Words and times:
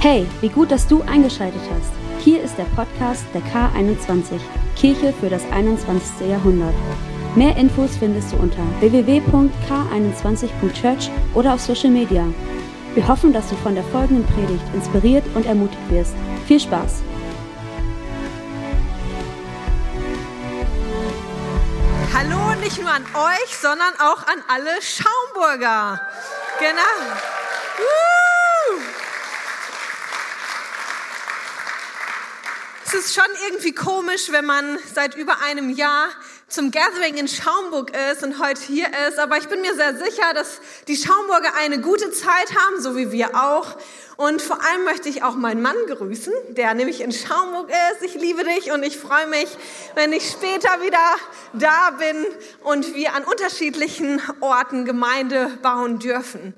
Hey, 0.00 0.28
wie 0.40 0.48
gut, 0.48 0.70
dass 0.70 0.86
du 0.86 1.02
eingeschaltet 1.02 1.60
hast. 1.74 1.90
Hier 2.24 2.40
ist 2.40 2.56
der 2.56 2.66
Podcast 2.76 3.24
der 3.34 3.42
K21, 3.42 4.38
Kirche 4.76 5.12
für 5.12 5.28
das 5.28 5.42
21. 5.50 6.28
Jahrhundert. 6.28 6.72
Mehr 7.34 7.56
Infos 7.56 7.96
findest 7.96 8.32
du 8.32 8.36
unter 8.36 8.62
www.k21.church 8.78 11.10
oder 11.34 11.54
auf 11.54 11.60
Social 11.60 11.90
Media. 11.90 12.24
Wir 12.94 13.08
hoffen, 13.08 13.32
dass 13.32 13.48
du 13.48 13.56
von 13.56 13.74
der 13.74 13.82
folgenden 13.82 14.24
Predigt 14.24 14.62
inspiriert 14.72 15.24
und 15.34 15.46
ermutigt 15.46 15.90
wirst. 15.90 16.14
Viel 16.46 16.60
Spaß! 16.60 17.02
Hallo 22.14 22.54
nicht 22.60 22.80
nur 22.80 22.92
an 22.92 23.02
euch, 23.02 23.58
sondern 23.60 23.94
auch 23.98 24.24
an 24.28 24.44
alle 24.46 24.80
Schaumburger. 24.80 26.00
Genau. 26.60 27.16
Woo! 27.78 28.17
Es 32.90 32.94
ist 32.94 33.14
schon 33.14 33.30
irgendwie 33.46 33.74
komisch, 33.74 34.32
wenn 34.32 34.46
man 34.46 34.78
seit 34.94 35.14
über 35.14 35.42
einem 35.42 35.68
Jahr 35.68 36.08
zum 36.48 36.70
Gathering 36.70 37.16
in 37.18 37.28
Schaumburg 37.28 37.92
ist 38.10 38.22
und 38.22 38.38
heute 38.38 38.62
hier 38.62 38.86
ist. 39.06 39.18
Aber 39.18 39.36
ich 39.36 39.46
bin 39.46 39.60
mir 39.60 39.74
sehr 39.74 39.94
sicher, 39.98 40.32
dass 40.32 40.62
die 40.86 40.96
Schaumburger 40.96 41.52
eine 41.58 41.82
gute 41.82 42.10
Zeit 42.12 42.54
haben, 42.56 42.80
so 42.80 42.96
wie 42.96 43.12
wir 43.12 43.34
auch. 43.34 43.76
Und 44.16 44.40
vor 44.40 44.64
allem 44.64 44.84
möchte 44.84 45.10
ich 45.10 45.22
auch 45.22 45.34
meinen 45.34 45.60
Mann 45.60 45.76
grüßen, 45.86 46.32
der 46.48 46.72
nämlich 46.72 47.02
in 47.02 47.12
Schaumburg 47.12 47.68
ist. 47.68 48.02
Ich 48.02 48.14
liebe 48.14 48.42
dich 48.44 48.72
und 48.72 48.82
ich 48.82 48.96
freue 48.96 49.26
mich, 49.26 49.48
wenn 49.94 50.14
ich 50.14 50.26
später 50.26 50.80
wieder 50.80 51.14
da 51.52 51.90
bin 51.90 52.24
und 52.64 52.94
wir 52.94 53.12
an 53.12 53.24
unterschiedlichen 53.24 54.22
Orten 54.40 54.86
Gemeinde 54.86 55.58
bauen 55.60 55.98
dürfen. 55.98 56.54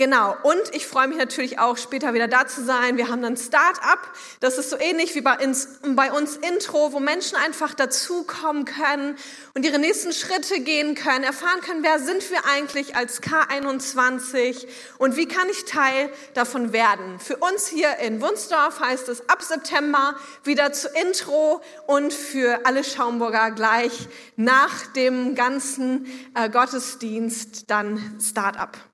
Genau, 0.00 0.34
und 0.44 0.62
ich 0.72 0.86
freue 0.86 1.08
mich 1.08 1.18
natürlich 1.18 1.58
auch, 1.58 1.76
später 1.76 2.14
wieder 2.14 2.26
da 2.26 2.46
zu 2.46 2.64
sein. 2.64 2.96
Wir 2.96 3.08
haben 3.08 3.20
dann 3.20 3.36
Start-up, 3.36 3.98
das 4.40 4.56
ist 4.56 4.70
so 4.70 4.78
ähnlich 4.78 5.14
wie 5.14 5.20
bei 5.20 5.36
uns, 5.46 5.68
bei 5.94 6.10
uns 6.10 6.36
Intro, 6.36 6.94
wo 6.94 7.00
Menschen 7.00 7.36
einfach 7.36 7.74
dazukommen 7.74 8.64
können 8.64 9.16
und 9.52 9.66
ihre 9.66 9.78
nächsten 9.78 10.14
Schritte 10.14 10.60
gehen 10.60 10.94
können, 10.94 11.22
erfahren 11.22 11.60
können, 11.60 11.82
wer 11.82 11.98
sind 11.98 12.30
wir 12.30 12.46
eigentlich 12.46 12.96
als 12.96 13.22
K21 13.22 14.66
und 14.96 15.16
wie 15.16 15.28
kann 15.28 15.50
ich 15.50 15.66
Teil 15.66 16.08
davon 16.32 16.72
werden. 16.72 17.18
Für 17.18 17.36
uns 17.36 17.68
hier 17.68 17.98
in 17.98 18.22
Wunsdorf 18.22 18.80
heißt 18.80 19.06
es 19.10 19.28
ab 19.28 19.42
September 19.42 20.14
wieder 20.44 20.72
zu 20.72 20.88
Intro 20.88 21.60
und 21.86 22.14
für 22.14 22.60
alle 22.64 22.84
Schaumburger 22.84 23.50
gleich 23.50 24.08
nach 24.36 24.86
dem 24.96 25.34
ganzen 25.34 26.06
äh, 26.34 26.48
Gottesdienst 26.48 27.70
dann 27.70 28.18
Start-up. 28.18 28.89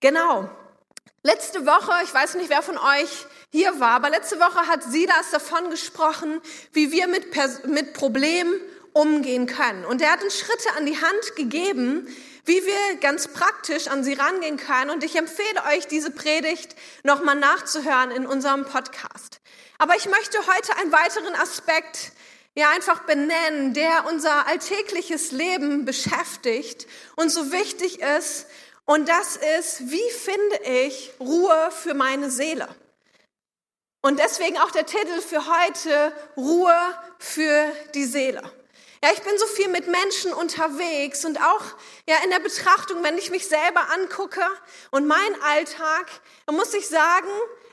Genau. 0.00 0.48
Letzte 1.22 1.66
Woche, 1.66 1.92
ich 2.02 2.14
weiß 2.14 2.36
nicht, 2.36 2.48
wer 2.48 2.62
von 2.62 2.78
euch 2.78 3.26
hier 3.50 3.78
war, 3.78 3.90
aber 3.90 4.08
letzte 4.08 4.40
Woche 4.40 4.66
hat 4.66 4.82
Silas 4.82 5.30
davon 5.30 5.68
gesprochen, 5.68 6.40
wie 6.72 6.90
wir 6.90 7.06
mit, 7.06 7.26
mit 7.66 7.92
Problemen 7.92 8.54
umgehen 8.94 9.46
können. 9.46 9.84
Und 9.84 10.00
er 10.00 10.12
hat 10.12 10.24
uns 10.24 10.38
Schritte 10.38 10.70
an 10.78 10.86
die 10.86 10.96
Hand 10.96 11.36
gegeben, 11.36 12.08
wie 12.46 12.64
wir 12.64 12.96
ganz 13.00 13.28
praktisch 13.28 13.88
an 13.88 14.02
sie 14.02 14.14
rangehen 14.14 14.56
können. 14.56 14.90
Und 14.90 15.04
ich 15.04 15.16
empfehle 15.16 15.62
euch, 15.76 15.86
diese 15.86 16.10
Predigt 16.10 16.74
nochmal 17.02 17.36
nachzuhören 17.36 18.10
in 18.10 18.26
unserem 18.26 18.64
Podcast. 18.64 19.40
Aber 19.76 19.96
ich 19.96 20.06
möchte 20.06 20.38
heute 20.38 20.74
einen 20.78 20.92
weiteren 20.92 21.34
Aspekt 21.34 22.12
ja 22.54 22.70
einfach 22.70 23.00
benennen, 23.00 23.74
der 23.74 24.06
unser 24.08 24.46
alltägliches 24.46 25.32
Leben 25.32 25.84
beschäftigt 25.84 26.86
und 27.16 27.30
so 27.30 27.52
wichtig 27.52 28.00
ist 28.00 28.46
und 28.90 29.08
das 29.08 29.36
ist, 29.36 29.88
wie 29.88 30.10
finde 30.10 30.56
ich 30.64 31.12
Ruhe 31.20 31.70
für 31.70 31.94
meine 31.94 32.28
Seele? 32.28 32.66
Und 34.02 34.18
deswegen 34.18 34.58
auch 34.58 34.72
der 34.72 34.84
Titel 34.84 35.20
für 35.20 35.46
heute, 35.46 36.12
Ruhe 36.36 36.74
für 37.20 37.70
die 37.94 38.04
Seele. 38.04 38.42
Ja, 39.00 39.10
ich 39.12 39.22
bin 39.22 39.38
so 39.38 39.46
viel 39.46 39.68
mit 39.68 39.86
Menschen 39.86 40.32
unterwegs 40.32 41.24
und 41.24 41.40
auch 41.40 41.62
ja 42.08 42.16
in 42.24 42.30
der 42.30 42.40
Betrachtung, 42.40 43.04
wenn 43.04 43.16
ich 43.16 43.30
mich 43.30 43.46
selber 43.46 43.92
angucke 43.92 44.42
und 44.90 45.06
meinen 45.06 45.40
Alltag, 45.42 46.10
dann 46.46 46.56
muss 46.56 46.74
ich 46.74 46.88
sagen, 46.88 47.28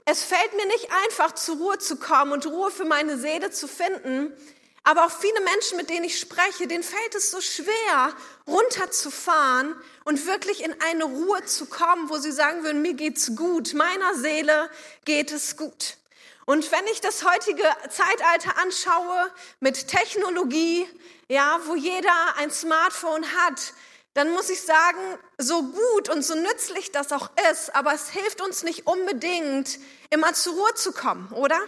es 0.05 0.23
fällt 0.23 0.55
mir 0.55 0.67
nicht 0.67 0.87
einfach 1.03 1.33
zur 1.33 1.55
Ruhe 1.55 1.79
zu 1.79 1.95
kommen 1.95 2.31
und 2.31 2.45
Ruhe 2.45 2.69
für 2.69 2.85
meine 2.85 3.17
Seele 3.17 3.49
zu 3.49 3.67
finden. 3.67 4.37
Aber 4.83 5.05
auch 5.05 5.11
viele 5.11 5.41
Menschen, 5.41 5.77
mit 5.77 5.89
denen 5.89 6.05
ich 6.05 6.19
spreche, 6.19 6.67
denen 6.67 6.83
fällt 6.83 7.15
es 7.15 7.31
so 7.31 7.41
schwer, 7.41 8.13
runterzufahren 8.47 9.75
und 10.07 10.25
wirklich 10.25 10.63
in 10.63 10.73
eine 10.81 11.03
Ruhe 11.03 11.43
zu 11.43 11.65
kommen, 11.65 12.09
wo 12.09 12.15
sie 12.15 12.31
sagen 12.31 12.63
würden, 12.63 12.81
mir 12.81 12.93
geht's 12.93 13.35
gut, 13.35 13.73
meiner 13.73 14.15
Seele 14.15 14.69
geht 15.03 15.33
es 15.33 15.57
gut. 15.57 15.97
Und 16.45 16.71
wenn 16.71 16.87
ich 16.93 17.01
das 17.01 17.25
heutige 17.25 17.63
Zeitalter 17.89 18.57
anschaue 18.57 19.29
mit 19.59 19.89
Technologie, 19.89 20.87
ja, 21.27 21.59
wo 21.65 21.75
jeder 21.75 22.37
ein 22.37 22.51
Smartphone 22.51 23.25
hat, 23.33 23.73
dann 24.13 24.31
muss 24.31 24.49
ich 24.49 24.61
sagen, 24.61 25.19
so 25.37 25.61
gut 25.61 26.07
und 26.07 26.23
so 26.23 26.35
nützlich 26.35 26.93
das 26.93 27.11
auch 27.11 27.29
ist, 27.51 27.75
aber 27.75 27.93
es 27.93 28.09
hilft 28.09 28.39
uns 28.39 28.63
nicht 28.63 28.87
unbedingt, 28.87 29.77
immer 30.09 30.33
zur 30.33 30.53
Ruhe 30.53 30.73
zu 30.75 30.93
kommen, 30.93 31.29
oder? 31.33 31.59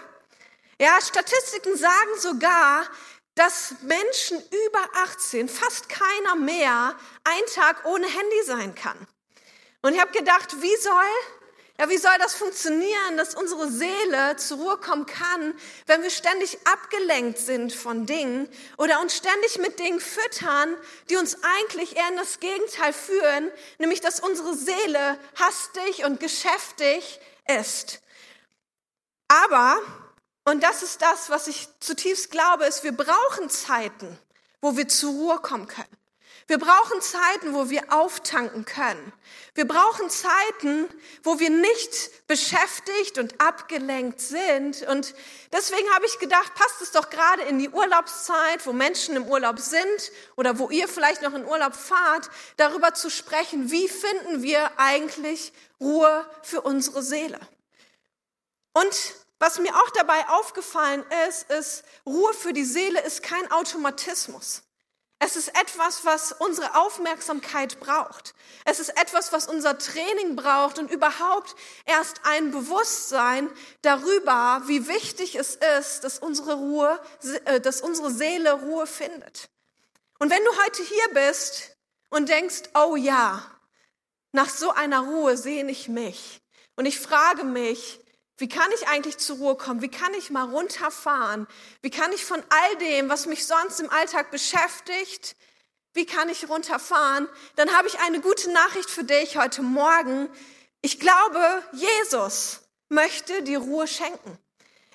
Ja, 0.79 0.97
Statistiken 1.01 1.75
sagen 1.75 2.19
sogar, 2.19 2.85
dass 3.35 3.75
Menschen 3.81 4.37
über 4.37 4.89
18, 5.05 5.47
fast 5.47 5.89
keiner 5.89 6.35
mehr, 6.35 6.95
ein 7.23 7.45
Tag 7.53 7.85
ohne 7.85 8.05
Handy 8.05 8.43
sein 8.45 8.75
kann. 8.75 9.07
Und 9.81 9.93
ich 9.93 10.01
habe 10.01 10.11
gedacht, 10.11 10.61
wie 10.61 10.75
soll, 10.77 10.93
ja, 11.79 11.89
wie 11.89 11.97
soll 11.97 12.17
das 12.19 12.35
funktionieren, 12.35 13.15
dass 13.15 13.35
unsere 13.35 13.71
Seele 13.71 14.35
zur 14.35 14.57
Ruhe 14.57 14.77
kommen 14.77 15.05
kann, 15.05 15.53
wenn 15.85 16.03
wir 16.03 16.09
ständig 16.09 16.57
abgelenkt 16.65 17.37
sind 17.39 17.73
von 17.73 18.05
Dingen 18.05 18.49
oder 18.77 18.99
uns 18.99 19.15
ständig 19.15 19.57
mit 19.59 19.79
Dingen 19.79 20.01
füttern, 20.01 20.75
die 21.09 21.15
uns 21.15 21.37
eigentlich 21.57 21.95
eher 21.95 22.09
in 22.09 22.17
das 22.17 22.41
Gegenteil 22.41 22.91
führen, 22.91 23.51
nämlich 23.77 24.01
dass 24.01 24.19
unsere 24.19 24.53
Seele 24.53 25.17
hastig 25.35 26.03
und 26.03 26.19
geschäftig 26.19 27.21
ist. 27.47 28.01
Aber 29.29 29.81
und 30.45 30.63
das 30.63 30.83
ist 30.83 31.01
das, 31.01 31.29
was 31.29 31.47
ich 31.47 31.67
zutiefst 31.79 32.31
glaube, 32.31 32.65
ist, 32.65 32.83
wir 32.83 32.91
brauchen 32.91 33.49
Zeiten, 33.49 34.17
wo 34.61 34.77
wir 34.77 34.87
zur 34.87 35.11
Ruhe 35.11 35.39
kommen 35.39 35.67
können. 35.67 35.99
Wir 36.49 36.57
brauchen 36.57 36.99
Zeiten, 36.99 37.53
wo 37.53 37.69
wir 37.69 37.93
auftanken 37.93 38.65
können. 38.65 39.13
Wir 39.53 39.67
brauchen 39.67 40.09
Zeiten, 40.09 40.89
wo 41.21 41.39
wir 41.39 41.51
nicht 41.51 42.25
beschäftigt 42.25 43.19
und 43.19 43.39
abgelenkt 43.39 44.19
sind. 44.19 44.81
Und 44.87 45.13
deswegen 45.53 45.87
habe 45.93 46.07
ich 46.07 46.17
gedacht, 46.17 46.55
passt 46.55 46.81
es 46.81 46.91
doch 46.91 47.11
gerade 47.11 47.43
in 47.43 47.59
die 47.59 47.69
Urlaubszeit, 47.69 48.65
wo 48.65 48.73
Menschen 48.73 49.15
im 49.15 49.27
Urlaub 49.27 49.59
sind 49.59 50.11
oder 50.37 50.57
wo 50.57 50.71
ihr 50.71 50.87
vielleicht 50.87 51.21
noch 51.21 51.35
in 51.35 51.45
Urlaub 51.45 51.75
fahrt, 51.75 52.31
darüber 52.57 52.95
zu 52.95 53.11
sprechen, 53.11 53.69
wie 53.69 53.87
finden 53.87 54.41
wir 54.41 54.71
eigentlich 54.77 55.53
Ruhe 55.79 56.27
für 56.41 56.61
unsere 56.61 57.03
Seele. 57.03 57.39
Und 58.73 59.18
was 59.39 59.59
mir 59.59 59.73
auch 59.73 59.89
dabei 59.91 60.27
aufgefallen 60.29 61.03
ist, 61.27 61.49
ist, 61.49 61.83
Ruhe 62.05 62.33
für 62.33 62.53
die 62.53 62.65
Seele 62.65 63.01
ist 63.01 63.23
kein 63.23 63.49
Automatismus. 63.51 64.63
Es 65.21 65.35
ist 65.35 65.49
etwas, 65.49 66.05
was 66.05 66.31
unsere 66.31 66.75
Aufmerksamkeit 66.75 67.81
braucht. 67.81 68.33
Es 68.63 68.79
ist 68.79 68.89
etwas, 68.89 69.33
was 69.33 69.47
unser 69.47 69.77
Training 69.77 70.37
braucht 70.37 70.79
und 70.79 70.89
überhaupt 70.89 71.55
erst 71.85 72.21
ein 72.23 72.51
Bewusstsein 72.51 73.49
darüber, 73.81 74.61
wie 74.67 74.87
wichtig 74.87 75.35
es 75.35 75.57
ist, 75.77 76.05
dass 76.05 76.19
unsere 76.19 76.53
Ruhe, 76.53 77.01
äh, 77.45 77.59
dass 77.59 77.81
unsere 77.81 78.11
Seele 78.11 78.53
Ruhe 78.53 78.87
findet. 78.87 79.49
Und 80.19 80.29
wenn 80.29 80.43
du 80.43 80.51
heute 80.63 80.83
hier 80.83 81.13
bist 81.13 81.75
und 82.09 82.29
denkst, 82.29 82.63
oh 82.75 82.95
ja, 82.95 83.43
nach 84.31 84.49
so 84.49 84.71
einer 84.71 85.01
Ruhe 85.01 85.35
sehne 85.35 85.71
ich 85.71 85.89
mich 85.89 86.41
und 86.77 86.85
ich 86.85 86.97
frage 86.97 87.43
mich, 87.43 87.99
wie 88.39 88.47
kann 88.47 88.69
ich 88.73 88.87
eigentlich 88.87 89.17
zur 89.17 89.37
Ruhe 89.37 89.55
kommen? 89.55 89.81
Wie 89.81 89.91
kann 89.91 90.13
ich 90.13 90.29
mal 90.29 90.49
runterfahren? 90.49 91.45
Wie 91.81 91.89
kann 91.89 92.11
ich 92.13 92.25
von 92.25 92.41
all 92.49 92.75
dem, 92.77 93.09
was 93.09 93.25
mich 93.25 93.45
sonst 93.45 93.79
im 93.81 93.89
Alltag 93.89 94.31
beschäftigt, 94.31 95.35
wie 95.93 96.05
kann 96.05 96.29
ich 96.29 96.47
runterfahren? 96.47 97.27
Dann 97.57 97.75
habe 97.75 97.89
ich 97.89 97.99
eine 97.99 98.21
gute 98.21 98.49
Nachricht 98.51 98.89
für 98.89 99.03
dich 99.03 99.37
heute 99.37 99.61
Morgen. 99.61 100.29
Ich 100.81 100.99
glaube, 100.99 101.63
Jesus 101.73 102.61
möchte 102.87 103.43
die 103.43 103.55
Ruhe 103.55 103.87
schenken. 103.87 104.37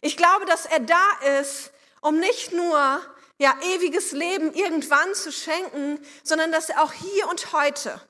Ich 0.00 0.16
glaube, 0.16 0.46
dass 0.46 0.64
er 0.64 0.80
da 0.80 1.10
ist, 1.40 1.70
um 2.00 2.18
nicht 2.18 2.52
nur 2.52 3.00
ja 3.38 3.54
ewiges 3.74 4.12
Leben 4.12 4.54
irgendwann 4.54 5.14
zu 5.14 5.32
schenken, 5.32 5.98
sondern 6.22 6.50
dass 6.50 6.70
er 6.70 6.82
auch 6.82 6.92
hier 6.92 7.28
und 7.28 7.52
heute 7.52 8.00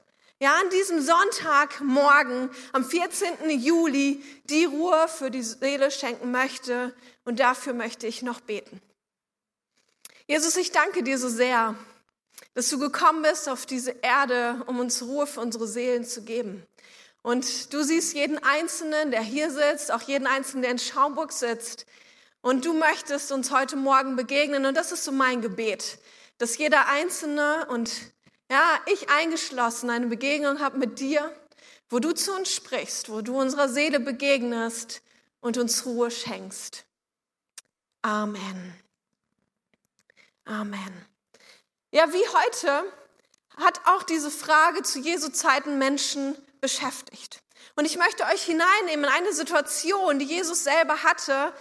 ja, 0.45 0.61
an 0.61 0.69
diesem 0.69 1.01
Sonntagmorgen, 1.01 2.51
am 2.75 2.85
14. 2.85 3.49
Juli, 3.49 4.23
die 4.45 4.67
Ruhe 4.67 5.09
für 5.09 5.31
die 5.31 5.43
Seele 5.43 5.91
schenken 5.91 6.33
möchte. 6.33 6.95
Und 7.25 7.41
dafür 7.41 7.73
möchte 7.73 8.07
ich 8.07 8.21
noch 8.21 8.41
beten. 8.41 8.83
Jesus, 10.27 10.57
ich 10.57 10.71
danke 10.71 11.03
dir 11.03 11.17
so 11.17 11.31
sehr, 11.31 11.75
dass 12.53 12.69
du 12.69 12.79
gekommen 12.79 13.23
bist 13.23 13.49
auf 13.49 13.65
diese 13.65 13.93
Erde, 14.03 14.63
um 14.67 14.81
uns 14.81 15.01
Ruhe 15.01 15.27
für 15.27 15.41
unsere 15.41 15.67
Seelen 15.67 16.05
zu 16.05 16.25
geben. 16.25 16.63
Und 17.23 17.73
du 17.73 17.83
siehst 17.83 18.13
jeden 18.13 18.37
Einzelnen, 18.37 19.13
der 19.13 19.23
hier 19.23 19.51
sitzt, 19.51 19.91
auch 19.93 20.03
jeden 20.03 20.27
Einzelnen, 20.27 20.61
der 20.61 20.73
in 20.73 20.79
Schaumburg 20.79 21.33
sitzt. 21.33 21.87
Und 22.43 22.67
du 22.67 22.75
möchtest 22.75 23.33
uns 23.33 23.51
heute 23.51 23.77
Morgen 23.77 24.15
begegnen. 24.15 24.67
Und 24.67 24.77
das 24.77 24.93
ist 24.93 25.05
so 25.05 25.13
mein 25.13 25.41
Gebet, 25.41 25.97
dass 26.37 26.59
jeder 26.59 26.87
Einzelne 26.89 27.67
und 27.71 28.13
ja, 28.55 28.79
ich 28.87 29.11
eingeschlossen 29.11 29.91
eine 29.91 30.07
Begegnung 30.07 30.61
habe 30.61 30.79
mit 30.79 31.01
dir, 31.01 31.35
wo 31.91 31.99
du 31.99 32.13
zu 32.13 32.33
uns 32.33 32.53
sprichst, 32.53 33.11
wo 33.11 33.21
du 33.21 33.37
unserer 33.37 33.69
Seele 33.69 33.99
begegnest 33.99 35.03
und 35.41 35.59
uns 35.59 35.85
Ruhe 35.85 36.09
schenkst. 36.09 36.85
Amen. 38.03 38.81
Amen. 40.45 41.05
Ja, 41.91 42.13
wie 42.13 42.23
heute 42.29 42.85
hat 43.57 43.81
auch 43.87 44.05
diese 44.05 44.31
Frage 44.31 44.85
zu 44.85 45.01
Jesu 45.01 45.31
Zeiten 45.31 45.79
Menschen 45.79 46.37
beschäftigt. 46.61 47.43
Und 47.75 47.87
ich 47.87 47.99
möchte 47.99 48.23
euch 48.23 48.45
hineinnehmen 48.45 49.05
in 49.05 49.11
eine 49.11 49.33
Situation, 49.33 50.21
die 50.21 50.27
Jesus 50.27 50.63
selber 50.63 51.03
hatte, 51.03 51.53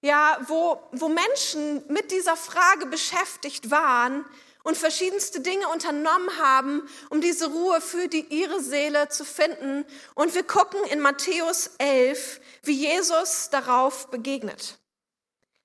ja, 0.00 0.36
wo, 0.48 0.82
wo 0.90 1.08
Menschen 1.08 1.84
mit 1.92 2.10
dieser 2.10 2.36
Frage 2.36 2.86
beschäftigt 2.86 3.70
waren 3.70 4.24
und 4.62 4.76
verschiedenste 4.76 5.40
Dinge 5.40 5.68
unternommen 5.68 6.36
haben, 6.38 6.88
um 7.08 7.20
diese 7.20 7.48
Ruhe 7.48 7.80
für 7.80 8.08
die, 8.08 8.26
ihre 8.28 8.60
Seele 8.60 9.08
zu 9.08 9.24
finden. 9.24 9.84
Und 10.14 10.34
wir 10.34 10.42
gucken 10.42 10.82
in 10.84 11.00
Matthäus 11.00 11.70
11, 11.78 12.40
wie 12.62 12.86
Jesus 12.86 13.48
darauf 13.50 14.08
begegnet. 14.08 14.78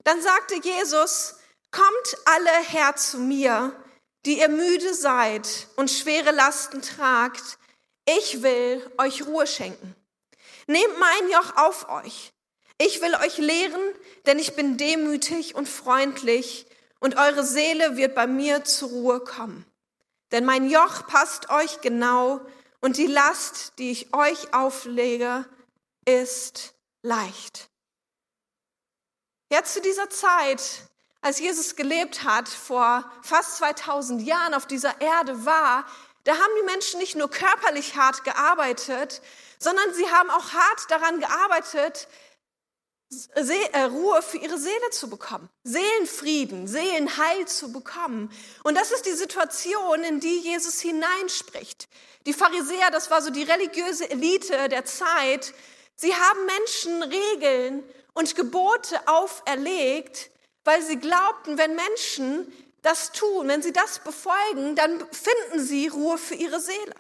Dann 0.04 0.22
sagte 0.22 0.56
Jesus, 0.62 1.36
kommt 1.72 2.18
alle 2.26 2.52
her 2.70 2.96
zu 2.96 3.18
mir, 3.18 3.74
die 4.26 4.40
ihr 4.40 4.50
müde 4.50 4.94
seid 4.94 5.68
und 5.76 5.92
schwere 5.92 6.32
Lasten 6.32 6.82
tragt. 6.82 7.58
Ich 8.06 8.42
will 8.42 8.90
euch 8.98 9.26
Ruhe 9.26 9.48
schenken. 9.48 9.96
Nehmt 10.68 11.00
mein 11.00 11.30
Joch 11.30 11.58
auf 11.58 11.90
euch. 11.90 12.32
Ich 12.78 13.02
will 13.02 13.14
euch 13.16 13.38
lehren, 13.38 13.82
denn 14.26 14.40
ich 14.40 14.56
bin 14.56 14.78
demütig 14.78 15.56
und 15.56 15.68
freundlich 15.68 16.66
und 17.00 17.18
eure 17.18 17.44
Seele 17.44 17.98
wird 17.98 18.16
bei 18.16 18.28
mir 18.28 18.64
zur 18.64 18.90
Ruhe 18.90 19.20
kommen. 19.20 19.66
Denn 20.32 20.46
mein 20.46 20.70
Joch 20.70 21.08
passt 21.08 21.50
euch 21.50 21.82
genau 21.82 22.42
und 22.82 22.98
die 22.98 23.08
Last, 23.08 23.74
die 23.80 23.92
ich 23.92 24.14
euch 24.14 24.54
auflege, 24.54 25.46
ist 26.06 26.74
leicht. 27.02 27.70
Jetzt 29.50 29.74
zu 29.74 29.82
dieser 29.82 30.10
Zeit, 30.10 30.62
als 31.22 31.40
Jesus 31.40 31.76
gelebt 31.76 32.24
hat, 32.24 32.50
vor 32.50 33.10
fast 33.22 33.58
2000 33.58 34.22
Jahren 34.22 34.54
auf 34.54 34.66
dieser 34.66 35.00
Erde 35.02 35.46
war, 35.46 35.86
da 36.24 36.34
haben 36.34 36.54
die 36.60 36.66
Menschen 36.66 37.00
nicht 37.00 37.16
nur 37.16 37.30
körperlich 37.30 37.96
hart 37.96 38.24
gearbeitet, 38.24 39.22
sondern 39.60 39.94
sie 39.94 40.10
haben 40.10 40.30
auch 40.32 40.54
hart 40.54 40.90
daran 40.90 41.20
gearbeitet, 41.20 42.08
Ruhe 43.92 44.22
für 44.22 44.38
ihre 44.38 44.58
Seele 44.58 44.90
zu 44.92 45.10
bekommen, 45.10 45.50
Seelenfrieden, 45.64 46.68
Seelenheil 46.68 47.48
zu 47.48 47.72
bekommen. 47.72 48.32
Und 48.64 48.76
das 48.76 48.92
ist 48.92 49.06
die 49.06 49.14
Situation, 49.14 50.04
in 50.04 50.20
die 50.20 50.40
Jesus 50.40 50.80
hineinspricht. 50.80 51.88
Die 52.26 52.34
Pharisäer, 52.34 52.92
das 52.92 53.12
war 53.12 53.22
so 53.22 53.30
die 53.30 53.44
religiöse 53.44 54.10
Elite 54.10 54.70
der 54.70 54.86
Zeit, 54.86 55.54
sie 55.96 56.14
haben 56.14 56.46
Menschen 56.46 57.04
Regeln 57.04 57.84
und 58.14 58.36
Gebote 58.36 59.08
auferlegt, 59.08 60.32
weil 60.64 60.82
sie 60.82 60.98
glaubten, 60.98 61.58
wenn 61.58 61.76
Menschen 61.76 62.52
das 62.82 63.12
tun, 63.12 63.48
wenn 63.48 63.62
sie 63.62 63.74
das 63.74 64.00
befolgen, 64.00 64.76
dann 64.76 65.00
finden 65.12 65.64
sie 65.64 65.88
Ruhe 65.88 66.18
für 66.18 66.36
ihre 66.36 66.60
Seele. 66.60 66.96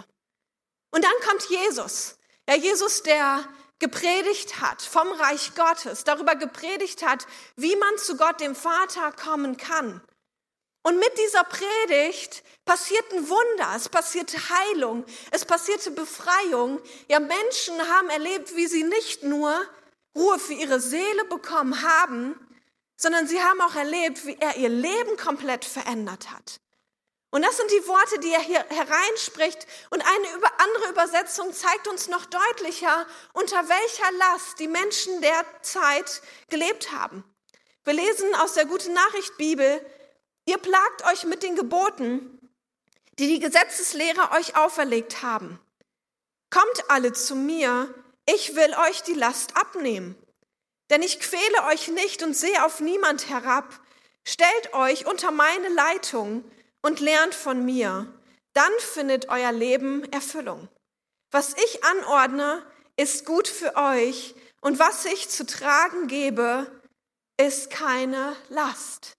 Und 0.91 1.03
dann 1.03 1.13
kommt 1.27 1.49
Jesus. 1.49 2.17
Ja, 2.47 2.55
Jesus, 2.55 3.03
der 3.03 3.43
gepredigt 3.79 4.61
hat 4.61 4.81
vom 4.81 5.07
Reich 5.11 5.53
Gottes, 5.55 6.03
darüber 6.03 6.35
gepredigt 6.35 7.05
hat, 7.05 7.27
wie 7.55 7.75
man 7.75 7.97
zu 7.97 8.17
Gott, 8.17 8.39
dem 8.39 8.55
Vater, 8.55 9.11
kommen 9.11 9.57
kann. 9.57 10.01
Und 10.83 10.99
mit 10.99 11.17
dieser 11.17 11.43
Predigt 11.43 12.43
passierten 12.63 13.27
Wunder, 13.27 13.73
es 13.75 13.89
passierte 13.89 14.37
Heilung, 14.49 15.03
es 15.31 15.43
passierte 15.43 15.89
Befreiung. 15.91 16.79
Ja, 17.07 17.19
Menschen 17.19 17.75
haben 17.89 18.09
erlebt, 18.09 18.55
wie 18.55 18.67
sie 18.67 18.83
nicht 18.83 19.23
nur 19.23 19.59
Ruhe 20.15 20.37
für 20.37 20.53
ihre 20.53 20.79
Seele 20.79 21.25
bekommen 21.25 21.81
haben, 21.81 22.35
sondern 22.97 23.27
sie 23.27 23.41
haben 23.41 23.59
auch 23.61 23.75
erlebt, 23.75 24.25
wie 24.25 24.37
er 24.39 24.57
ihr 24.57 24.69
Leben 24.69 25.17
komplett 25.17 25.65
verändert 25.65 26.31
hat. 26.31 26.61
Und 27.35 27.41
das 27.41 27.57
sind 27.57 27.69
die 27.69 27.85
Worte, 27.85 28.17
die 28.19 28.31
er 28.31 28.39
hier 28.39 28.65
hereinspricht. 28.69 29.67
Und 29.89 30.01
eine 30.01 30.51
andere 30.57 30.89
Übersetzung 30.89 31.51
zeigt 31.51 31.85
uns 31.89 32.07
noch 32.07 32.25
deutlicher, 32.27 33.05
unter 33.33 33.57
welcher 33.67 34.11
Last 34.19 34.57
die 34.57 34.69
Menschen 34.69 35.19
der 35.19 35.43
Zeit 35.61 36.21
gelebt 36.49 36.93
haben. 36.93 37.25
Wir 37.83 37.91
lesen 37.91 38.33
aus 38.35 38.53
der 38.53 38.63
Gute 38.63 38.89
Nachricht 38.89 39.35
Bibel, 39.35 39.85
ihr 40.45 40.57
plagt 40.59 41.05
euch 41.11 41.25
mit 41.25 41.43
den 41.43 41.57
Geboten, 41.57 42.39
die 43.19 43.27
die 43.27 43.39
Gesetzeslehrer 43.41 44.31
euch 44.31 44.55
auferlegt 44.55 45.21
haben. 45.21 45.59
Kommt 46.49 46.89
alle 46.89 47.11
zu 47.11 47.35
mir, 47.35 47.93
ich 48.25 48.55
will 48.55 48.73
euch 48.87 49.03
die 49.03 49.13
Last 49.13 49.57
abnehmen. 49.57 50.15
Denn 50.89 51.01
ich 51.01 51.19
quäle 51.19 51.65
euch 51.67 51.89
nicht 51.89 52.23
und 52.23 52.33
sehe 52.33 52.63
auf 52.63 52.79
niemand 52.79 53.27
herab. 53.27 53.77
Stellt 54.23 54.73
euch 54.73 55.05
unter 55.05 55.31
meine 55.31 55.67
Leitung 55.67 56.49
und 56.85 56.99
lernt 56.99 57.33
von 57.33 57.65
mir, 57.65 58.05
dann 58.53 58.71
findet 58.77 59.29
euer 59.29 59.51
Leben 59.51 60.03
Erfüllung. 60.13 60.67
Was 61.31 61.55
ich 61.57 61.83
anordne, 61.83 62.63
ist 62.95 63.25
gut 63.25 63.47
für 63.47 63.75
euch 63.75 64.35
und 64.61 64.77
was 64.77 65.03
ich 65.05 65.27
zu 65.27 65.47
tragen 65.47 66.07
gebe, 66.07 66.67
ist 67.41 67.71
keine 67.71 68.35
Last. 68.49 69.13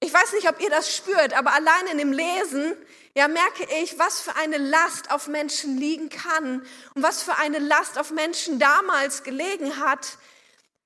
Ich 0.00 0.12
weiß 0.12 0.32
nicht, 0.32 0.48
ob 0.48 0.60
ihr 0.60 0.68
das 0.68 0.94
spürt, 0.94 1.32
aber 1.32 1.52
allein 1.52 1.86
in 1.92 1.98
dem 1.98 2.12
Lesen, 2.12 2.76
ja, 3.14 3.28
merke 3.28 3.64
ich, 3.80 3.96
was 4.00 4.20
für 4.20 4.34
eine 4.34 4.58
Last 4.58 5.12
auf 5.12 5.28
Menschen 5.28 5.78
liegen 5.78 6.08
kann 6.08 6.66
und 6.94 7.02
was 7.04 7.22
für 7.22 7.36
eine 7.36 7.60
Last 7.60 8.00
auf 8.00 8.10
Menschen 8.10 8.58
damals 8.58 9.22
gelegen 9.22 9.78
hat. 9.78 10.18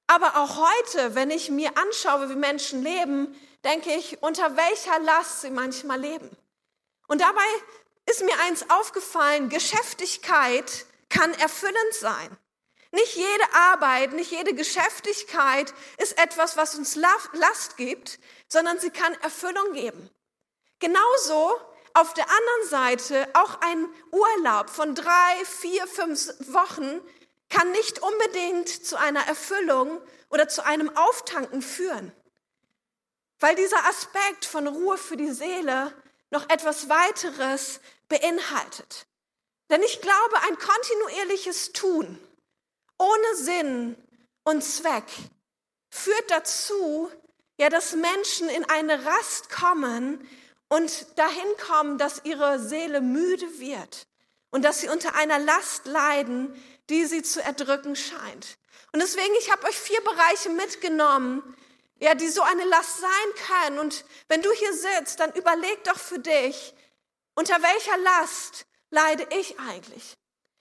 Aber 0.06 0.36
auch 0.36 0.58
heute, 0.58 1.14
wenn 1.14 1.30
ich 1.30 1.50
mir 1.50 1.78
anschaue, 1.78 2.28
wie 2.28 2.36
Menschen 2.36 2.82
leben, 2.82 3.34
denke 3.64 3.92
ich, 3.94 4.22
unter 4.22 4.56
welcher 4.56 4.98
Last 5.00 5.42
sie 5.42 5.50
manchmal 5.50 6.00
leben. 6.00 6.30
Und 7.08 7.20
dabei 7.20 7.46
ist 8.06 8.22
mir 8.22 8.38
eins 8.40 8.68
aufgefallen, 8.70 9.48
Geschäftigkeit 9.48 10.86
kann 11.08 11.32
erfüllend 11.34 11.94
sein. 11.94 12.36
Nicht 12.92 13.14
jede 13.14 13.54
Arbeit, 13.54 14.12
nicht 14.12 14.32
jede 14.32 14.54
Geschäftigkeit 14.54 15.72
ist 15.98 16.18
etwas, 16.18 16.56
was 16.56 16.74
uns 16.74 16.96
Last 16.96 17.76
gibt, 17.76 18.18
sondern 18.48 18.80
sie 18.80 18.90
kann 18.90 19.14
Erfüllung 19.22 19.72
geben. 19.72 20.10
Genauso 20.80 21.60
auf 21.94 22.14
der 22.14 22.26
anderen 22.28 22.68
Seite 22.68 23.28
auch 23.34 23.60
ein 23.60 23.88
Urlaub 24.10 24.70
von 24.70 24.94
drei, 24.94 25.44
vier, 25.44 25.86
fünf 25.86 26.28
Wochen 26.52 27.00
kann 27.48 27.70
nicht 27.72 28.00
unbedingt 28.00 28.68
zu 28.68 28.96
einer 28.96 29.26
Erfüllung 29.26 30.00
oder 30.30 30.48
zu 30.48 30.64
einem 30.64 30.96
Auftanken 30.96 31.62
führen. 31.62 32.12
Weil 33.40 33.56
dieser 33.56 33.84
Aspekt 33.86 34.44
von 34.44 34.66
Ruhe 34.68 34.98
für 34.98 35.16
die 35.16 35.32
Seele 35.32 35.92
noch 36.30 36.48
etwas 36.48 36.88
weiteres 36.88 37.80
beinhaltet. 38.08 39.06
Denn 39.70 39.82
ich 39.82 40.00
glaube, 40.00 40.42
ein 40.48 40.58
kontinuierliches 40.58 41.72
Tun 41.72 42.18
ohne 42.98 43.36
Sinn 43.36 43.96
und 44.44 44.62
Zweck 44.62 45.04
führt 45.90 46.30
dazu, 46.30 47.10
ja, 47.58 47.68
dass 47.68 47.94
Menschen 47.94 48.48
in 48.48 48.64
eine 48.68 49.04
Rast 49.04 49.50
kommen 49.50 50.28
und 50.68 51.18
dahin 51.18 51.56
kommen, 51.66 51.98
dass 51.98 52.24
ihre 52.24 52.58
Seele 52.58 53.00
müde 53.00 53.58
wird 53.58 54.06
und 54.50 54.64
dass 54.64 54.80
sie 54.80 54.88
unter 54.88 55.14
einer 55.14 55.38
Last 55.38 55.86
leiden, 55.86 56.54
die 56.90 57.06
sie 57.06 57.22
zu 57.22 57.42
erdrücken 57.42 57.96
scheint. 57.96 58.58
Und 58.92 59.00
deswegen, 59.00 59.34
ich 59.38 59.50
habe 59.50 59.66
euch 59.66 59.78
vier 59.78 60.00
Bereiche 60.02 60.50
mitgenommen, 60.50 61.56
ja, 62.00 62.14
die 62.14 62.28
so 62.28 62.42
eine 62.42 62.64
Last 62.64 62.98
sein 62.98 63.46
können. 63.46 63.78
Und 63.78 64.04
wenn 64.28 64.42
du 64.42 64.50
hier 64.52 64.72
sitzt, 64.72 65.20
dann 65.20 65.32
überleg 65.32 65.84
doch 65.84 65.98
für 65.98 66.18
dich, 66.18 66.74
unter 67.34 67.62
welcher 67.62 67.96
Last 67.98 68.66
leide 68.90 69.26
ich 69.38 69.58
eigentlich? 69.60 70.16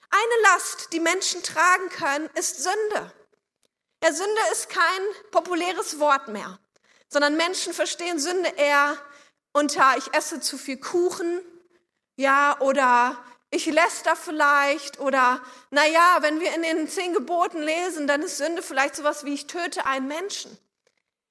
Eine 0.10 0.42
Last, 0.44 0.94
die 0.94 1.00
Menschen 1.00 1.42
tragen 1.42 1.90
können, 1.90 2.30
ist 2.36 2.64
Sünde. 2.64 3.14
Ja, 4.04 4.14
Sünde 4.14 4.42
ist 4.52 4.70
kein 4.70 5.02
populäres 5.32 6.00
Wort 6.00 6.28
mehr, 6.28 6.60
sondern 7.10 7.36
Menschen 7.36 7.74
verstehen 7.74 8.20
Sünde 8.20 8.50
eher 8.50 8.98
unter 9.52 9.98
ich 9.98 10.14
esse 10.14 10.40
zu 10.40 10.58
viel 10.58 10.78
Kuchen, 10.78 11.42
ja, 12.16 12.60
oder 12.60 13.18
ich 13.50 13.66
läster 13.66 14.16
vielleicht, 14.16 15.00
oder 15.00 15.42
naja, 15.72 16.18
wenn 16.22 16.40
wir 16.40 16.54
in 16.54 16.62
den 16.62 16.88
zehn 16.88 17.14
Geboten 17.14 17.62
lesen, 17.62 18.08
dann 18.08 18.22
ist 18.22 18.38
Sünde 18.38 18.62
vielleicht 18.62 18.96
sowas 18.96 19.26
wie 19.26 19.34
ich 19.34 19.48
töte 19.48 19.86
einen 19.86 20.08
Menschen. 20.08 20.58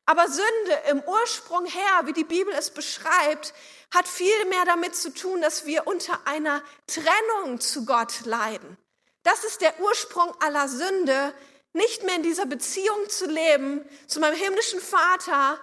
Aber 0.08 0.26
Sünde 0.26 0.82
im 0.88 1.02
Ursprung 1.02 1.66
her, 1.66 2.00
wie 2.04 2.14
die 2.14 2.24
Bibel 2.24 2.50
es 2.54 2.70
beschreibt, 2.70 3.52
hat 3.92 4.08
viel 4.08 4.46
mehr 4.46 4.64
damit 4.64 4.96
zu 4.96 5.12
tun, 5.12 5.42
dass 5.42 5.66
wir 5.66 5.86
unter 5.86 6.26
einer 6.26 6.62
Trennung 6.86 7.60
zu 7.60 7.84
Gott 7.84 8.24
leiden. 8.24 8.78
Das 9.22 9.44
ist 9.44 9.60
der 9.60 9.78
Ursprung 9.80 10.34
aller 10.40 10.66
Sünde, 10.66 11.34
nicht 11.74 12.04
mehr 12.04 12.14
in 12.14 12.22
dieser 12.22 12.46
Beziehung 12.46 13.10
zu 13.10 13.26
leben 13.26 13.84
zu 14.06 14.18
meinem 14.18 14.34
himmlischen 14.34 14.80
Vater 14.80 15.60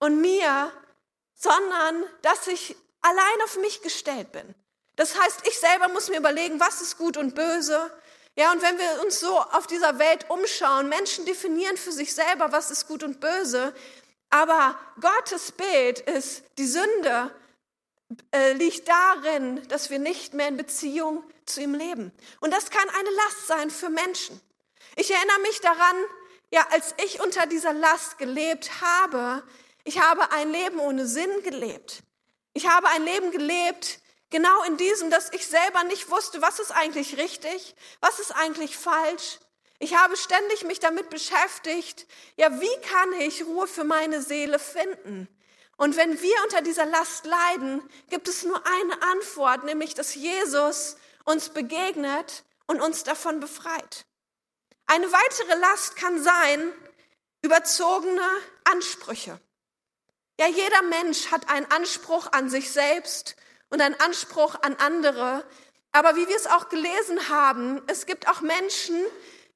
und 0.00 0.20
mir, 0.20 0.70
sondern 1.34 2.04
dass 2.20 2.46
ich 2.46 2.76
allein 3.00 3.42
auf 3.44 3.56
mich 3.56 3.80
gestellt 3.80 4.32
bin. 4.32 4.54
Das 4.96 5.18
heißt, 5.18 5.48
ich 5.48 5.58
selber 5.58 5.88
muss 5.88 6.10
mir 6.10 6.18
überlegen, 6.18 6.60
was 6.60 6.82
ist 6.82 6.98
gut 6.98 7.16
und 7.16 7.34
böse. 7.34 7.90
Ja, 8.38 8.52
und 8.52 8.62
wenn 8.62 8.78
wir 8.78 9.02
uns 9.02 9.18
so 9.18 9.36
auf 9.36 9.66
dieser 9.66 9.98
Welt 9.98 10.30
umschauen, 10.30 10.88
Menschen 10.88 11.24
definieren 11.24 11.76
für 11.76 11.90
sich 11.90 12.14
selber, 12.14 12.52
was 12.52 12.70
ist 12.70 12.86
gut 12.86 13.02
und 13.02 13.18
böse, 13.18 13.74
aber 14.30 14.78
Gottes 15.00 15.50
Bild 15.50 15.98
ist, 15.98 16.44
die 16.56 16.68
Sünde 16.68 17.34
äh, 18.30 18.52
liegt 18.52 18.86
darin, 18.86 19.66
dass 19.66 19.90
wir 19.90 19.98
nicht 19.98 20.34
mehr 20.34 20.46
in 20.46 20.56
Beziehung 20.56 21.24
zu 21.46 21.62
ihm 21.62 21.74
leben. 21.74 22.12
Und 22.38 22.54
das 22.54 22.70
kann 22.70 22.88
eine 22.88 23.10
Last 23.10 23.48
sein 23.48 23.70
für 23.70 23.88
Menschen. 23.88 24.40
Ich 24.94 25.10
erinnere 25.10 25.40
mich 25.40 25.60
daran, 25.60 25.96
ja, 26.52 26.64
als 26.70 26.94
ich 27.04 27.20
unter 27.20 27.44
dieser 27.46 27.72
Last 27.72 28.18
gelebt 28.18 28.70
habe, 28.80 29.42
ich 29.82 30.00
habe 30.00 30.30
ein 30.30 30.52
Leben 30.52 30.78
ohne 30.78 31.08
Sinn 31.08 31.42
gelebt. 31.42 32.04
Ich 32.52 32.68
habe 32.68 32.86
ein 32.86 33.02
Leben 33.02 33.32
gelebt, 33.32 33.98
genau 34.30 34.62
in 34.64 34.76
diesem, 34.76 35.10
dass 35.10 35.32
ich 35.32 35.46
selber 35.46 35.84
nicht 35.84 36.10
wusste, 36.10 36.42
was 36.42 36.58
ist 36.58 36.70
eigentlich 36.70 37.16
richtig, 37.16 37.74
was 38.00 38.18
ist 38.18 38.32
eigentlich 38.32 38.76
falsch. 38.76 39.38
Ich 39.78 39.94
habe 39.96 40.16
ständig 40.16 40.64
mich 40.64 40.80
damit 40.80 41.08
beschäftigt, 41.10 42.06
ja, 42.36 42.60
wie 42.60 42.80
kann 42.88 43.12
ich 43.20 43.44
Ruhe 43.44 43.66
für 43.68 43.84
meine 43.84 44.22
Seele 44.22 44.58
finden? 44.58 45.28
Und 45.76 45.96
wenn 45.96 46.20
wir 46.20 46.34
unter 46.42 46.60
dieser 46.60 46.86
Last 46.86 47.24
leiden, 47.24 47.88
gibt 48.10 48.26
es 48.26 48.42
nur 48.42 48.60
eine 48.66 49.00
Antwort, 49.02 49.64
nämlich 49.64 49.94
dass 49.94 50.16
Jesus 50.16 50.96
uns 51.24 51.50
begegnet 51.50 52.44
und 52.66 52.80
uns 52.80 53.04
davon 53.04 53.38
befreit. 53.38 54.04
Eine 54.86 55.06
weitere 55.12 55.54
Last 55.58 55.94
kann 55.94 56.20
sein, 56.20 56.72
überzogene 57.42 58.26
Ansprüche. 58.64 59.38
Ja, 60.40 60.48
jeder 60.48 60.82
Mensch 60.82 61.30
hat 61.30 61.48
einen 61.48 61.70
Anspruch 61.70 62.32
an 62.32 62.50
sich 62.50 62.72
selbst 62.72 63.36
und 63.70 63.80
einen 63.80 63.98
Anspruch 64.00 64.56
an 64.62 64.76
andere. 64.76 65.44
Aber 65.92 66.16
wie 66.16 66.28
wir 66.28 66.36
es 66.36 66.46
auch 66.46 66.68
gelesen 66.68 67.28
haben, 67.28 67.82
es 67.86 68.06
gibt 68.06 68.28
auch 68.28 68.40
Menschen, 68.40 68.96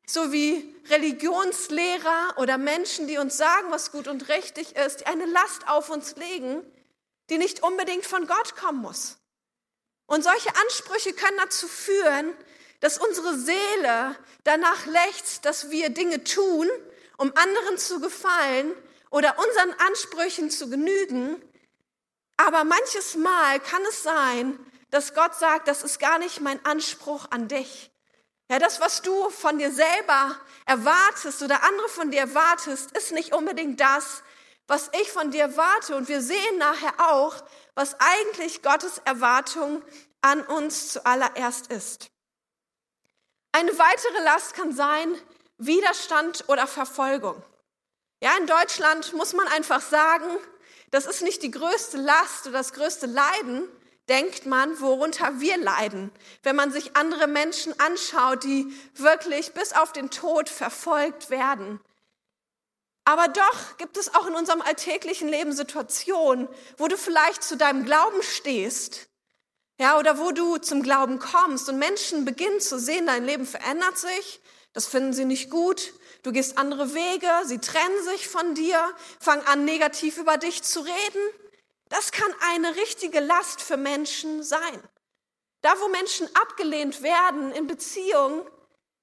so 0.06 0.32
wie 0.32 0.74
Religionslehrer 0.88 2.34
oder 2.36 2.58
Menschen, 2.58 3.06
die 3.06 3.18
uns 3.18 3.36
sagen, 3.36 3.70
was 3.70 3.92
gut 3.92 4.08
und 4.08 4.28
richtig 4.28 4.76
ist, 4.76 5.00
die 5.00 5.06
eine 5.06 5.26
Last 5.26 5.68
auf 5.68 5.90
uns 5.90 6.16
legen, 6.16 6.62
die 7.30 7.38
nicht 7.38 7.62
unbedingt 7.62 8.04
von 8.04 8.26
Gott 8.26 8.56
kommen 8.56 8.80
muss. 8.82 9.18
Und 10.06 10.22
solche 10.24 10.50
Ansprüche 10.56 11.12
können 11.12 11.38
dazu 11.38 11.68
führen, 11.68 12.34
dass 12.80 12.98
unsere 12.98 13.38
Seele 13.38 14.16
danach 14.44 14.86
lechzt, 14.86 15.44
dass 15.44 15.70
wir 15.70 15.90
Dinge 15.90 16.24
tun, 16.24 16.68
um 17.16 17.32
anderen 17.36 17.78
zu 17.78 18.00
gefallen 18.00 18.72
oder 19.10 19.38
unseren 19.38 19.72
Ansprüchen 19.86 20.50
zu 20.50 20.68
genügen. 20.68 21.40
Aber 22.46 22.64
manches 22.64 23.14
Mal 23.14 23.60
kann 23.60 23.82
es 23.88 24.02
sein, 24.02 24.58
dass 24.90 25.14
Gott 25.14 25.34
sagt, 25.34 25.68
das 25.68 25.84
ist 25.84 26.00
gar 26.00 26.18
nicht 26.18 26.40
mein 26.40 26.64
Anspruch 26.64 27.26
an 27.30 27.46
dich. 27.46 27.90
Ja, 28.50 28.58
das, 28.58 28.80
was 28.80 29.00
du 29.00 29.30
von 29.30 29.58
dir 29.58 29.70
selber 29.70 30.36
erwartest 30.66 31.42
oder 31.42 31.62
andere 31.62 31.88
von 31.88 32.10
dir 32.10 32.20
erwartest, 32.20 32.90
ist 32.96 33.12
nicht 33.12 33.32
unbedingt 33.32 33.80
das, 33.80 34.22
was 34.66 34.90
ich 35.00 35.10
von 35.12 35.30
dir 35.30 35.42
erwarte. 35.42 35.96
Und 35.96 36.08
wir 36.08 36.20
sehen 36.20 36.58
nachher 36.58 36.92
auch, 36.98 37.44
was 37.74 37.96
eigentlich 38.00 38.60
Gottes 38.62 38.98
Erwartung 39.04 39.82
an 40.20 40.42
uns 40.42 40.92
zuallererst 40.92 41.68
ist. 41.68 42.10
Eine 43.52 43.70
weitere 43.78 44.24
Last 44.24 44.54
kann 44.54 44.74
sein 44.74 45.14
Widerstand 45.58 46.44
oder 46.48 46.66
Verfolgung. 46.66 47.40
Ja, 48.20 48.36
in 48.36 48.46
Deutschland 48.46 49.12
muss 49.14 49.32
man 49.32 49.46
einfach 49.48 49.80
sagen, 49.80 50.26
das 50.92 51.06
ist 51.06 51.22
nicht 51.22 51.42
die 51.42 51.50
größte 51.50 51.96
Last 51.96 52.46
oder 52.46 52.58
das 52.58 52.72
größte 52.72 53.06
Leiden, 53.06 53.68
denkt 54.08 54.46
man, 54.46 54.80
worunter 54.80 55.40
wir 55.40 55.56
leiden, 55.56 56.12
wenn 56.42 56.54
man 56.54 56.70
sich 56.70 56.96
andere 56.96 57.26
Menschen 57.26 57.78
anschaut, 57.80 58.44
die 58.44 58.72
wirklich 58.94 59.52
bis 59.52 59.72
auf 59.72 59.92
den 59.92 60.10
Tod 60.10 60.48
verfolgt 60.48 61.30
werden. 61.30 61.80
Aber 63.04 63.26
doch 63.26 63.76
gibt 63.78 63.96
es 63.96 64.14
auch 64.14 64.26
in 64.26 64.34
unserem 64.34 64.62
alltäglichen 64.62 65.28
Leben 65.28 65.52
Situationen, 65.52 66.48
wo 66.76 66.86
du 66.86 66.96
vielleicht 66.96 67.42
zu 67.42 67.56
deinem 67.56 67.84
Glauben 67.84 68.22
stehst 68.22 69.08
ja, 69.78 69.98
oder 69.98 70.18
wo 70.18 70.30
du 70.30 70.58
zum 70.58 70.82
Glauben 70.82 71.18
kommst 71.18 71.68
und 71.68 71.78
Menschen 71.78 72.24
beginnen 72.24 72.60
zu 72.60 72.78
sehen, 72.78 73.06
dein 73.06 73.24
Leben 73.24 73.46
verändert 73.46 73.98
sich, 73.98 74.40
das 74.72 74.86
finden 74.86 75.12
sie 75.12 75.24
nicht 75.24 75.50
gut, 75.50 75.92
du 76.22 76.32
gehst 76.32 76.58
andere 76.58 76.94
Wege, 76.94 77.30
sie 77.44 77.58
trennen 77.58 78.04
sich 78.04 78.28
von 78.28 78.54
dir, 78.54 78.94
fangen 79.20 79.46
an, 79.46 79.64
negativ 79.64 80.18
über 80.18 80.38
dich 80.38 80.62
zu 80.62 80.80
reden. 80.80 81.22
Das 81.88 82.12
kann 82.12 82.32
eine 82.52 82.76
richtige 82.76 83.20
Last 83.20 83.60
für 83.60 83.76
Menschen 83.76 84.42
sein. 84.42 84.82
Da, 85.60 85.78
wo 85.80 85.88
Menschen 85.88 86.28
abgelehnt 86.34 87.02
werden 87.02 87.52
in 87.52 87.66
Beziehungen, 87.66 88.42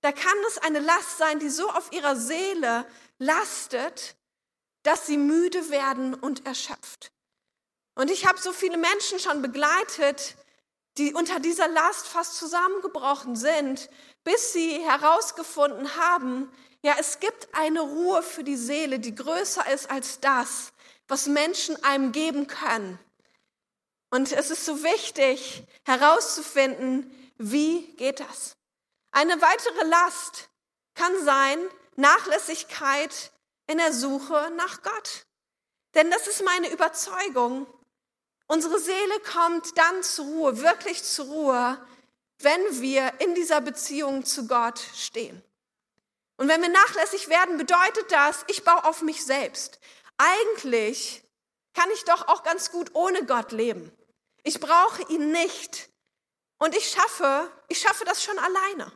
da 0.01 0.11
kann 0.11 0.37
es 0.47 0.57
eine 0.59 0.79
Last 0.79 1.17
sein, 1.17 1.39
die 1.39 1.49
so 1.49 1.69
auf 1.69 1.91
ihrer 1.91 2.15
Seele 2.15 2.85
lastet, 3.17 4.15
dass 4.83 5.05
sie 5.05 5.17
müde 5.17 5.69
werden 5.69 6.13
und 6.13 6.45
erschöpft. 6.45 7.11
Und 7.95 8.09
ich 8.09 8.25
habe 8.25 8.39
so 8.39 8.53
viele 8.53 8.77
Menschen 8.77 9.19
schon 9.19 9.41
begleitet, 9.41 10.35
die 10.97 11.13
unter 11.13 11.39
dieser 11.39 11.67
Last 11.67 12.07
fast 12.07 12.37
zusammengebrochen 12.37 13.35
sind, 13.35 13.89
bis 14.23 14.53
sie 14.53 14.79
herausgefunden 14.79 15.95
haben, 15.95 16.51
ja, 16.81 16.95
es 16.99 17.19
gibt 17.19 17.49
eine 17.53 17.81
Ruhe 17.81 18.23
für 18.23 18.43
die 18.43 18.57
Seele, 18.57 18.99
die 18.99 19.13
größer 19.13 19.69
ist 19.71 19.89
als 19.89 20.19
das, 20.19 20.71
was 21.07 21.27
Menschen 21.27 21.81
einem 21.83 22.11
geben 22.11 22.47
können. 22.47 22.99
Und 24.11 24.31
es 24.31 24.49
ist 24.49 24.65
so 24.65 24.83
wichtig 24.83 25.63
herauszufinden, 25.85 27.11
wie 27.37 27.81
geht 27.95 28.19
das? 28.21 28.55
Eine 29.11 29.41
weitere 29.41 29.85
Last 29.85 30.49
kann 30.95 31.11
sein 31.23 31.59
Nachlässigkeit 31.95 33.31
in 33.67 33.77
der 33.77 33.93
Suche 33.93 34.51
nach 34.55 34.81
Gott. 34.81 35.25
Denn 35.95 36.09
das 36.11 36.27
ist 36.27 36.43
meine 36.43 36.69
Überzeugung. 36.69 37.67
Unsere 38.47 38.79
Seele 38.79 39.19
kommt 39.31 39.77
dann 39.77 40.03
zur 40.03 40.25
Ruhe, 40.25 40.61
wirklich 40.61 41.03
zur 41.03 41.25
Ruhe, 41.25 41.87
wenn 42.39 42.81
wir 42.81 43.13
in 43.19 43.35
dieser 43.35 43.61
Beziehung 43.61 44.25
zu 44.25 44.47
Gott 44.47 44.79
stehen. 44.95 45.43
Und 46.39 46.47
wenn 46.47 46.61
wir 46.61 46.69
nachlässig 46.69 47.27
werden, 47.27 47.57
bedeutet 47.57 48.13
das, 48.13 48.45
ich 48.47 48.63
baue 48.63 48.85
auf 48.85 49.01
mich 49.01 49.25
selbst. 49.25 49.77
Eigentlich 50.17 51.21
kann 51.73 51.89
ich 51.93 52.05
doch 52.05 52.29
auch 52.29 52.43
ganz 52.43 52.71
gut 52.71 52.91
ohne 52.95 53.25
Gott 53.25 53.51
leben. 53.51 53.91
Ich 54.43 54.61
brauche 54.61 55.03
ihn 55.11 55.33
nicht. 55.33 55.89
Und 56.57 56.77
ich 56.77 56.91
schaffe, 56.91 57.51
ich 57.67 57.81
schaffe 57.81 58.05
das 58.05 58.23
schon 58.23 58.39
alleine. 58.39 58.89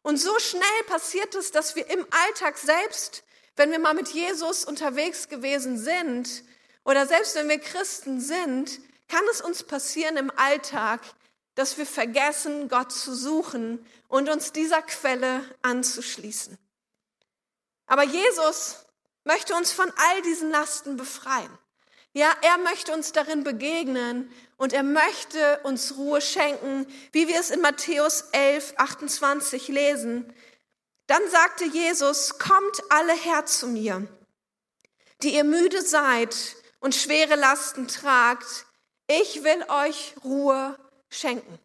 Und 0.00 0.16
so 0.16 0.38
schnell 0.38 0.82
passiert 0.86 1.34
es, 1.34 1.50
dass 1.50 1.76
wir 1.76 1.90
im 1.90 2.06
Alltag 2.26 2.56
selbst, 2.56 3.22
wenn 3.56 3.70
wir 3.70 3.80
mal 3.80 3.92
mit 3.92 4.08
Jesus 4.08 4.64
unterwegs 4.64 5.28
gewesen 5.28 5.76
sind, 5.76 6.42
oder 6.84 7.06
selbst 7.06 7.34
wenn 7.34 7.50
wir 7.50 7.58
Christen 7.58 8.18
sind, 8.18 8.80
kann 9.08 9.24
es 9.30 9.42
uns 9.42 9.62
passieren 9.62 10.16
im 10.16 10.32
Alltag, 10.38 11.02
dass 11.54 11.76
wir 11.76 11.84
vergessen, 11.84 12.70
Gott 12.70 12.92
zu 12.92 13.14
suchen 13.14 13.84
und 14.08 14.30
uns 14.30 14.52
dieser 14.52 14.80
Quelle 14.80 15.44
anzuschließen. 15.60 16.56
Aber 17.88 18.04
Jesus 18.04 18.76
möchte 19.24 19.54
uns 19.54 19.72
von 19.72 19.92
all 19.96 20.22
diesen 20.22 20.50
Lasten 20.50 20.96
befreien. 20.96 21.50
Ja, 22.12 22.34
er 22.42 22.58
möchte 22.58 22.92
uns 22.92 23.12
darin 23.12 23.44
begegnen 23.44 24.32
und 24.56 24.72
er 24.72 24.82
möchte 24.82 25.60
uns 25.62 25.96
Ruhe 25.96 26.20
schenken, 26.20 26.86
wie 27.12 27.28
wir 27.28 27.38
es 27.38 27.50
in 27.50 27.60
Matthäus 27.60 28.22
11, 28.32 28.74
28 28.76 29.68
lesen. 29.68 30.32
Dann 31.06 31.28
sagte 31.30 31.64
Jesus, 31.64 32.38
kommt 32.38 32.82
alle 32.90 33.14
her 33.14 33.46
zu 33.46 33.66
mir, 33.66 34.06
die 35.22 35.34
ihr 35.34 35.44
müde 35.44 35.82
seid 35.82 36.56
und 36.80 36.94
schwere 36.94 37.34
Lasten 37.34 37.88
tragt, 37.88 38.66
ich 39.06 39.42
will 39.42 39.64
euch 39.68 40.14
Ruhe 40.22 40.78
schenken. 41.08 41.58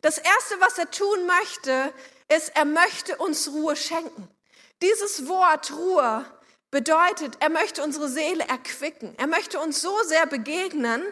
Das 0.00 0.18
Erste, 0.18 0.60
was 0.60 0.78
er 0.78 0.90
tun 0.90 1.26
möchte, 1.26 1.92
ist, 2.28 2.56
er 2.56 2.64
möchte 2.64 3.16
uns 3.18 3.48
Ruhe 3.48 3.76
schenken. 3.76 4.28
Dieses 4.82 5.28
Wort 5.28 5.72
Ruhe 5.72 6.26
bedeutet, 6.72 7.36
er 7.38 7.50
möchte 7.50 7.84
unsere 7.84 8.08
Seele 8.08 8.42
erquicken. 8.48 9.14
Er 9.16 9.28
möchte 9.28 9.60
uns 9.60 9.80
so 9.80 9.96
sehr 10.02 10.26
begegnen, 10.26 11.04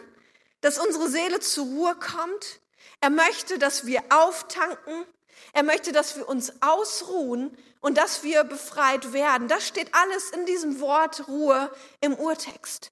dass 0.59 0.77
unsere 0.77 1.07
Seele 1.07 1.39
zur 1.39 1.65
Ruhe 1.65 1.95
kommt. 1.95 2.59
Er 2.99 3.09
möchte, 3.09 3.59
dass 3.59 3.85
wir 3.85 4.03
auftanken. 4.09 5.05
Er 5.53 5.63
möchte, 5.63 5.93
dass 5.93 6.17
wir 6.17 6.27
uns 6.27 6.61
ausruhen 6.61 7.57
und 7.79 7.97
dass 7.97 8.23
wir 8.23 8.43
befreit 8.43 9.13
werden. 9.13 9.47
Das 9.47 9.65
steht 9.65 9.95
alles 9.95 10.31
in 10.31 10.45
diesem 10.45 10.81
Wort 10.81 11.29
Ruhe 11.29 11.71
im 12.01 12.15
Urtext. 12.15 12.91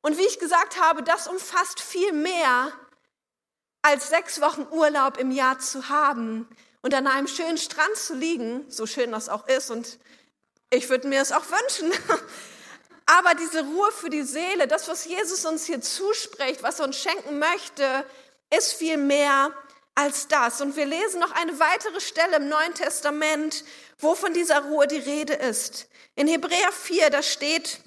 Und 0.00 0.16
wie 0.16 0.26
ich 0.26 0.38
gesagt 0.38 0.80
habe, 0.80 1.02
das 1.02 1.28
umfasst 1.28 1.80
viel 1.80 2.12
mehr 2.12 2.72
als 3.82 4.08
sechs 4.08 4.40
Wochen 4.40 4.66
Urlaub 4.70 5.18
im 5.18 5.30
Jahr 5.30 5.58
zu 5.58 5.90
haben 5.90 6.48
und 6.82 6.94
an 6.94 7.06
einem 7.06 7.26
schönen 7.26 7.58
Strand 7.58 7.96
zu 7.96 8.14
liegen, 8.14 8.64
so 8.70 8.86
schön 8.86 9.12
das 9.12 9.28
auch 9.28 9.46
ist 9.48 9.70
und 9.70 9.98
ich 10.70 10.88
würde 10.88 11.08
mir 11.08 11.20
es 11.20 11.32
auch 11.32 11.44
wünschen. 11.50 11.92
Aber 13.06 13.34
diese 13.34 13.64
Ruhe 13.64 13.90
für 13.90 14.08
die 14.08 14.22
Seele, 14.22 14.68
das, 14.68 14.86
was 14.86 15.04
Jesus 15.04 15.44
uns 15.44 15.66
hier 15.66 15.80
zuspricht, 15.80 16.62
was 16.62 16.78
er 16.78 16.86
uns 16.86 16.96
schenken 16.96 17.40
möchte, 17.40 18.04
ist 18.56 18.74
viel 18.74 18.96
mehr 18.98 19.52
als 19.96 20.28
das. 20.28 20.60
Und 20.60 20.76
wir 20.76 20.86
lesen 20.86 21.20
noch 21.20 21.32
eine 21.32 21.58
weitere 21.58 22.00
Stelle 22.00 22.36
im 22.36 22.48
Neuen 22.48 22.72
Testament, 22.74 23.64
wo 23.98 24.14
von 24.14 24.32
dieser 24.32 24.60
Ruhe 24.60 24.86
die 24.86 24.98
Rede 24.98 25.34
ist. 25.34 25.88
In 26.14 26.28
Hebräer 26.28 26.70
4, 26.70 27.10
da 27.10 27.22
steht, 27.22 27.80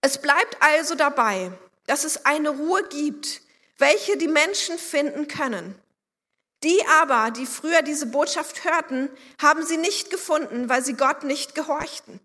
es 0.00 0.18
bleibt 0.18 0.56
also 0.60 0.94
dabei, 0.94 1.52
dass 1.86 2.04
es 2.04 2.24
eine 2.24 2.50
Ruhe 2.50 2.84
gibt, 2.88 3.42
welche 3.76 4.16
die 4.16 4.28
Menschen 4.28 4.78
finden 4.78 5.28
können. 5.28 5.78
Die 6.64 6.80
aber, 7.00 7.30
die 7.30 7.46
früher 7.46 7.82
diese 7.82 8.06
Botschaft 8.06 8.64
hörten, 8.64 9.10
haben 9.40 9.64
sie 9.64 9.76
nicht 9.76 10.10
gefunden, 10.10 10.68
weil 10.68 10.84
sie 10.84 10.94
Gott 10.94 11.22
nicht 11.22 11.54
gehorchten. 11.54 12.20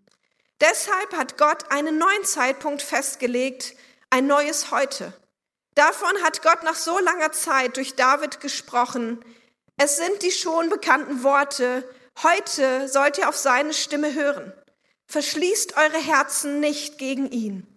Deshalb 0.60 1.16
hat 1.16 1.38
Gott 1.38 1.72
einen 1.72 1.98
neuen 1.98 2.24
Zeitpunkt 2.24 2.82
festgelegt, 2.82 3.76
ein 4.10 4.28
neues 4.28 4.72
Heute. 4.72 5.14
Davon 5.76 6.22
hat 6.24 6.42
Gott 6.42 6.64
nach 6.64 6.76
so 6.76 6.98
langer 7.00 7.32
Zeit 7.32 7.78
durch 7.78 7.96
David 7.96 8.40
gesprochen. 8.40 9.24
Es 9.78 9.98
sind 9.98 10.22
die 10.22 10.32
schon 10.32 10.70
bekannten 10.70 11.24
Worte, 11.24 11.88
heute 12.22 12.88
sollt 12.88 13.18
ihr 13.18 13.30
auf 13.30 13.36
seine 13.36 13.74
Stimme 13.74 14.14
hören. 14.14 14.54
Verschließt 15.08 15.76
eure 15.78 15.98
Herzen 16.00 16.60
nicht 16.60 16.98
gegen 16.98 17.30
ihn. 17.32 17.68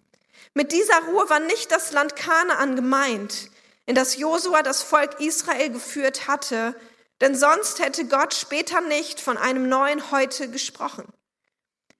Mit 0.54 0.72
dieser 0.72 1.00
Ruhe 1.06 1.28
war 1.28 1.40
nicht 1.40 1.70
das 1.72 1.92
Land 1.92 2.16
Kanaan 2.16 2.76
gemeint, 2.76 3.50
in 3.86 3.94
das 3.94 4.16
Josua 4.16 4.62
das 4.62 4.82
Volk 4.82 5.20
Israel 5.20 5.70
geführt 5.70 6.26
hatte, 6.26 6.74
denn 7.20 7.34
sonst 7.34 7.78
hätte 7.78 8.06
Gott 8.06 8.34
später 8.34 8.80
nicht 8.82 9.20
von 9.20 9.38
einem 9.38 9.68
neuen 9.68 10.10
Heute 10.10 10.50
gesprochen. 10.50 11.06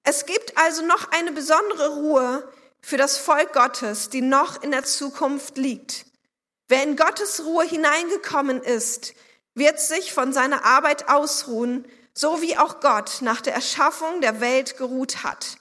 Es 0.03 0.27
gibt 0.27 0.59
also 0.59 0.83
noch 0.83 1.11
eine 1.13 1.33
besondere 1.33 1.95
Ruhe 1.95 2.53
für 2.81 2.97
das 2.97 3.17
Volk 3.17 3.53
Gottes, 3.53 4.11
die 4.11 4.21
noch 4.21 4.63
in 4.63 4.73
der 4.73 4.85
Zukunft 4.85 5.57
liegt. 5.57 6.07
Wer 6.69 6.83
in 6.83 6.97
Gottes 6.97 7.45
Ruhe 7.45 7.65
hineingekommen 7.65 8.63
ist, 8.63 9.15
wird 9.55 9.81
sich 9.81 10.13
von 10.13 10.33
seiner 10.33 10.65
Arbeit 10.65 11.09
ausruhen, 11.09 11.87
so 12.13 12.43
wie 12.43 12.59
auch 12.59 12.81
Gott 12.81 13.19
nach 13.23 13.41
der 13.41 13.55
Erschaffung 13.55 14.21
der 14.21 14.41
Welt 14.41 14.77
geruht 14.77 15.23
hat. 15.23 15.59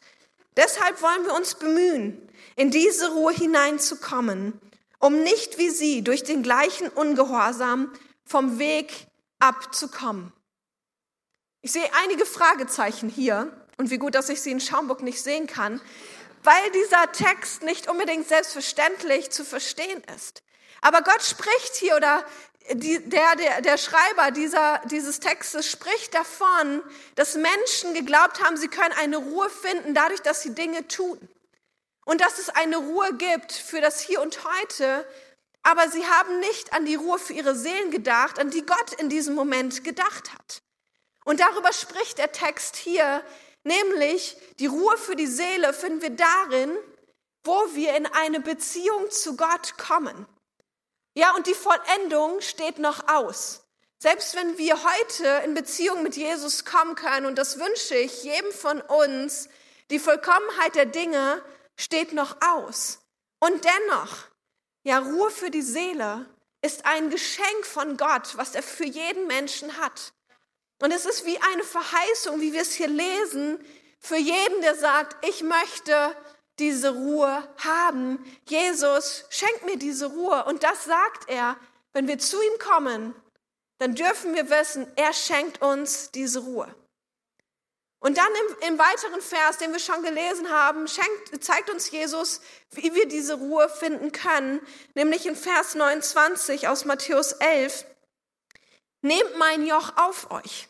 Deshalb 0.57 1.01
wollen 1.01 1.25
wir 1.25 1.33
uns 1.33 1.55
bemühen, 1.55 2.29
in 2.55 2.71
diese 2.71 3.11
Ruhe 3.11 3.33
hineinzukommen 3.33 4.59
um 4.99 5.23
nicht 5.23 5.57
wie 5.57 5.69
sie 5.69 6.03
durch 6.03 6.23
den 6.23 6.43
gleichen 6.43 6.89
Ungehorsam 6.89 7.91
vom 8.25 8.59
Weg 8.59 9.07
abzukommen. 9.39 10.31
Ich 11.61 11.71
sehe 11.71 11.89
einige 12.03 12.25
Fragezeichen 12.25 13.09
hier 13.09 13.51
und 13.77 13.89
wie 13.89 13.97
gut, 13.97 14.15
dass 14.15 14.29
ich 14.29 14.41
sie 14.41 14.51
in 14.51 14.59
Schaumburg 14.59 15.01
nicht 15.01 15.21
sehen 15.21 15.47
kann, 15.47 15.81
weil 16.43 16.71
dieser 16.71 17.11
Text 17.11 17.63
nicht 17.63 17.89
unbedingt 17.89 18.27
selbstverständlich 18.27 19.31
zu 19.31 19.43
verstehen 19.43 20.03
ist. 20.15 20.43
Aber 20.81 21.01
Gott 21.01 21.23
spricht 21.23 21.75
hier 21.75 21.95
oder 21.95 22.23
die, 22.73 22.99
der, 23.09 23.35
der, 23.35 23.61
der 23.61 23.77
Schreiber 23.77 24.31
dieser, 24.31 24.81
dieses 24.85 25.19
Textes 25.19 25.69
spricht 25.69 26.13
davon, 26.13 26.81
dass 27.15 27.35
Menschen 27.35 27.93
geglaubt 27.93 28.43
haben, 28.43 28.57
sie 28.57 28.67
können 28.67 28.93
eine 28.99 29.17
Ruhe 29.17 29.49
finden 29.49 29.93
dadurch, 29.93 30.21
dass 30.21 30.41
sie 30.41 30.53
Dinge 30.53 30.87
tun 30.87 31.29
und 32.05 32.21
dass 32.21 32.39
es 32.39 32.49
eine 32.49 32.77
Ruhe 32.77 33.13
gibt 33.15 33.51
für 33.51 33.81
das 33.81 33.99
Hier 33.99 34.21
und 34.21 34.39
Heute, 34.43 35.05
aber 35.63 35.89
sie 35.89 36.05
haben 36.05 36.39
nicht 36.39 36.73
an 36.73 36.85
die 36.85 36.95
Ruhe 36.95 37.19
für 37.19 37.33
ihre 37.33 37.55
Seelen 37.55 37.91
gedacht, 37.91 38.39
an 38.39 38.51
die 38.51 38.65
Gott 38.65 38.93
in 38.93 39.09
diesem 39.09 39.35
Moment 39.35 39.83
gedacht 39.83 40.31
hat. 40.33 40.61
Und 41.25 41.39
darüber 41.39 41.73
spricht 41.73 42.19
der 42.19 42.31
Text 42.31 42.75
hier, 42.75 43.23
nämlich 43.63 44.37
die 44.59 44.67
Ruhe 44.67 44.95
für 44.97 45.15
die 45.15 45.27
Seele 45.27 45.73
finden 45.73 46.01
wir 46.03 46.11
darin, 46.11 46.77
wo 47.43 47.57
wir 47.73 47.95
in 47.95 48.05
eine 48.05 48.39
Beziehung 48.39 49.09
zu 49.09 49.35
Gott 49.35 49.77
kommen. 49.77 50.27
Ja, 51.15 51.33
und 51.35 51.47
die 51.47 51.55
Vollendung 51.55 52.41
steht 52.41 52.77
noch 52.77 53.07
aus. 53.07 53.63
Selbst 53.97 54.35
wenn 54.35 54.57
wir 54.59 54.77
heute 54.83 55.43
in 55.45 55.55
Beziehung 55.55 56.03
mit 56.03 56.15
Jesus 56.15 56.65
kommen 56.65 56.93
können, 56.93 57.25
und 57.25 57.37
das 57.37 57.59
wünsche 57.59 57.95
ich 57.95 58.23
jedem 58.23 58.51
von 58.51 58.81
uns, 58.81 59.49
die 59.89 59.99
Vollkommenheit 59.99 60.75
der 60.75 60.85
Dinge 60.85 61.41
steht 61.75 62.13
noch 62.13 62.37
aus. 62.41 62.99
Und 63.39 63.63
dennoch, 63.63 64.17
ja, 64.83 64.99
Ruhe 64.99 65.31
für 65.31 65.49
die 65.49 65.61
Seele 65.61 66.25
ist 66.61 66.85
ein 66.85 67.09
Geschenk 67.09 67.65
von 67.65 67.97
Gott, 67.97 68.37
was 68.37 68.55
er 68.55 68.63
für 68.63 68.85
jeden 68.85 69.27
Menschen 69.27 69.77
hat. 69.77 70.13
Und 70.81 70.91
es 70.91 71.05
ist 71.05 71.25
wie 71.25 71.39
eine 71.39 71.63
Verheißung, 71.63 72.41
wie 72.41 72.53
wir 72.53 72.61
es 72.61 72.73
hier 72.73 72.87
lesen, 72.87 73.63
für 73.99 74.17
jeden, 74.17 74.61
der 74.61 74.75
sagt, 74.75 75.25
ich 75.25 75.41
möchte 75.41 76.15
diese 76.59 76.93
Ruhe 76.93 77.47
haben. 77.63 78.23
Jesus, 78.47 79.25
schenk 79.29 79.65
mir 79.65 79.77
diese 79.77 80.07
Ruhe. 80.07 80.45
Und 80.45 80.63
das 80.63 80.85
sagt 80.85 81.29
er, 81.29 81.57
wenn 81.93 82.07
wir 82.07 82.19
zu 82.19 82.41
ihm 82.41 82.59
kommen, 82.59 83.15
dann 83.77 83.95
dürfen 83.95 84.35
wir 84.35 84.49
wissen, 84.49 84.87
er 84.95 85.13
schenkt 85.13 85.61
uns 85.61 86.11
diese 86.11 86.39
Ruhe. 86.39 86.73
Und 88.05 88.19
dann 88.19 88.31
im, 88.35 88.73
im, 88.73 88.77
weiteren 88.77 89.19
Vers, 89.19 89.57
den 89.57 89.71
wir 89.71 89.79
schon 89.79 90.03
gelesen 90.03 90.51
haben, 90.51 90.87
schenkt, 90.87 91.43
zeigt 91.43 91.71
uns 91.71 91.89
Jesus, 91.89 92.39
wie 92.69 92.93
wir 92.93 93.07
diese 93.07 93.33
Ruhe 93.33 93.67
finden 93.67 94.11
können, 94.11 94.61
nämlich 94.93 95.25
in 95.25 95.35
Vers 95.35 95.73
29 95.73 96.67
aus 96.67 96.85
Matthäus 96.85 97.31
11. 97.31 97.83
Nehmt 99.01 99.39
mein 99.39 99.65
Joch 99.65 99.97
auf 99.97 100.29
euch. 100.29 100.67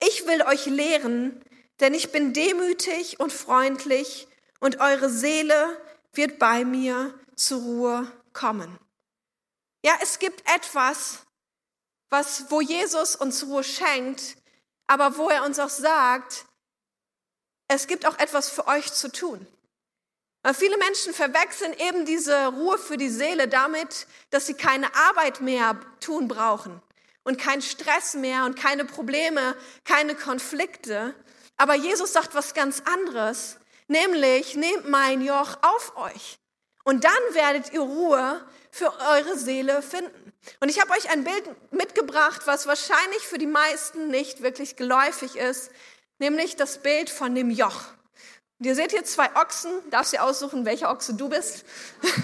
Ich 0.00 0.26
will 0.26 0.42
euch 0.42 0.66
lehren, 0.66 1.44
denn 1.78 1.94
ich 1.94 2.10
bin 2.10 2.32
demütig 2.32 3.20
und 3.20 3.32
freundlich 3.32 4.26
und 4.58 4.80
eure 4.80 5.10
Seele 5.10 5.80
wird 6.12 6.40
bei 6.40 6.64
mir 6.64 7.14
zur 7.36 7.62
Ruhe 7.62 8.12
kommen. 8.32 8.80
Ja, 9.84 9.92
es 10.02 10.18
gibt 10.18 10.42
etwas, 10.52 11.20
was, 12.10 12.50
wo 12.50 12.60
Jesus 12.60 13.14
uns 13.14 13.46
Ruhe 13.46 13.62
schenkt, 13.62 14.36
aber 14.88 15.18
wo 15.18 15.28
er 15.28 15.44
uns 15.44 15.60
auch 15.60 15.68
sagt, 15.68 16.46
es 17.68 17.86
gibt 17.86 18.06
auch 18.06 18.18
etwas 18.18 18.50
für 18.50 18.66
euch 18.66 18.92
zu 18.92 19.12
tun. 19.12 19.46
Weil 20.42 20.54
viele 20.54 20.78
Menschen 20.78 21.12
verwechseln 21.12 21.74
eben 21.74 22.06
diese 22.06 22.46
Ruhe 22.46 22.78
für 22.78 22.96
die 22.96 23.10
Seele 23.10 23.48
damit, 23.48 24.06
dass 24.30 24.46
sie 24.46 24.54
keine 24.54 24.94
Arbeit 24.94 25.40
mehr 25.40 25.78
tun 26.00 26.28
brauchen 26.28 26.80
und 27.24 27.38
keinen 27.38 27.62
Stress 27.62 28.14
mehr 28.14 28.44
und 28.44 28.56
keine 28.56 28.84
Probleme, 28.84 29.56
keine 29.84 30.14
Konflikte. 30.14 31.14
Aber 31.56 31.74
Jesus 31.74 32.12
sagt 32.12 32.34
was 32.34 32.54
ganz 32.54 32.82
anderes, 32.84 33.58
nämlich 33.88 34.54
nehmt 34.54 34.88
mein 34.88 35.20
Joch 35.20 35.58
auf 35.60 35.96
euch 35.96 36.38
und 36.84 37.04
dann 37.04 37.12
werdet 37.32 37.72
ihr 37.74 37.80
Ruhe 37.80 38.40
für 38.70 38.90
eure 39.10 39.36
Seele 39.36 39.82
finden. 39.82 40.32
Und 40.60 40.70
ich 40.70 40.80
habe 40.80 40.92
euch 40.92 41.10
ein 41.10 41.24
Bild 41.24 41.44
mitgebracht, 41.70 42.42
was 42.46 42.66
wahrscheinlich 42.66 43.26
für 43.26 43.36
die 43.36 43.46
meisten 43.46 44.08
nicht 44.08 44.40
wirklich 44.40 44.76
geläufig 44.76 45.36
ist, 45.36 45.70
nämlich 46.18 46.56
das 46.56 46.82
Bild 46.82 47.10
von 47.10 47.34
dem 47.34 47.50
Joch. 47.50 47.84
Und 48.58 48.66
ihr 48.66 48.74
seht 48.74 48.90
hier 48.90 49.04
zwei 49.04 49.34
Ochsen, 49.36 49.70
darfst 49.90 50.12
dir 50.12 50.22
aussuchen, 50.22 50.64
welcher 50.64 50.90
Ochse 50.90 51.14
du 51.14 51.28
bist. 51.28 51.64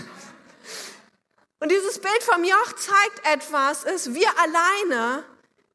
Und 1.61 1.71
dieses 1.71 1.99
Bild 1.99 2.23
vom 2.23 2.45
Joch 2.45 2.73
zeigt 2.77 3.27
etwas, 3.33 3.85
ist, 3.85 4.15
wir 4.15 4.29
alleine 4.39 5.25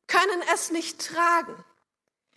können 0.07 0.43
es 0.53 0.71
nicht 0.71 1.03
tragen. 1.03 1.55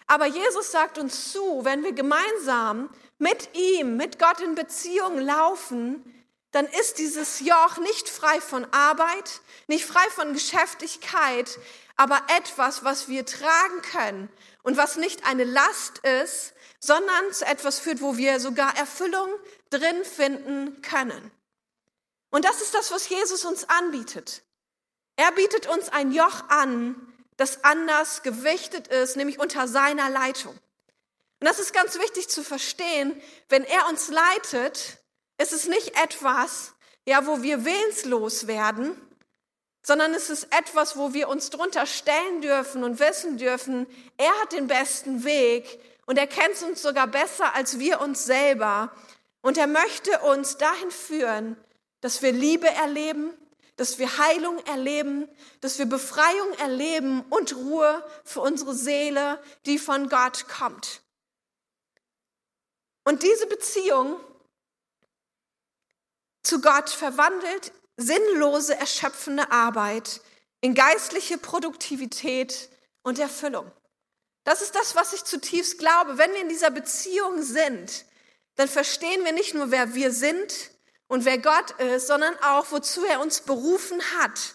Aber 0.06 0.26
Jesus 0.26 0.70
sagt 0.70 0.98
uns 0.98 1.32
zu, 1.32 1.64
wenn 1.64 1.82
wir 1.82 1.92
gemeinsam 1.92 2.88
mit 3.18 3.50
ihm, 3.54 3.96
mit 3.96 4.18
Gott 4.18 4.40
in 4.40 4.54
Beziehung 4.54 5.18
laufen, 5.18 6.04
dann 6.52 6.66
ist 6.66 6.98
dieses 6.98 7.40
Joch 7.40 7.78
nicht 7.78 8.08
frei 8.08 8.40
von 8.40 8.66
Arbeit, 8.72 9.40
nicht 9.68 9.86
frei 9.86 10.04
von 10.10 10.34
Geschäftigkeit, 10.34 11.58
aber 11.96 12.20
etwas, 12.37 12.85
was 12.85 13.09
wir 13.09 13.26
tragen 13.26 13.83
können 13.83 14.28
und 14.62 14.76
was 14.76 14.96
nicht 14.96 15.26
eine 15.26 15.44
Last 15.44 15.98
ist, 15.98 16.55
sondern 16.81 17.33
zu 17.33 17.46
etwas 17.46 17.78
führt, 17.78 18.00
wo 18.00 18.16
wir 18.16 18.40
sogar 18.40 18.76
Erfüllung 18.76 19.31
drin 19.70 20.05
finden 20.05 20.83
können. 20.83 21.31
Und 22.31 22.44
das 22.44 22.61
ist 22.61 22.74
das, 22.74 22.90
was 22.90 23.09
Jesus 23.09 23.44
uns 23.44 23.68
anbietet. 23.68 24.42
Er 25.16 25.31
bietet 25.33 25.66
uns 25.68 25.90
ein 25.90 26.12
Joch 26.12 26.48
an, 26.48 26.96
das 27.37 27.64
anders 27.64 28.22
gewichtet 28.22 28.88
ist, 28.88 29.16
nämlich 29.16 29.38
unter 29.38 29.68
seiner 29.68 30.09
Leitung. 30.09 30.59
Und 31.40 31.48
das 31.48 31.59
ist 31.59 31.74
ganz 31.74 31.98
wichtig 31.98 32.28
zu 32.28 32.42
verstehen. 32.42 33.20
Wenn 33.48 33.64
er 33.64 33.88
uns 33.88 34.09
leitet, 34.09 34.98
ist 35.38 35.52
es 35.52 35.66
nicht 35.66 35.96
etwas, 36.02 36.72
ja, 37.05 37.26
wo 37.26 37.42
wir 37.42 37.64
willenslos 37.64 38.46
werden, 38.46 38.96
sondern 39.82 40.14
es 40.14 40.30
ist 40.30 40.44
etwas, 40.56 40.96
wo 40.96 41.12
wir 41.12 41.28
uns 41.28 41.50
drunter 41.50 41.86
stellen 41.86 42.40
dürfen 42.40 42.84
und 42.84 43.00
wissen 43.00 43.36
dürfen, 43.36 43.86
er 44.16 44.32
hat 44.40 44.52
den 44.52 44.68
besten 44.68 45.24
Weg 45.24 45.80
und 46.06 46.18
er 46.18 46.26
kennt 46.26 46.62
uns 46.62 46.82
sogar 46.82 47.08
besser 47.08 47.54
als 47.54 47.78
wir 47.78 48.00
uns 48.00 48.24
selber. 48.24 48.92
Und 49.40 49.58
er 49.58 49.66
möchte 49.66 50.20
uns 50.20 50.56
dahin 50.56 50.90
führen, 50.90 51.56
dass 52.00 52.22
wir 52.22 52.32
Liebe 52.32 52.68
erleben, 52.68 53.32
dass 53.76 53.98
wir 53.98 54.18
Heilung 54.18 54.58
erleben, 54.66 55.28
dass 55.60 55.78
wir 55.78 55.86
Befreiung 55.86 56.52
erleben 56.58 57.22
und 57.30 57.56
Ruhe 57.56 58.04
für 58.24 58.40
unsere 58.40 58.74
Seele, 58.74 59.42
die 59.66 59.78
von 59.78 60.08
Gott 60.08 60.46
kommt. 60.48 61.02
Und 63.04 63.24
diese 63.24 63.46
Beziehung 63.46 64.20
zu 66.44 66.60
Gott 66.60 66.90
verwandelt 66.90 67.72
sinnlose, 67.96 68.76
erschöpfende 68.76 69.50
Arbeit 69.50 70.20
in 70.61 70.74
geistliche 70.74 71.38
Produktivität 71.38 72.68
und 73.02 73.18
Erfüllung. 73.18 73.70
Das 74.44 74.62
ist 74.62 74.74
das, 74.74 74.96
was 74.96 75.12
ich 75.12 75.24
zutiefst 75.24 75.78
glaube. 75.78 76.18
Wenn 76.18 76.33
wir 76.33 76.40
in 76.40 76.48
dieser 76.48 76.70
Beziehung 76.70 77.42
sind, 77.42 78.05
dann 78.57 78.68
verstehen 78.68 79.24
wir 79.24 79.33
nicht 79.33 79.55
nur, 79.55 79.70
wer 79.70 79.94
wir 79.94 80.12
sind 80.12 80.70
und 81.07 81.24
wer 81.24 81.38
Gott 81.38 81.72
ist, 81.81 82.07
sondern 82.07 82.37
auch, 82.42 82.70
wozu 82.70 83.05
er 83.05 83.20
uns 83.20 83.40
berufen 83.40 84.00
hat. 84.18 84.55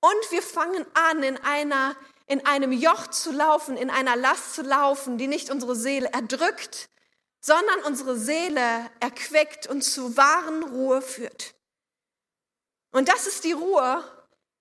Und 0.00 0.30
wir 0.30 0.42
fangen 0.42 0.84
an, 0.94 1.22
in 1.22 1.36
einer 1.38 1.96
in 2.32 2.46
einem 2.46 2.72
Joch 2.72 3.08
zu 3.08 3.30
laufen, 3.30 3.76
in 3.76 3.90
einer 3.90 4.16
Last 4.16 4.54
zu 4.54 4.62
laufen, 4.62 5.18
die 5.18 5.26
nicht 5.26 5.50
unsere 5.50 5.76
Seele 5.76 6.10
erdrückt, 6.12 6.88
sondern 7.40 7.80
unsere 7.86 8.16
Seele 8.16 8.90
erquickt 9.00 9.66
und 9.66 9.82
zu 9.82 10.16
wahren 10.16 10.62
Ruhe 10.62 11.02
führt. 11.02 11.54
Und 12.92 13.08
das 13.08 13.26
ist 13.26 13.44
die 13.44 13.52
Ruhe, 13.52 14.04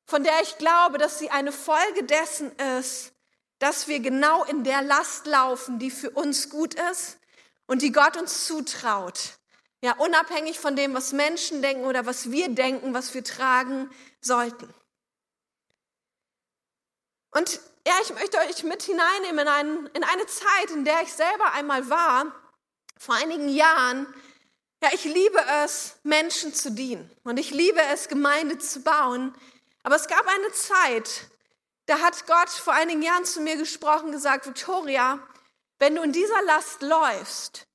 von 0.05 0.23
der 0.23 0.41
ich 0.41 0.57
glaube, 0.57 0.97
dass 0.97 1.19
sie 1.19 1.29
eine 1.29 1.51
Folge 1.51 2.03
dessen 2.03 2.51
ist, 2.79 3.13
dass 3.59 3.87
wir 3.87 3.99
genau 3.99 4.43
in 4.45 4.63
der 4.63 4.81
Last 4.81 5.27
laufen, 5.27 5.77
die 5.77 5.91
für 5.91 6.09
uns 6.09 6.49
gut 6.49 6.73
ist 6.91 7.19
und 7.67 7.81
die 7.81 7.91
Gott 7.91 8.17
uns 8.17 8.47
zutraut. 8.47 9.37
Ja, 9.83 9.93
unabhängig 9.97 10.59
von 10.59 10.75
dem, 10.75 10.93
was 10.93 11.11
Menschen 11.11 11.61
denken 11.61 11.85
oder 11.85 12.05
was 12.05 12.31
wir 12.31 12.49
denken, 12.49 12.93
was 12.93 13.13
wir 13.13 13.23
tragen 13.23 13.89
sollten. 14.19 14.71
Und 17.31 17.59
ja, 17.87 17.93
ich 18.03 18.13
möchte 18.13 18.37
euch 18.39 18.63
mit 18.63 18.83
hineinnehmen 18.83 19.39
in, 19.39 19.47
ein, 19.47 19.85
in 19.93 20.03
eine 20.03 20.25
Zeit, 20.27 20.71
in 20.71 20.85
der 20.85 21.01
ich 21.01 21.13
selber 21.13 21.53
einmal 21.53 21.89
war, 21.89 22.25
vor 22.97 23.15
einigen 23.15 23.49
Jahren. 23.49 24.05
Ja, 24.83 24.89
ich 24.93 25.03
liebe 25.03 25.39
es, 25.63 25.97
Menschen 26.01 26.55
zu 26.55 26.71
dienen 26.71 27.09
und 27.23 27.37
ich 27.37 27.51
liebe 27.51 27.81
es, 27.93 28.07
Gemeinde 28.07 28.57
zu 28.57 28.81
bauen. 28.81 29.35
Aber 29.83 29.95
es 29.95 30.07
gab 30.07 30.25
eine 30.27 30.51
Zeit, 30.53 31.27
da 31.85 31.99
hat 31.99 32.25
Gott 32.25 32.49
vor 32.49 32.73
einigen 32.73 33.03
Jahren 33.03 33.25
zu 33.25 33.41
mir 33.41 33.57
gesprochen, 33.57 34.11
gesagt, 34.11 34.47
Victoria, 34.47 35.19
wenn 35.77 35.95
du 35.95 36.01
in 36.01 36.11
dieser 36.11 36.41
Last 36.43 36.81
läufst, 36.81 37.67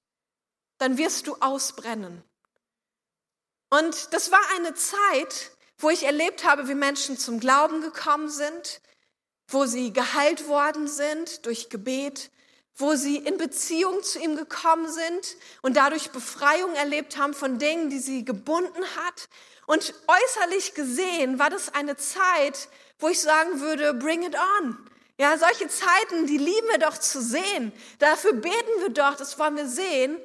dann 0.78 0.98
wirst 0.98 1.28
du 1.28 1.36
ausbrennen. 1.36 2.24
Und 3.70 4.12
das 4.12 4.32
war 4.32 4.40
eine 4.56 4.74
Zeit, 4.74 5.52
wo 5.78 5.90
ich 5.90 6.04
erlebt 6.04 6.44
habe, 6.44 6.68
wie 6.68 6.74
Menschen 6.74 7.18
zum 7.18 7.38
Glauben 7.38 7.82
gekommen 7.82 8.28
sind, 8.28 8.80
wo 9.48 9.66
sie 9.66 9.92
geheilt 9.92 10.48
worden 10.48 10.88
sind 10.88 11.46
durch 11.46 11.68
Gebet, 11.68 12.30
wo 12.76 12.94
sie 12.94 13.16
in 13.16 13.38
Beziehung 13.38 14.02
zu 14.02 14.18
ihm 14.18 14.36
gekommen 14.36 14.90
sind 14.90 15.36
und 15.62 15.76
dadurch 15.76 16.10
Befreiung 16.10 16.74
erlebt 16.74 17.16
haben 17.16 17.32
von 17.32 17.58
Dingen, 17.58 17.88
die 17.88 17.98
sie 17.98 18.24
gebunden 18.24 18.84
hat. 18.96 19.28
Und 19.66 19.94
äußerlich 20.06 20.74
gesehen 20.74 21.38
war 21.38 21.50
das 21.50 21.74
eine 21.74 21.96
Zeit, 21.96 22.68
wo 22.98 23.08
ich 23.08 23.20
sagen 23.20 23.60
würde, 23.60 23.94
bring 23.94 24.22
it 24.22 24.36
on. 24.58 24.78
Ja, 25.18 25.38
solche 25.38 25.68
Zeiten, 25.68 26.26
die 26.26 26.36
lieben 26.36 26.68
wir 26.68 26.78
doch 26.78 26.98
zu 26.98 27.22
sehen. 27.22 27.72
Dafür 27.98 28.34
beten 28.34 28.80
wir 28.80 28.90
doch, 28.90 29.16
das 29.16 29.38
wollen 29.38 29.56
wir 29.56 29.66
sehen. 29.66 30.18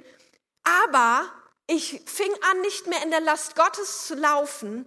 Aber 0.63 1.31
ich 1.67 2.01
fing 2.05 2.31
an, 2.51 2.61
nicht 2.61 2.87
mehr 2.87 3.01
in 3.01 3.11
der 3.11 3.21
Last 3.21 3.55
Gottes 3.55 4.07
zu 4.07 4.15
laufen, 4.15 4.85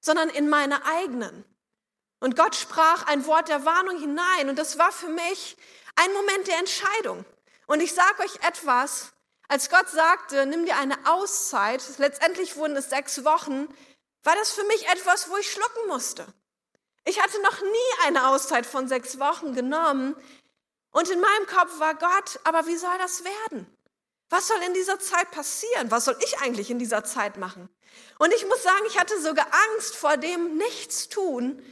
sondern 0.00 0.28
in 0.28 0.48
meiner 0.48 0.84
eigenen. 0.86 1.44
Und 2.18 2.36
Gott 2.36 2.56
sprach 2.56 3.06
ein 3.06 3.26
Wort 3.26 3.48
der 3.48 3.64
Warnung 3.64 4.00
hinein. 4.00 4.48
Und 4.48 4.58
das 4.58 4.78
war 4.78 4.90
für 4.90 5.08
mich 5.08 5.56
ein 5.96 6.12
Moment 6.12 6.46
der 6.46 6.58
Entscheidung. 6.58 7.24
Und 7.66 7.80
ich 7.80 7.94
sage 7.94 8.22
euch 8.22 8.36
etwas, 8.46 9.12
als 9.48 9.70
Gott 9.70 9.88
sagte, 9.88 10.46
nimm 10.46 10.66
dir 10.66 10.76
eine 10.76 10.96
Auszeit, 11.06 11.82
letztendlich 11.98 12.56
wurden 12.56 12.76
es 12.76 12.90
sechs 12.90 13.24
Wochen, 13.24 13.68
war 14.22 14.34
das 14.36 14.52
für 14.52 14.64
mich 14.64 14.88
etwas, 14.88 15.28
wo 15.28 15.36
ich 15.36 15.50
schlucken 15.50 15.88
musste. 15.88 16.26
Ich 17.04 17.22
hatte 17.22 17.40
noch 17.42 17.60
nie 17.60 18.06
eine 18.06 18.28
Auszeit 18.28 18.64
von 18.64 18.88
sechs 18.88 19.18
Wochen 19.18 19.54
genommen. 19.54 20.16
Und 20.90 21.10
in 21.10 21.20
meinem 21.20 21.46
Kopf 21.46 21.78
war 21.78 21.94
Gott, 21.94 22.40
aber 22.44 22.66
wie 22.66 22.76
soll 22.76 22.96
das 22.98 23.24
werden? 23.24 23.66
Was 24.30 24.48
soll 24.48 24.62
in 24.62 24.72
dieser 24.72 24.98
Zeit 24.98 25.30
passieren? 25.30 25.90
Was 25.90 26.06
soll 26.06 26.16
ich 26.24 26.38
eigentlich 26.38 26.70
in 26.70 26.78
dieser 26.78 27.04
Zeit 27.04 27.36
machen? 27.36 27.68
Und 28.18 28.32
ich 28.32 28.46
muss 28.46 28.62
sagen, 28.62 28.84
ich 28.86 28.98
hatte 28.98 29.20
sogar 29.20 29.46
Angst 29.70 29.94
vor 29.94 30.16
dem 30.16 30.56
Nichtstun, 30.56 31.62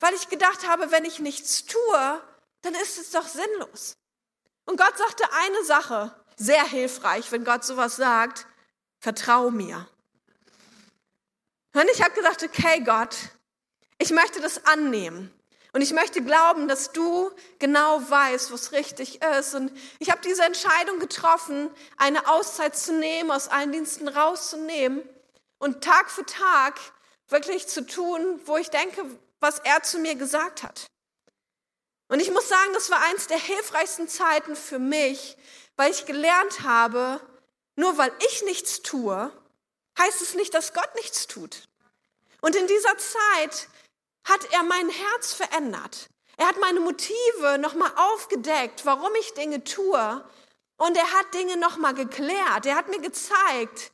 weil 0.00 0.14
ich 0.14 0.28
gedacht 0.28 0.66
habe, 0.66 0.90
wenn 0.90 1.04
ich 1.04 1.18
nichts 1.18 1.66
tue, 1.66 2.22
dann 2.62 2.74
ist 2.74 2.98
es 2.98 3.10
doch 3.10 3.26
sinnlos. 3.26 3.96
Und 4.64 4.76
Gott 4.76 4.96
sagte 4.98 5.24
eine 5.32 5.64
Sache, 5.64 6.14
sehr 6.36 6.64
hilfreich, 6.64 7.30
wenn 7.32 7.44
Gott 7.44 7.64
sowas 7.64 7.96
sagt, 7.96 8.46
vertrau 9.00 9.50
mir. 9.50 9.88
Und 11.74 11.88
ich 11.92 12.02
habe 12.02 12.14
gedacht, 12.14 12.42
okay 12.42 12.80
Gott, 12.80 13.16
ich 13.98 14.10
möchte 14.10 14.40
das 14.40 14.64
annehmen. 14.66 15.32
Und 15.72 15.82
ich 15.82 15.92
möchte 15.92 16.22
glauben, 16.22 16.66
dass 16.66 16.92
du 16.92 17.30
genau 17.58 18.00
weißt, 18.08 18.52
was 18.52 18.72
richtig 18.72 19.22
ist. 19.22 19.54
Und 19.54 19.70
ich 19.98 20.10
habe 20.10 20.20
diese 20.22 20.44
Entscheidung 20.44 20.98
getroffen, 20.98 21.70
eine 21.96 22.26
Auszeit 22.28 22.76
zu 22.76 22.92
nehmen, 22.92 23.30
aus 23.30 23.48
allen 23.48 23.72
Diensten 23.72 24.08
rauszunehmen 24.08 25.02
und 25.58 25.84
Tag 25.84 26.10
für 26.10 26.24
Tag 26.24 26.80
wirklich 27.28 27.66
zu 27.68 27.86
tun, 27.86 28.40
wo 28.46 28.56
ich 28.56 28.70
denke, 28.70 29.04
was 29.40 29.58
er 29.58 29.82
zu 29.82 29.98
mir 29.98 30.14
gesagt 30.14 30.62
hat. 30.62 30.86
Und 32.08 32.20
ich 32.20 32.30
muss 32.30 32.48
sagen, 32.48 32.72
das 32.72 32.90
war 32.90 33.02
eins 33.04 33.26
der 33.26 33.38
hilfreichsten 33.38 34.08
Zeiten 34.08 34.56
für 34.56 34.78
mich, 34.78 35.36
weil 35.76 35.90
ich 35.90 36.06
gelernt 36.06 36.62
habe, 36.62 37.20
nur 37.76 37.96
weil 37.98 38.12
ich 38.26 38.42
nichts 38.42 38.82
tue, 38.82 39.30
heißt 39.98 40.22
es 40.22 40.34
nicht, 40.34 40.54
dass 40.54 40.72
Gott 40.72 40.94
nichts 40.96 41.26
tut. 41.26 41.68
Und 42.40 42.56
in 42.56 42.66
dieser 42.66 42.96
Zeit 42.98 43.68
hat 44.24 44.52
er 44.52 44.62
mein 44.62 44.88
Herz 44.88 45.32
verändert. 45.34 46.08
Er 46.36 46.48
hat 46.48 46.60
meine 46.60 46.80
Motive 46.80 47.58
nochmal 47.58 47.92
aufgedeckt, 47.96 48.86
warum 48.86 49.12
ich 49.20 49.34
Dinge 49.34 49.64
tue. 49.64 50.24
Und 50.76 50.96
er 50.96 51.12
hat 51.12 51.34
Dinge 51.34 51.56
nochmal 51.56 51.94
geklärt. 51.94 52.64
Er 52.64 52.76
hat 52.76 52.88
mir 52.88 53.00
gezeigt, 53.00 53.90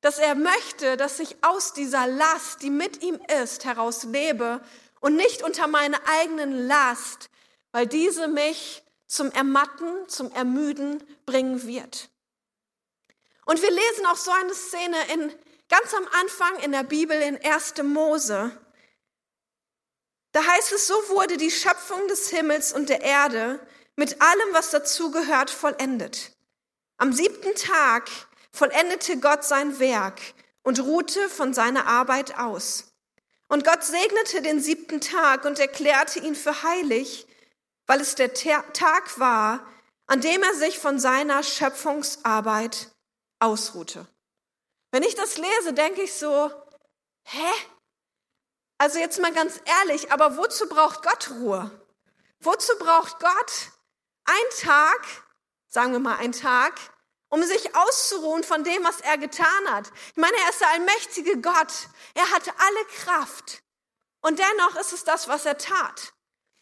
dass 0.00 0.18
er 0.18 0.34
möchte, 0.34 0.96
dass 0.96 1.20
ich 1.20 1.36
aus 1.42 1.72
dieser 1.72 2.06
Last, 2.06 2.62
die 2.62 2.70
mit 2.70 3.02
ihm 3.02 3.20
ist, 3.42 3.64
heraus 3.64 4.04
lebe 4.04 4.60
und 5.00 5.16
nicht 5.16 5.42
unter 5.42 5.66
meine 5.66 5.98
eigenen 6.06 6.66
Last, 6.66 7.28
weil 7.74 7.88
diese 7.88 8.28
mich 8.28 8.84
zum 9.08 9.32
Ermatten, 9.32 10.08
zum 10.08 10.30
Ermüden 10.30 11.02
bringen 11.26 11.66
wird. 11.66 12.08
Und 13.46 13.60
wir 13.60 13.70
lesen 13.70 14.06
auch 14.06 14.16
so 14.16 14.30
eine 14.30 14.54
Szene 14.54 14.96
in, 15.12 15.34
ganz 15.68 15.92
am 15.92 16.06
Anfang 16.20 16.60
in 16.60 16.70
der 16.70 16.84
Bibel 16.84 17.20
in 17.20 17.36
1. 17.44 17.82
Mose. 17.82 18.56
Da 20.30 20.46
heißt 20.46 20.72
es, 20.72 20.86
so 20.86 20.94
wurde 21.08 21.36
die 21.36 21.50
Schöpfung 21.50 22.06
des 22.06 22.28
Himmels 22.28 22.72
und 22.72 22.90
der 22.90 23.02
Erde 23.02 23.58
mit 23.96 24.22
allem, 24.22 24.52
was 24.52 24.70
dazugehört, 24.70 25.50
vollendet. 25.50 26.30
Am 26.96 27.12
siebten 27.12 27.56
Tag 27.56 28.08
vollendete 28.52 29.18
Gott 29.18 29.42
sein 29.42 29.80
Werk 29.80 30.20
und 30.62 30.78
ruhte 30.78 31.28
von 31.28 31.52
seiner 31.52 31.88
Arbeit 31.88 32.38
aus. 32.38 32.94
Und 33.48 33.64
Gott 33.64 33.82
segnete 33.82 34.42
den 34.42 34.60
siebten 34.60 35.00
Tag 35.00 35.44
und 35.44 35.58
erklärte 35.58 36.20
ihn 36.20 36.36
für 36.36 36.62
heilig, 36.62 37.26
weil 37.86 38.00
es 38.00 38.14
der 38.14 38.32
Tag 38.34 39.18
war, 39.18 39.66
an 40.06 40.20
dem 40.20 40.42
er 40.42 40.54
sich 40.54 40.78
von 40.78 40.98
seiner 40.98 41.42
Schöpfungsarbeit 41.42 42.90
ausruhte. 43.38 44.06
Wenn 44.90 45.02
ich 45.02 45.14
das 45.14 45.38
lese, 45.38 45.72
denke 45.72 46.02
ich 46.02 46.14
so, 46.14 46.50
hä? 47.24 47.50
Also 48.78 48.98
jetzt 48.98 49.20
mal 49.20 49.32
ganz 49.32 49.60
ehrlich, 49.64 50.12
aber 50.12 50.36
wozu 50.36 50.68
braucht 50.68 51.02
Gott 51.02 51.30
Ruhe? 51.30 51.70
Wozu 52.40 52.76
braucht 52.78 53.18
Gott 53.18 53.52
einen 54.24 54.60
Tag, 54.60 55.06
sagen 55.68 55.92
wir 55.92 56.00
mal 56.00 56.16
einen 56.16 56.32
Tag, 56.32 56.78
um 57.28 57.42
sich 57.42 57.74
auszuruhen 57.74 58.44
von 58.44 58.62
dem, 58.62 58.84
was 58.84 59.00
er 59.00 59.18
getan 59.18 59.68
hat. 59.70 59.90
Ich 60.10 60.16
meine, 60.16 60.36
er 60.44 60.50
ist 60.50 60.60
der 60.60 60.70
allmächtige 60.70 61.40
Gott. 61.40 61.88
Er 62.14 62.30
hatte 62.30 62.52
alle 62.56 62.84
Kraft. 62.86 63.62
Und 64.20 64.38
dennoch 64.38 64.76
ist 64.76 64.92
es 64.92 65.04
das, 65.04 65.28
was 65.28 65.44
er 65.44 65.58
tat. 65.58 66.12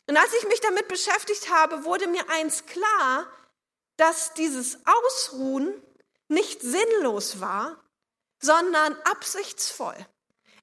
Und 0.06 0.16
als 0.16 0.32
ich 0.34 0.46
mich 0.48 0.60
damit 0.60 0.88
beschäftigt 0.88 1.50
habe, 1.50 1.84
wurde 1.84 2.06
mir 2.06 2.28
eins 2.30 2.66
klar, 2.66 3.26
dass 3.96 4.34
dieses 4.34 4.78
Ausruhen 4.84 5.80
nicht 6.28 6.60
sinnlos 6.60 7.40
war, 7.40 7.82
sondern 8.40 8.96
absichtsvoll. 9.02 9.96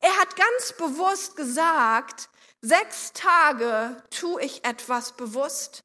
Er 0.02 0.17
hat 0.17 0.36
ganz 0.36 0.73
bewusst 0.73 1.36
gesagt, 1.36 2.30
sechs 2.62 3.13
Tage 3.13 4.02
tue 4.10 4.41
ich 4.43 4.65
etwas 4.65 5.13
bewusst 5.13 5.84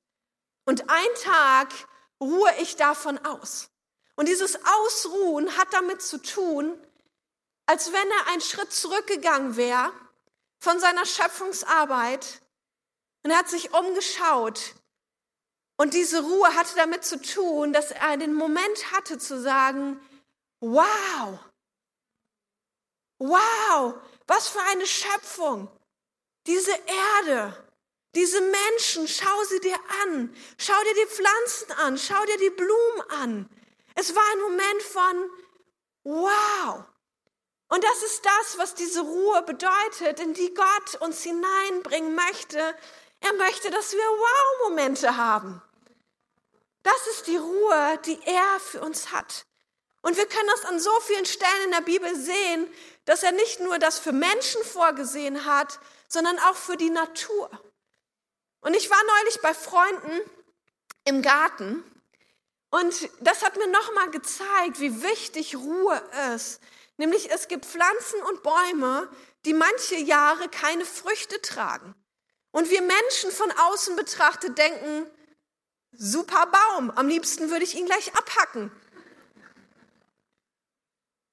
und 0.64 0.88
ein 0.88 1.14
Tag 1.22 1.68
ruhe 2.20 2.50
ich 2.60 2.76
davon 2.76 3.18
aus. 3.24 3.70
Und 4.16 4.28
dieses 4.28 4.58
Ausruhen 4.64 5.56
hat 5.58 5.72
damit 5.72 6.02
zu 6.02 6.18
tun, 6.18 6.78
als 7.66 7.92
wenn 7.92 8.10
er 8.10 8.26
einen 8.28 8.40
Schritt 8.40 8.72
zurückgegangen 8.72 9.56
wäre 9.56 9.92
von 10.60 10.78
seiner 10.78 11.06
Schöpfungsarbeit 11.06 12.40
und 13.24 13.30
er 13.30 13.38
hat 13.38 13.48
sich 13.48 13.74
umgeschaut. 13.74 14.74
Und 15.76 15.94
diese 15.94 16.22
Ruhe 16.22 16.54
hatte 16.54 16.76
damit 16.76 17.04
zu 17.04 17.20
tun, 17.20 17.72
dass 17.72 17.90
er 17.90 18.16
den 18.16 18.34
Moment 18.34 18.92
hatte 18.92 19.18
zu 19.18 19.40
sagen, 19.40 20.00
wow, 20.60 21.38
wow, 23.18 23.94
was 24.28 24.48
für 24.48 24.62
eine 24.70 24.86
Schöpfung. 24.86 25.68
Diese 26.46 26.72
Erde, 26.72 27.64
diese 28.14 28.40
Menschen, 28.40 29.08
schau 29.08 29.44
sie 29.48 29.60
dir 29.60 29.78
an. 30.04 30.34
Schau 30.58 30.80
dir 30.84 30.94
die 30.94 31.10
Pflanzen 31.10 31.72
an. 31.72 31.98
Schau 31.98 32.24
dir 32.26 32.38
die 32.38 32.50
Blumen 32.50 33.00
an. 33.08 33.50
Es 33.96 34.14
war 34.14 34.22
ein 34.32 34.40
Moment 34.40 34.82
von 34.82 35.30
Wow. 36.04 36.84
Und 37.68 37.82
das 37.82 38.02
ist 38.02 38.24
das, 38.24 38.58
was 38.58 38.74
diese 38.74 39.00
Ruhe 39.00 39.42
bedeutet, 39.42 40.20
in 40.20 40.34
die 40.34 40.52
Gott 40.52 41.00
uns 41.00 41.22
hineinbringen 41.22 42.14
möchte. 42.14 42.76
Er 43.24 43.32
möchte, 43.34 43.70
dass 43.70 43.92
wir 43.92 43.98
Wow-Momente 43.98 45.16
haben. 45.16 45.62
Das 46.82 47.06
ist 47.12 47.26
die 47.26 47.38
Ruhe, 47.38 47.98
die 48.04 48.20
er 48.26 48.60
für 48.60 48.82
uns 48.82 49.12
hat. 49.12 49.46
Und 50.02 50.18
wir 50.18 50.26
können 50.26 50.50
das 50.50 50.66
an 50.66 50.78
so 50.78 50.90
vielen 51.00 51.24
Stellen 51.24 51.64
in 51.64 51.70
der 51.70 51.80
Bibel 51.80 52.14
sehen, 52.14 52.70
dass 53.06 53.22
er 53.22 53.32
nicht 53.32 53.60
nur 53.60 53.78
das 53.78 53.98
für 53.98 54.12
Menschen 54.12 54.62
vorgesehen 54.62 55.46
hat, 55.46 55.80
sondern 56.06 56.38
auch 56.40 56.54
für 56.54 56.76
die 56.76 56.90
Natur. 56.90 57.50
Und 58.60 58.76
ich 58.76 58.90
war 58.90 59.02
neulich 59.18 59.40
bei 59.40 59.54
Freunden 59.54 60.20
im 61.04 61.22
Garten 61.22 61.82
und 62.68 63.08
das 63.20 63.42
hat 63.42 63.56
mir 63.56 63.68
nochmal 63.68 64.10
gezeigt, 64.10 64.80
wie 64.80 65.02
wichtig 65.02 65.56
Ruhe 65.56 66.02
ist. 66.34 66.60
Nämlich 66.98 67.30
es 67.30 67.48
gibt 67.48 67.64
Pflanzen 67.64 68.20
und 68.28 68.42
Bäume, 68.42 69.08
die 69.46 69.54
manche 69.54 69.96
Jahre 69.96 70.50
keine 70.50 70.84
Früchte 70.84 71.40
tragen. 71.40 71.94
Und 72.54 72.70
wir 72.70 72.82
Menschen 72.82 73.32
von 73.32 73.50
außen 73.50 73.96
betrachtet 73.96 74.56
denken, 74.56 75.10
super 75.90 76.46
Baum, 76.46 76.92
am 76.92 77.08
liebsten 77.08 77.50
würde 77.50 77.64
ich 77.64 77.74
ihn 77.74 77.86
gleich 77.86 78.14
abhacken. 78.14 78.70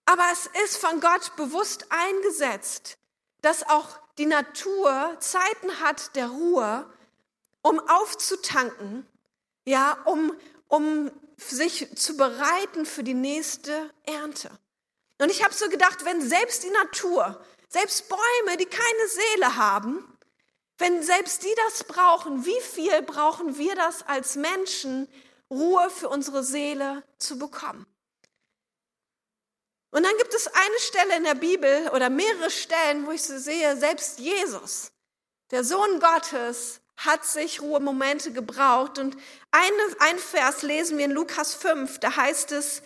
Aber 0.05 0.23
es 0.33 0.49
ist 0.63 0.77
von 0.77 0.99
Gott 0.99 1.35
bewusst 1.35 1.85
eingesetzt, 1.89 2.97
dass 3.43 3.61
auch 3.69 3.99
die 4.17 4.25
Natur 4.25 5.15
Zeiten 5.19 5.79
hat 5.79 6.15
der 6.15 6.25
Ruhe, 6.25 6.91
um 7.61 7.79
aufzutanken, 7.87 9.05
ja, 9.63 10.01
um, 10.05 10.35
um 10.69 11.11
sich 11.37 11.95
zu 11.95 12.17
bereiten 12.17 12.87
für 12.87 13.03
die 13.03 13.13
nächste 13.13 13.91
Ernte. 14.07 14.49
Und 15.19 15.29
ich 15.29 15.43
habe 15.43 15.53
so 15.53 15.69
gedacht, 15.69 16.03
wenn 16.03 16.19
selbst 16.27 16.63
die 16.63 16.71
Natur, 16.71 17.45
selbst 17.69 18.09
Bäume, 18.09 18.57
die 18.57 18.65
keine 18.65 19.07
Seele 19.07 19.55
haben, 19.55 20.11
wenn 20.81 21.01
selbst 21.03 21.43
die 21.43 21.55
das 21.67 21.85
brauchen, 21.85 22.45
wie 22.45 22.59
viel 22.61 23.01
brauchen 23.03 23.57
wir 23.57 23.75
das 23.75 24.03
als 24.03 24.35
Menschen, 24.35 25.07
Ruhe 25.49 25.89
für 25.89 26.09
unsere 26.09 26.43
Seele 26.43 27.03
zu 27.17 27.39
bekommen? 27.39 27.85
Und 29.91 30.03
dann 30.03 30.17
gibt 30.17 30.33
es 30.33 30.47
eine 30.47 30.79
Stelle 30.79 31.17
in 31.17 31.23
der 31.23 31.35
Bibel 31.35 31.89
oder 31.89 32.09
mehrere 32.09 32.49
Stellen, 32.49 33.05
wo 33.05 33.11
ich 33.11 33.23
so 33.23 33.37
sehe, 33.37 33.77
selbst 33.77 34.19
Jesus, 34.19 34.91
der 35.51 35.63
Sohn 35.63 35.99
Gottes, 35.99 36.79
hat 36.97 37.25
sich 37.25 37.61
Ruhemomente 37.61 38.31
gebraucht. 38.31 38.99
Und 38.99 39.17
eine, 39.51 39.95
ein 39.99 40.17
Vers 40.19 40.61
lesen 40.61 40.97
wir 40.97 41.05
in 41.05 41.11
Lukas 41.11 41.55
5, 41.55 41.99
da 41.99 42.15
heißt 42.15 42.51
es, 42.53 42.81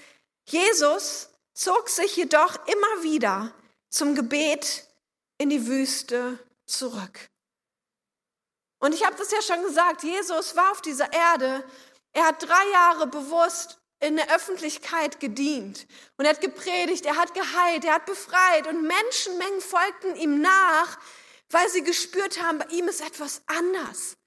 Jesus 0.45 1.29
zog 1.53 1.89
sich 1.89 2.15
jedoch 2.15 2.55
immer 2.67 3.03
wieder 3.03 3.53
zum 3.89 4.15
Gebet 4.15 4.86
in 5.38 5.49
die 5.49 5.67
Wüste 5.67 6.39
zurück. 6.65 7.29
Und 8.79 8.93
ich 8.93 9.05
habe 9.05 9.15
das 9.15 9.31
ja 9.31 9.41
schon 9.41 9.63
gesagt, 9.63 10.03
Jesus 10.03 10.55
war 10.55 10.71
auf 10.71 10.81
dieser 10.81 11.11
Erde. 11.11 11.63
Er 12.13 12.27
hat 12.27 12.41
drei 12.41 12.69
Jahre 12.71 13.07
bewusst 13.07 13.79
in 13.99 14.17
der 14.17 14.33
Öffentlichkeit 14.33 15.19
gedient 15.19 15.88
und 16.17 16.25
er 16.25 16.31
hat 16.31 16.41
gepredigt, 16.41 17.05
er 17.05 17.15
hat 17.15 17.33
geheilt, 17.33 17.85
er 17.85 17.95
hat 17.95 18.05
befreit 18.05 18.67
und 18.67 18.83
Menschenmengen 18.83 19.61
folgten 19.61 20.15
ihm 20.15 20.41
nach, 20.41 20.99
weil 21.49 21.67
sie 21.69 21.83
gespürt 21.83 22.41
haben, 22.41 22.59
bei 22.59 22.65
ihm 22.67 22.88
ist 22.88 23.01
etwas 23.01 23.41
anders. 23.47 24.17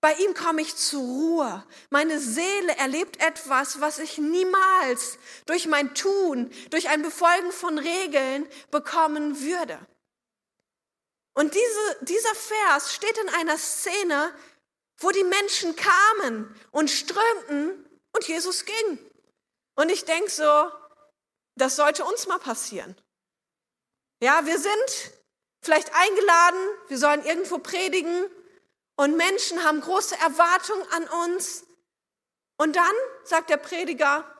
Bei 0.00 0.14
ihm 0.14 0.32
komme 0.32 0.62
ich 0.62 0.76
zur 0.76 1.02
Ruhe. 1.02 1.66
Meine 1.90 2.18
Seele 2.18 2.74
erlebt 2.78 3.20
etwas, 3.20 3.82
was 3.82 3.98
ich 3.98 4.16
niemals 4.16 5.18
durch 5.44 5.66
mein 5.66 5.94
Tun, 5.94 6.50
durch 6.70 6.88
ein 6.88 7.02
Befolgen 7.02 7.52
von 7.52 7.78
Regeln 7.78 8.48
bekommen 8.70 9.42
würde. 9.42 9.78
Und 11.34 11.54
diese, 11.54 12.04
dieser 12.04 12.34
Vers 12.34 12.94
steht 12.94 13.16
in 13.18 13.28
einer 13.30 13.56
Szene, 13.56 14.34
wo 14.98 15.10
die 15.10 15.24
Menschen 15.24 15.76
kamen 15.76 16.54
und 16.70 16.90
strömten 16.90 17.88
und 18.12 18.28
Jesus 18.28 18.64
ging. 18.64 19.10
Und 19.74 19.90
ich 19.90 20.04
denke 20.04 20.30
so, 20.30 20.70
das 21.56 21.76
sollte 21.76 22.04
uns 22.04 22.26
mal 22.26 22.38
passieren. 22.38 22.96
Ja, 24.22 24.44
wir 24.44 24.58
sind 24.58 25.12
vielleicht 25.62 25.94
eingeladen, 25.94 26.58
wir 26.88 26.98
sollen 26.98 27.24
irgendwo 27.24 27.58
predigen 27.58 28.26
und 28.96 29.16
Menschen 29.16 29.64
haben 29.64 29.80
große 29.80 30.16
Erwartungen 30.16 30.86
an 30.92 31.08
uns. 31.24 31.64
Und 32.58 32.76
dann 32.76 32.94
sagt 33.24 33.48
der 33.48 33.56
Prediger, 33.56 34.30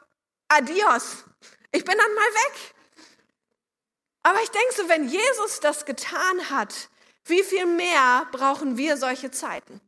adios, 0.48 1.24
ich 1.72 1.85
bin 1.85 1.96
dann 1.96 2.14
mal 2.14 2.20
weg. 2.20 2.74
Aber 4.22 4.42
ich 4.42 4.50
denke 4.50 4.74
so, 4.74 4.88
wenn 4.88 5.09
Jesus 5.09 5.61
das 5.61 5.85
getan 5.85 6.50
hat, 6.50 6.88
wie 7.24 7.42
viel 7.42 7.66
mehr 7.66 8.26
brauchen 8.33 8.76
wir 8.76 8.96
solche 8.96 9.30
Zeiten? 9.30 9.80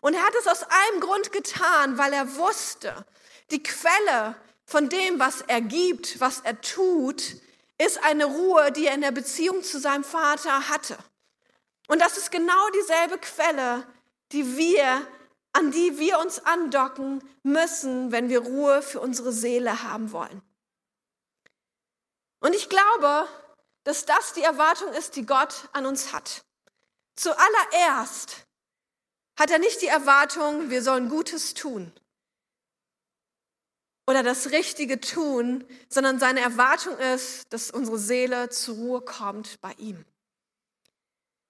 Und 0.00 0.14
er 0.14 0.22
hat 0.22 0.34
es 0.34 0.46
aus 0.46 0.62
einem 0.62 1.00
Grund 1.00 1.32
getan, 1.32 1.98
weil 1.98 2.12
er 2.12 2.36
wusste, 2.36 3.04
die 3.50 3.62
Quelle 3.62 4.36
von 4.64 4.88
dem, 4.88 5.18
was 5.18 5.42
er 5.42 5.60
gibt, 5.60 6.20
was 6.20 6.40
er 6.40 6.60
tut, 6.60 7.36
ist 7.78 8.02
eine 8.02 8.24
Ruhe, 8.24 8.72
die 8.72 8.86
er 8.86 8.94
in 8.94 9.00
der 9.00 9.12
Beziehung 9.12 9.62
zu 9.62 9.78
seinem 9.78 10.04
Vater 10.04 10.68
hatte. 10.68 10.96
Und 11.88 12.00
das 12.00 12.16
ist 12.16 12.30
genau 12.30 12.70
dieselbe 12.70 13.18
Quelle, 13.18 13.86
die 14.32 14.56
wir, 14.56 15.06
an 15.52 15.70
die 15.70 15.98
wir 15.98 16.18
uns 16.18 16.44
andocken 16.44 17.22
müssen, 17.42 18.10
wenn 18.10 18.28
wir 18.28 18.40
Ruhe 18.40 18.82
für 18.82 19.00
unsere 19.00 19.32
Seele 19.32 19.82
haben 19.82 20.10
wollen. 20.12 20.42
Und 22.40 22.54
ich 22.54 22.68
glaube, 22.68 23.28
dass 23.86 24.04
das 24.04 24.32
die 24.32 24.42
Erwartung 24.42 24.92
ist, 24.94 25.14
die 25.14 25.24
Gott 25.24 25.68
an 25.72 25.86
uns 25.86 26.12
hat. 26.12 26.44
Zuallererst 27.14 28.44
hat 29.38 29.50
er 29.52 29.60
nicht 29.60 29.80
die 29.80 29.86
Erwartung, 29.86 30.70
wir 30.70 30.82
sollen 30.82 31.08
Gutes 31.08 31.54
tun 31.54 31.92
oder 34.08 34.24
das 34.24 34.50
Richtige 34.50 35.00
tun, 35.00 35.64
sondern 35.88 36.18
seine 36.18 36.40
Erwartung 36.40 36.98
ist, 36.98 37.52
dass 37.52 37.70
unsere 37.70 37.98
Seele 37.98 38.48
zur 38.48 38.74
Ruhe 38.74 39.00
kommt 39.02 39.60
bei 39.60 39.72
ihm. 39.78 40.04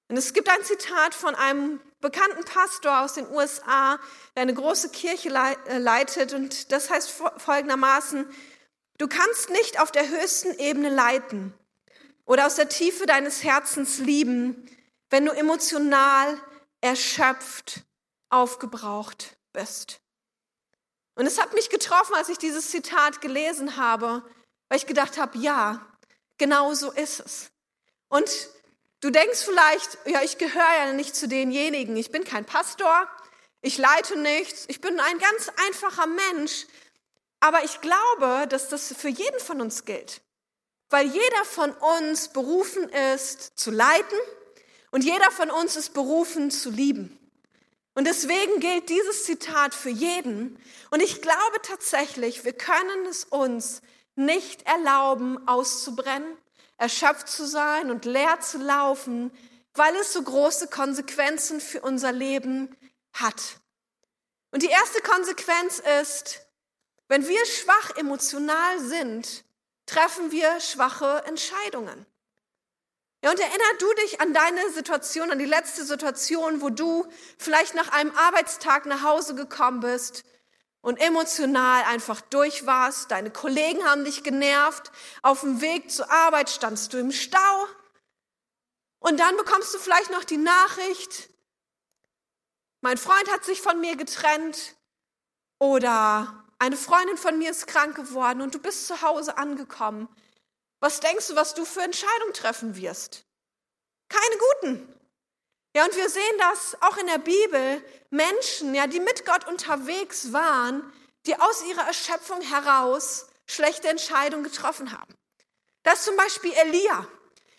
Und 0.08 0.18
es 0.18 0.34
gibt 0.34 0.50
ein 0.50 0.62
Zitat 0.62 1.14
von 1.14 1.34
einem 1.34 1.80
bekannten 2.02 2.44
Pastor 2.44 3.00
aus 3.00 3.14
den 3.14 3.26
USA, 3.30 3.98
der 4.34 4.42
eine 4.42 4.54
große 4.54 4.90
Kirche 4.90 5.30
äh, 5.30 5.78
leitet 5.78 6.34
und 6.34 6.70
das 6.70 6.90
heißt 6.90 7.10
folgendermaßen, 7.38 8.26
du 8.98 9.08
kannst 9.08 9.48
nicht 9.48 9.80
auf 9.80 9.90
der 9.90 10.06
höchsten 10.06 10.58
Ebene 10.58 10.90
leiten 10.90 11.54
oder 12.26 12.46
aus 12.46 12.56
der 12.56 12.68
Tiefe 12.68 13.06
deines 13.06 13.42
Herzens 13.42 13.98
lieben, 13.98 14.68
wenn 15.08 15.24
du 15.24 15.32
emotional 15.32 16.38
erschöpft, 16.80 17.84
aufgebraucht 18.28 19.36
bist. 19.52 20.00
Und 21.14 21.26
es 21.26 21.40
hat 21.40 21.54
mich 21.54 21.70
getroffen, 21.70 22.14
als 22.14 22.28
ich 22.28 22.38
dieses 22.38 22.70
Zitat 22.70 23.20
gelesen 23.22 23.76
habe, 23.76 24.22
weil 24.68 24.78
ich 24.78 24.86
gedacht 24.86 25.16
habe, 25.16 25.38
ja, 25.38 25.86
genau 26.36 26.74
so 26.74 26.90
ist 26.90 27.20
es. 27.20 27.50
Und 28.08 28.28
du 29.00 29.10
denkst 29.10 29.42
vielleicht, 29.42 29.98
ja, 30.04 30.22
ich 30.22 30.36
gehöre 30.36 30.76
ja 30.78 30.92
nicht 30.92 31.16
zu 31.16 31.28
denjenigen. 31.28 31.96
Ich 31.96 32.10
bin 32.10 32.24
kein 32.24 32.44
Pastor, 32.44 33.08
ich 33.62 33.78
leite 33.78 34.18
nichts, 34.18 34.66
ich 34.68 34.80
bin 34.80 35.00
ein 35.00 35.18
ganz 35.18 35.50
einfacher 35.66 36.06
Mensch. 36.06 36.66
Aber 37.40 37.64
ich 37.64 37.80
glaube, 37.80 38.46
dass 38.48 38.68
das 38.68 38.94
für 38.96 39.08
jeden 39.08 39.40
von 39.40 39.60
uns 39.60 39.84
gilt. 39.84 40.20
Weil 40.90 41.06
jeder 41.06 41.44
von 41.44 41.72
uns 41.72 42.28
berufen 42.28 42.88
ist 43.14 43.58
zu 43.58 43.70
leiten 43.70 44.18
und 44.90 45.04
jeder 45.04 45.30
von 45.30 45.50
uns 45.50 45.76
ist 45.76 45.94
berufen 45.94 46.50
zu 46.50 46.70
lieben. 46.70 47.18
Und 47.94 48.06
deswegen 48.06 48.60
gilt 48.60 48.88
dieses 48.90 49.24
Zitat 49.24 49.74
für 49.74 49.88
jeden. 49.88 50.62
Und 50.90 51.02
ich 51.02 51.22
glaube 51.22 51.62
tatsächlich, 51.62 52.44
wir 52.44 52.52
können 52.52 53.06
es 53.06 53.24
uns 53.24 53.80
nicht 54.16 54.66
erlauben, 54.66 55.48
auszubrennen, 55.48 56.36
erschöpft 56.76 57.28
zu 57.28 57.46
sein 57.46 57.90
und 57.90 58.04
leer 58.04 58.38
zu 58.40 58.58
laufen, 58.58 59.32
weil 59.74 59.94
es 59.96 60.12
so 60.12 60.22
große 60.22 60.68
Konsequenzen 60.68 61.60
für 61.60 61.80
unser 61.80 62.12
Leben 62.12 62.76
hat. 63.14 63.60
Und 64.50 64.62
die 64.62 64.68
erste 64.68 65.00
Konsequenz 65.00 65.82
ist, 66.00 66.46
wenn 67.08 67.26
wir 67.26 67.46
schwach 67.46 67.96
emotional 67.96 68.80
sind, 68.80 69.44
treffen 69.86 70.30
wir 70.30 70.60
schwache 70.60 71.22
Entscheidungen. 71.26 72.06
Ja, 73.24 73.30
und 73.30 73.40
erinner 73.40 73.78
du 73.78 73.92
dich 73.94 74.20
an 74.20 74.34
deine 74.34 74.70
Situation, 74.70 75.30
an 75.30 75.38
die 75.38 75.46
letzte 75.46 75.84
Situation, 75.84 76.60
wo 76.60 76.70
du 76.70 77.06
vielleicht 77.38 77.74
nach 77.74 77.88
einem 77.88 78.14
Arbeitstag 78.16 78.86
nach 78.86 79.02
Hause 79.02 79.34
gekommen 79.34 79.80
bist 79.80 80.24
und 80.80 80.98
emotional 80.98 81.82
einfach 81.84 82.20
durch 82.20 82.66
warst. 82.66 83.10
Deine 83.10 83.30
Kollegen 83.30 83.84
haben 83.84 84.04
dich 84.04 84.22
genervt. 84.22 84.92
Auf 85.22 85.40
dem 85.40 85.60
Weg 85.60 85.90
zur 85.90 86.10
Arbeit 86.10 86.50
standst 86.50 86.92
du 86.92 86.98
im 86.98 87.10
Stau. 87.10 87.66
Und 89.00 89.18
dann 89.18 89.36
bekommst 89.36 89.74
du 89.74 89.78
vielleicht 89.78 90.10
noch 90.10 90.24
die 90.24 90.36
Nachricht, 90.36 91.30
mein 92.82 92.98
Freund 92.98 93.28
hat 93.32 93.44
sich 93.44 93.60
von 93.62 93.80
mir 93.80 93.96
getrennt 93.96 94.76
oder 95.58 96.45
eine 96.58 96.76
Freundin 96.76 97.18
von 97.18 97.38
mir 97.38 97.50
ist 97.50 97.66
krank 97.66 97.96
geworden 97.96 98.40
und 98.40 98.54
du 98.54 98.58
bist 98.58 98.86
zu 98.86 99.02
Hause 99.02 99.36
angekommen. 99.36 100.08
Was 100.80 101.00
denkst 101.00 101.28
du, 101.28 101.36
was 101.36 101.54
du 101.54 101.64
für 101.64 101.82
Entscheidungen 101.82 102.32
treffen 102.32 102.76
wirst? 102.76 103.24
Keine 104.08 104.38
guten. 104.62 104.94
Ja, 105.74 105.84
und 105.84 105.94
wir 105.94 106.08
sehen 106.08 106.38
das 106.38 106.76
auch 106.80 106.96
in 106.96 107.06
der 107.06 107.18
Bibel. 107.18 107.84
Menschen, 108.10 108.74
ja, 108.74 108.86
die 108.86 109.00
mit 109.00 109.26
Gott 109.26 109.46
unterwegs 109.46 110.32
waren, 110.32 110.90
die 111.26 111.38
aus 111.38 111.62
ihrer 111.64 111.86
Erschöpfung 111.86 112.40
heraus 112.40 113.26
schlechte 113.46 113.88
Entscheidungen 113.88 114.44
getroffen 114.44 114.92
haben. 114.92 115.14
Das 115.82 115.98
ist 115.98 116.04
zum 116.06 116.16
Beispiel 116.16 116.52
Elia. 116.52 117.06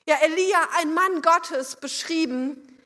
Ja, 0.07 0.15
Elia, 0.21 0.67
ein 0.77 0.93
Mann 0.93 1.21
Gottes, 1.21 1.75
beschrieben. 1.75 2.81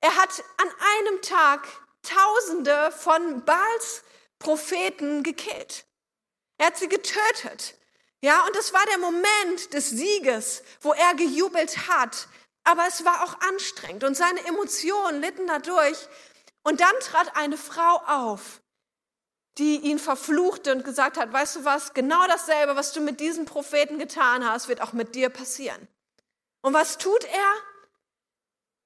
Er 0.00 0.14
hat 0.16 0.44
an 0.58 0.68
einem 0.98 1.22
Tag 1.22 1.66
Tausende 2.02 2.92
von 2.92 3.44
Baals 3.44 4.04
Propheten 4.44 5.22
gekillt. 5.22 5.86
Er 6.58 6.66
hat 6.66 6.76
sie 6.76 6.88
getötet. 6.88 7.76
Ja, 8.20 8.44
und 8.46 8.54
es 8.56 8.72
war 8.72 8.84
der 8.86 8.98
Moment 8.98 9.72
des 9.72 9.90
Sieges, 9.90 10.62
wo 10.82 10.92
er 10.92 11.14
gejubelt 11.14 11.88
hat. 11.88 12.28
Aber 12.62 12.86
es 12.86 13.04
war 13.04 13.24
auch 13.24 13.40
anstrengend 13.48 14.04
und 14.04 14.16
seine 14.16 14.44
Emotionen 14.46 15.20
litten 15.20 15.46
dadurch. 15.46 15.96
Und 16.62 16.80
dann 16.80 16.94
trat 17.00 17.36
eine 17.36 17.56
Frau 17.56 18.02
auf, 18.06 18.60
die 19.58 19.76
ihn 19.76 19.98
verfluchte 19.98 20.72
und 20.72 20.84
gesagt 20.84 21.16
hat, 21.16 21.32
weißt 21.32 21.56
du 21.56 21.64
was, 21.64 21.94
genau 21.94 22.26
dasselbe, 22.26 22.76
was 22.76 22.92
du 22.92 23.00
mit 23.00 23.20
diesem 23.20 23.46
Propheten 23.46 23.98
getan 23.98 24.46
hast, 24.48 24.68
wird 24.68 24.82
auch 24.82 24.92
mit 24.92 25.14
dir 25.14 25.30
passieren. 25.30 25.88
Und 26.60 26.74
was 26.74 26.98
tut 26.98 27.24
er? 27.24 27.54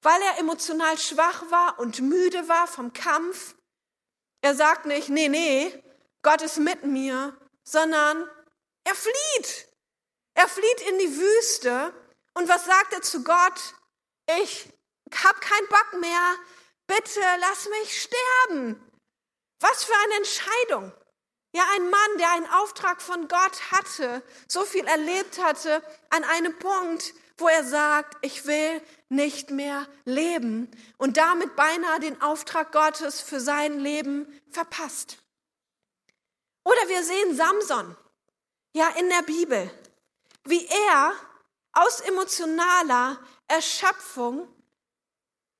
Weil 0.03 0.21
er 0.23 0.39
emotional 0.39 0.99
schwach 0.99 1.51
war 1.51 1.81
und 1.81 2.01
müde 2.01 2.49
war 2.49 2.69
vom 2.69 2.93
Kampf, 2.93 3.57
er 4.41 4.55
sagt 4.55 4.87
nicht, 4.87 5.09
nee, 5.09 5.29
nee, 5.29 5.83
Gott 6.23 6.43
ist 6.43 6.59
mit 6.59 6.85
mir, 6.85 7.37
sondern 7.65 8.29
er 8.85 8.95
flieht. 8.95 9.69
Er 10.35 10.49
flieht 10.49 10.81
in 10.89 10.99
die 10.99 11.17
Wüste. 11.17 11.93
Und 12.35 12.49
was 12.49 12.65
sagt 12.65 12.93
er 12.93 13.03
zu 13.03 13.25
Gott? 13.25 13.75
Ich 14.41 14.69
habe 15.25 15.41
keinen 15.41 15.69
Bock 15.69 16.01
mehr. 16.01 16.37
Bitte 16.87 17.21
lass 17.41 17.69
mich 17.69 18.03
sterben. 18.03 18.81
Was 19.61 19.85
für 19.85 19.95
eine 20.05 20.15
Entscheidung. 20.15 20.93
Ja, 21.53 21.65
ein 21.75 21.91
Mann, 21.91 22.19
der 22.19 22.31
einen 22.33 22.47
Auftrag 22.47 23.01
von 23.01 23.27
Gott 23.27 23.73
hatte, 23.73 24.23
so 24.47 24.65
viel 24.65 24.87
erlebt 24.87 25.43
hatte, 25.43 25.83
an 26.11 26.23
einem 26.25 26.59
Punkt, 26.59 27.15
wo 27.39 27.49
er 27.49 27.65
sagt, 27.65 28.17
ich 28.25 28.47
will 28.47 28.83
nicht 29.09 29.51
mehr 29.51 29.87
leben 30.05 30.71
und 30.99 31.17
damit 31.17 31.57
beinahe 31.57 32.01
den 32.01 32.21
Auftrag 32.21 32.73
Gottes 32.73 33.21
für 33.21 33.41
sein 33.41 33.79
Leben 33.79 34.27
verpasst. 34.51 35.19
Oder 36.65 36.89
wir 36.89 37.03
sehen 37.03 37.37
Samson, 37.37 37.97
ja, 38.75 38.89
in 38.99 39.09
der 39.09 39.23
Bibel, 39.23 39.71
wie 40.45 40.67
er 40.67 41.13
aus 41.73 42.01
emotionaler 42.01 43.19
Erschöpfung 43.47 44.49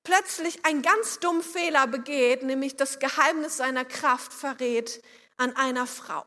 plötzlich 0.03 0.65
einen 0.65 0.81
ganz 0.81 1.19
dummen 1.19 1.43
Fehler 1.43 1.87
begeht, 1.87 2.43
nämlich 2.43 2.75
das 2.75 2.99
Geheimnis 2.99 3.57
seiner 3.57 3.85
Kraft 3.85 4.33
verrät 4.33 5.03
an 5.37 5.55
einer 5.55 5.87
Frau. 5.87 6.25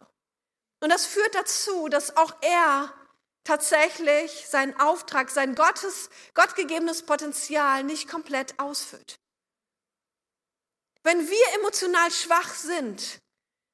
Und 0.80 0.90
das 0.90 1.06
führt 1.06 1.34
dazu, 1.34 1.88
dass 1.88 2.16
auch 2.16 2.34
er 2.40 2.92
tatsächlich 3.44 4.46
seinen 4.48 4.78
Auftrag, 4.78 5.30
sein 5.30 5.54
Gottes, 5.54 6.10
gottgegebenes 6.34 7.02
Potenzial 7.02 7.84
nicht 7.84 8.08
komplett 8.08 8.58
ausfüllt. 8.58 9.16
Wenn 11.02 11.28
wir 11.28 11.54
emotional 11.58 12.10
schwach 12.10 12.54
sind, 12.54 13.20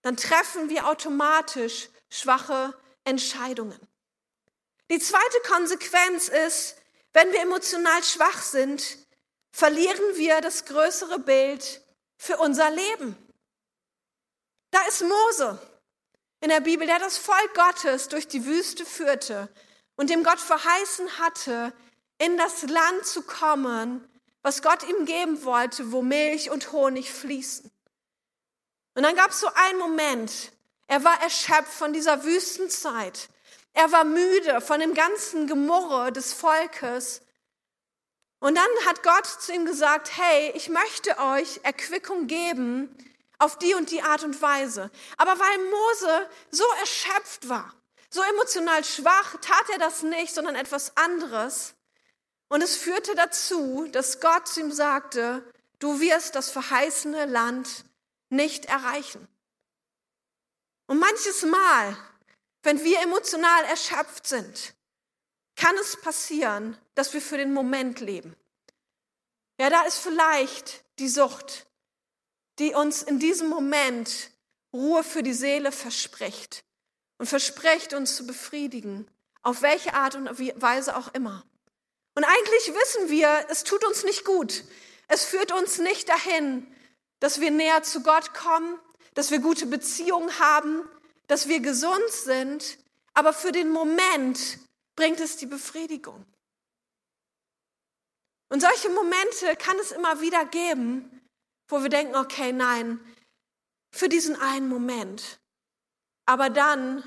dann 0.03 0.17
treffen 0.17 0.71
wir 0.71 0.87
automatisch 0.87 1.91
schwache 2.09 2.79
Entscheidungen. 3.05 3.79
Die 4.91 4.99
zweite 4.99 5.41
Konsequenz 5.47 6.29
ist, 6.29 6.77
wenn 7.13 7.31
wir 7.33 7.43
emotional 7.43 8.03
schwach 8.03 8.41
sind, 8.41 8.99
verlieren 9.53 10.17
wir 10.17 10.41
das 10.41 10.65
größere 10.65 11.19
Bild 11.19 11.83
für 12.17 12.39
unser 12.39 12.71
Leben. 12.71 13.17
Da 14.71 14.81
ist 14.87 15.03
Mose 15.03 15.59
in 16.41 16.49
der 16.49 16.61
Bibel, 16.61 16.87
der 16.87 16.99
das 16.99 17.19
Volk 17.19 17.55
Gottes 17.55 18.09
durch 18.09 18.29
die 18.29 18.45
Wüste 18.45 18.85
führte 18.85 19.49
und 19.97 20.11
dem 20.11 20.23
Gott 20.23 20.41
verheißen 20.41 21.19
hatte, 21.19 21.73
in 22.19 22.37
das 22.37 22.63
Land 22.63 23.07
zu 23.07 23.23
kommen, 23.23 24.07
was 24.43 24.63
Gott 24.63 24.89
ihm 24.89 25.05
geben 25.05 25.45
wollte, 25.45 25.93
wo 25.93 26.03
Milch 26.03 26.51
und 26.51 26.73
Honig 26.73 27.13
fließen. 27.13 27.71
Und 28.95 29.03
dann 29.03 29.15
gab 29.17 29.31
es 29.31 29.41
so 29.41 29.49
einen 29.55 29.79
Moment, 29.79 30.53
er 30.87 31.05
war 31.05 31.21
erschöpft 31.23 31.73
von 31.73 31.93
dieser 31.93 32.25
Wüstenzeit. 32.25 33.29
Er 33.75 33.93
war 33.93 34.05
müde 34.05 34.61
von 34.61 34.81
dem 34.81 34.95
ganzen 34.95 35.47
Gemurre 35.47 36.13
des 36.13 36.33
Volkes. 36.33 37.21
Und 38.41 38.57
dann 38.57 38.87
hat 38.87 39.03
Gott 39.03 39.27
zu 39.27 39.53
ihm 39.53 39.67
gesagt, 39.67 40.17
hey, 40.17 40.53
ich 40.55 40.69
möchte 40.69 41.19
euch 41.19 41.61
Erquickung 41.63 42.27
geben 42.27 42.97
auf 43.39 43.59
die 43.59 43.75
und 43.75 43.91
die 43.91 44.03
Art 44.03 44.25
und 44.25 44.41
Weise. 44.43 44.91
Aber 45.17 45.39
weil 45.39 45.59
Mose 45.71 46.31
so 46.51 46.65
erschöpft 46.81 47.49
war, 47.49 47.75
so 48.11 48.23
emotional 48.23 48.85
schwach, 48.85 49.37
tat 49.41 49.71
er 49.73 49.79
das 49.79 50.03
nicht, 50.03 50.35
sondern 50.35 50.55
etwas 50.55 50.97
anderes. 50.97 51.75
Und 52.49 52.63
es 52.63 52.77
führte 52.77 53.15
dazu, 53.15 53.87
dass 53.93 54.21
Gott 54.21 54.49
zu 54.49 54.61
ihm 54.61 54.73
sagte, 54.73 55.43
du 55.79 56.01
wirst 56.01 56.35
das 56.35 56.51
verheißene 56.51 57.27
Land 57.27 57.85
nicht 58.31 58.65
erreichen. 58.67 59.29
Und 60.87 60.99
manches 60.99 61.43
Mal, 61.43 61.97
wenn 62.63 62.83
wir 62.83 63.01
emotional 63.03 63.65
erschöpft 63.65 64.27
sind, 64.27 64.75
kann 65.55 65.77
es 65.77 66.01
passieren, 66.01 66.79
dass 66.95 67.13
wir 67.13 67.21
für 67.21 67.37
den 67.37 67.53
Moment 67.53 68.01
leben. 68.01 68.35
Ja, 69.61 69.71
da 69.71 69.83
ist 69.83 69.99
vielleicht 69.99 70.85
die 70.99 71.09
Sucht, 71.09 71.68
die 72.59 72.75
uns 72.75 73.03
in 73.03 73.19
diesem 73.19 73.49
Moment 73.49 74.31
Ruhe 74.73 75.03
für 75.05 75.23
die 75.23 75.33
Seele 75.33 75.73
verspricht 75.73 76.65
und 77.19 77.27
verspricht 77.27 77.95
uns 77.95 78.17
zu 78.17 78.27
befriedigen, 78.27 79.09
auf 79.43 79.63
welche 79.63 79.95
Art 79.95 80.15
und 80.15 80.29
Weise 80.61 80.97
auch 80.97 81.15
immer. 81.15 81.45
Und 82.15 82.25
eigentlich 82.25 82.75
wissen 82.75 83.11
wir, 83.11 83.47
es 83.49 83.65
tut 83.65 83.85
uns 83.85 84.05
nicht 84.05 84.25
gut. 84.25 84.65
Es 85.07 85.25
führt 85.25 85.53
uns 85.53 85.79
nicht 85.79 86.09
dahin, 86.09 86.67
dass 87.21 87.41
wir 87.41 87.51
näher 87.51 87.83
zu 87.83 88.03
Gott 88.03 88.35
kommen, 88.35 88.79
dass 89.15 89.31
wir 89.31 89.39
gute 89.39 89.67
Beziehungen 89.67 90.39
haben, 90.39 90.89
dass 91.29 91.49
wir 91.49 91.61
gesund 91.61 92.11
sind, 92.11 92.79
aber 93.15 93.33
für 93.33 93.53
den 93.53 93.71
Moment 93.71 94.59
bringt 94.97 95.21
es 95.21 95.37
die 95.37 95.47
Befriedigung. 95.47 96.25
Und 98.49 98.61
solche 98.61 98.89
Momente 98.89 99.57
kann 99.57 99.79
es 99.79 99.93
immer 99.93 100.21
wieder 100.21 100.45
geben, 100.47 101.18
wo 101.69 101.83
wir 101.83 101.89
denken, 101.89 102.17
okay, 102.17 102.53
nein, 102.53 103.01
für 103.91 104.09
diesen 104.09 104.37
einen 104.37 104.69
Moment. 104.69 105.39
Aber 106.27 106.51
dann 106.51 107.05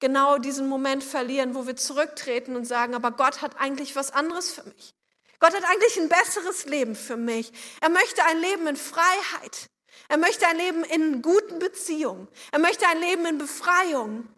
genau 0.00 0.38
diesen 0.38 0.68
Moment 0.68 1.02
verlieren, 1.02 1.54
wo 1.54 1.66
wir 1.66 1.76
zurücktreten 1.76 2.56
und 2.56 2.64
sagen, 2.64 2.94
aber 2.94 3.12
Gott 3.12 3.42
hat 3.42 3.58
eigentlich 3.60 3.96
was 3.96 4.10
anderes 4.10 4.52
für 4.52 4.64
mich. 4.64 4.94
Gott 5.40 5.54
hat 5.54 5.64
eigentlich 5.64 5.96
ein 5.98 6.08
besseres 6.08 6.64
Leben 6.66 6.96
für 6.96 7.16
mich. 7.16 7.52
Er 7.80 7.90
möchte 7.90 8.24
ein 8.24 8.40
Leben 8.40 8.66
in 8.66 8.76
Freiheit. 8.76 9.68
Er 10.08 10.18
möchte 10.18 10.46
ein 10.46 10.56
Leben 10.56 10.84
in 10.84 11.22
guten 11.22 11.58
Beziehungen. 11.58 12.28
Er 12.50 12.58
möchte 12.58 12.86
ein 12.86 13.00
Leben 13.00 13.26
in 13.26 13.38
Befreiung. 13.38 14.28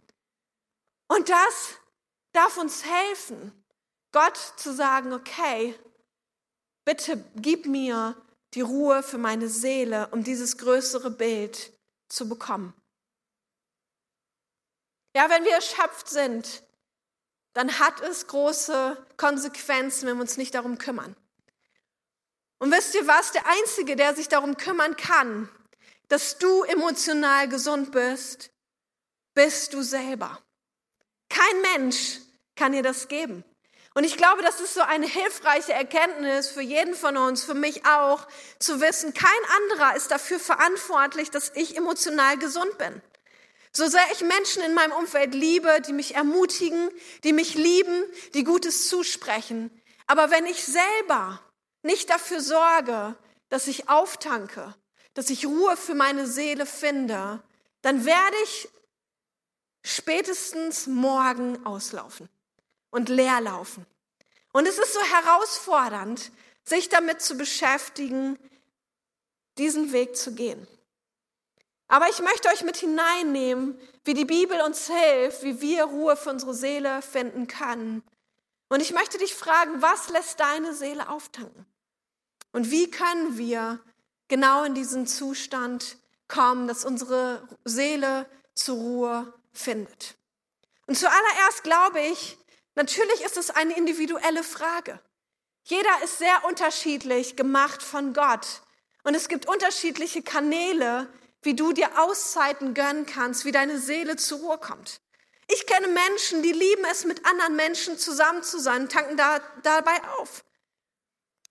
Und 1.09 1.29
das 1.29 1.75
darf 2.33 2.57
uns 2.59 2.85
helfen, 2.85 3.53
Gott 4.13 4.37
zu 4.57 4.73
sagen, 4.73 5.13
okay, 5.13 5.75
bitte 6.85 7.25
gib 7.37 7.67
mir 7.67 8.15
die 8.55 8.61
Ruhe 8.61 9.03
für 9.03 9.19
meine 9.19 9.49
Seele, 9.49 10.09
um 10.09 10.25
dieses 10.25 10.59
größere 10.59 11.11
Bild 11.11 11.73
zu 12.09 12.29
bekommen. 12.29 12.75
Ja, 15.15 15.29
wenn 15.29 15.45
wir 15.45 15.53
erschöpft 15.53 16.09
sind, 16.09 16.63
dann 17.53 17.79
hat 17.79 18.01
es 18.01 18.27
große 18.27 18.97
Konsequenzen, 19.17 20.07
wenn 20.07 20.17
wir 20.17 20.23
uns 20.23 20.37
nicht 20.37 20.55
darum 20.55 20.79
kümmern. 20.79 21.17
Und 22.59 22.71
wisst 22.73 22.95
ihr 22.95 23.07
was? 23.07 23.33
Der 23.33 23.47
Einzige, 23.47 23.97
der 23.97 24.15
sich 24.15 24.29
darum 24.29 24.57
kümmern 24.57 24.97
kann, 24.97 25.49
dass 26.09 26.39
du 26.39 26.63
emotional 26.65 27.49
gesund 27.49 27.93
bist, 27.93 28.51
bist 29.35 29.73
du 29.73 29.83
selber. 29.83 30.41
Kein 31.29 31.61
Mensch 31.75 32.19
kann 32.57 32.73
dir 32.73 32.83
das 32.83 33.09
geben. 33.09 33.45
Und 33.95 34.05
ich 34.05 34.17
glaube, 34.17 34.43
das 34.43 34.61
ist 34.61 34.75
so 34.75 34.83
eine 34.83 35.07
hilfreiche 35.07 35.73
Erkenntnis 35.73 36.49
für 36.49 36.61
jeden 36.61 36.95
von 36.95 37.17
uns, 37.17 37.43
für 37.43 37.55
mich 37.55 37.87
auch, 37.87 38.27
zu 38.61 38.81
wissen, 38.81 39.15
kein 39.15 39.31
anderer 39.57 39.97
ist 39.97 40.13
dafür 40.13 40.39
verantwortlich, 40.39 41.31
dass 41.31 41.51
ich 41.57 41.77
emotional 41.77 42.39
gesund 42.39 42.79
bin. 42.79 43.03
So 43.73 43.89
sehr 43.89 44.05
ich 44.13 44.21
Menschen 44.21 44.63
in 44.63 44.75
meinem 44.75 44.93
Umfeld 44.93 45.35
liebe, 45.35 45.81
die 45.87 45.93
mich 45.93 46.15
ermutigen, 46.15 46.91
die 47.25 47.33
mich 47.33 47.55
lieben, 47.55 48.05
die 48.35 48.45
Gutes 48.45 48.89
zusprechen. 48.89 49.71
Aber 50.07 50.31
wenn 50.31 50.47
ich 50.47 50.65
selber 50.65 51.41
nicht 51.83 52.11
dafür 52.11 52.41
sorge, 52.41 53.17
dass 53.49 53.67
ich 53.67 53.89
auftanke, 53.89 54.75
dass 55.15 55.31
ich 55.31 55.47
Ruhe 55.47 55.77
für 55.77 55.95
meine 55.95 56.27
Seele 56.27 56.67
finde, 56.67 57.43
dann 57.83 58.05
werde 58.05 58.37
ich 58.45 58.69
spätestens 59.83 60.87
morgen 60.87 61.65
auslaufen 61.67 62.29
und 62.91 63.09
leer 63.09 63.41
laufen. 63.41 63.87
Und 64.53 64.67
es 64.67 64.79
ist 64.79 64.95
so 64.95 65.01
herausfordernd, 65.01 66.33
sich 66.65 66.89
damit 66.89 67.21
zu 67.23 67.37
beschäftigen, 67.37 68.39
diesen 69.59 69.93
Weg 69.93 70.17
zu 70.17 70.35
gehen. 70.35 70.67
Aber 71.89 72.09
ich 72.09 72.21
möchte 72.21 72.49
euch 72.49 72.63
mit 72.63 72.77
hineinnehmen, 72.77 73.79
wie 74.05 74.15
die 74.15 74.25
Bibel 74.25 74.61
uns 74.61 74.87
hilft, 74.87 75.43
wie 75.43 75.61
wir 75.61 75.85
Ruhe 75.85 76.17
für 76.17 76.31
unsere 76.31 76.55
Seele 76.55 77.03
finden 77.03 77.49
können. 77.49 78.03
Und 78.69 78.81
ich 78.81 78.93
möchte 78.93 79.19
dich 79.19 79.35
fragen, 79.35 79.83
was 79.83 80.09
lässt 80.11 80.39
deine 80.39 80.73
Seele 80.73 81.09
auftanken? 81.09 81.67
Und 82.53 82.71
wie 82.71 82.91
können 82.91 83.37
wir 83.37 83.81
genau 84.29 84.63
in 84.63 84.75
diesen 84.75 85.07
Zustand 85.09 85.99
kommen, 86.29 86.69
dass 86.69 86.85
unsere 86.85 87.47
Seele 87.65 88.27
zur 88.55 88.77
Ruhe 88.77 89.35
findet? 89.53 90.17
Und 90.87 90.97
zuallererst 90.97 91.65
glaube 91.65 92.01
ich, 92.01 92.39
natürlich 92.81 93.21
ist 93.23 93.37
es 93.37 93.51
eine 93.51 93.77
individuelle 93.77 94.43
Frage. 94.43 94.99
Jeder 95.65 96.03
ist 96.03 96.19
sehr 96.19 96.45
unterschiedlich 96.47 97.37
gemacht 97.37 97.83
von 97.83 98.15
Gott. 98.15 98.63
Und 99.05 99.15
es 99.15 99.29
gibt 99.29 99.47
unterschiedliche 99.47 100.23
Kanäle, 100.23 101.07
wie 101.43 101.55
du 101.55 101.73
dir 101.73 101.89
Auszeiten 101.99 102.73
gönnen 102.73 103.05
kannst, 103.05 103.45
wie 103.45 103.53
deine 103.53 103.79
Seele 103.79 104.17
zur 104.17 104.39
Ruhe 104.39 104.59
kommt. 104.59 105.01
Ich 105.49 105.67
kenne 105.67 105.89
Menschen, 105.89 106.43
die 106.43 106.53
lieben 106.53 106.85
es, 106.91 107.05
mit 107.05 107.27
anderen 107.27 107.55
Menschen 107.55 107.99
zusammen 107.99 108.43
zu 108.43 108.59
sein 108.59 108.83
und 108.83 108.93
tanken 108.93 109.17
da, 109.17 109.41
dabei 109.63 110.03
auf. 110.19 110.43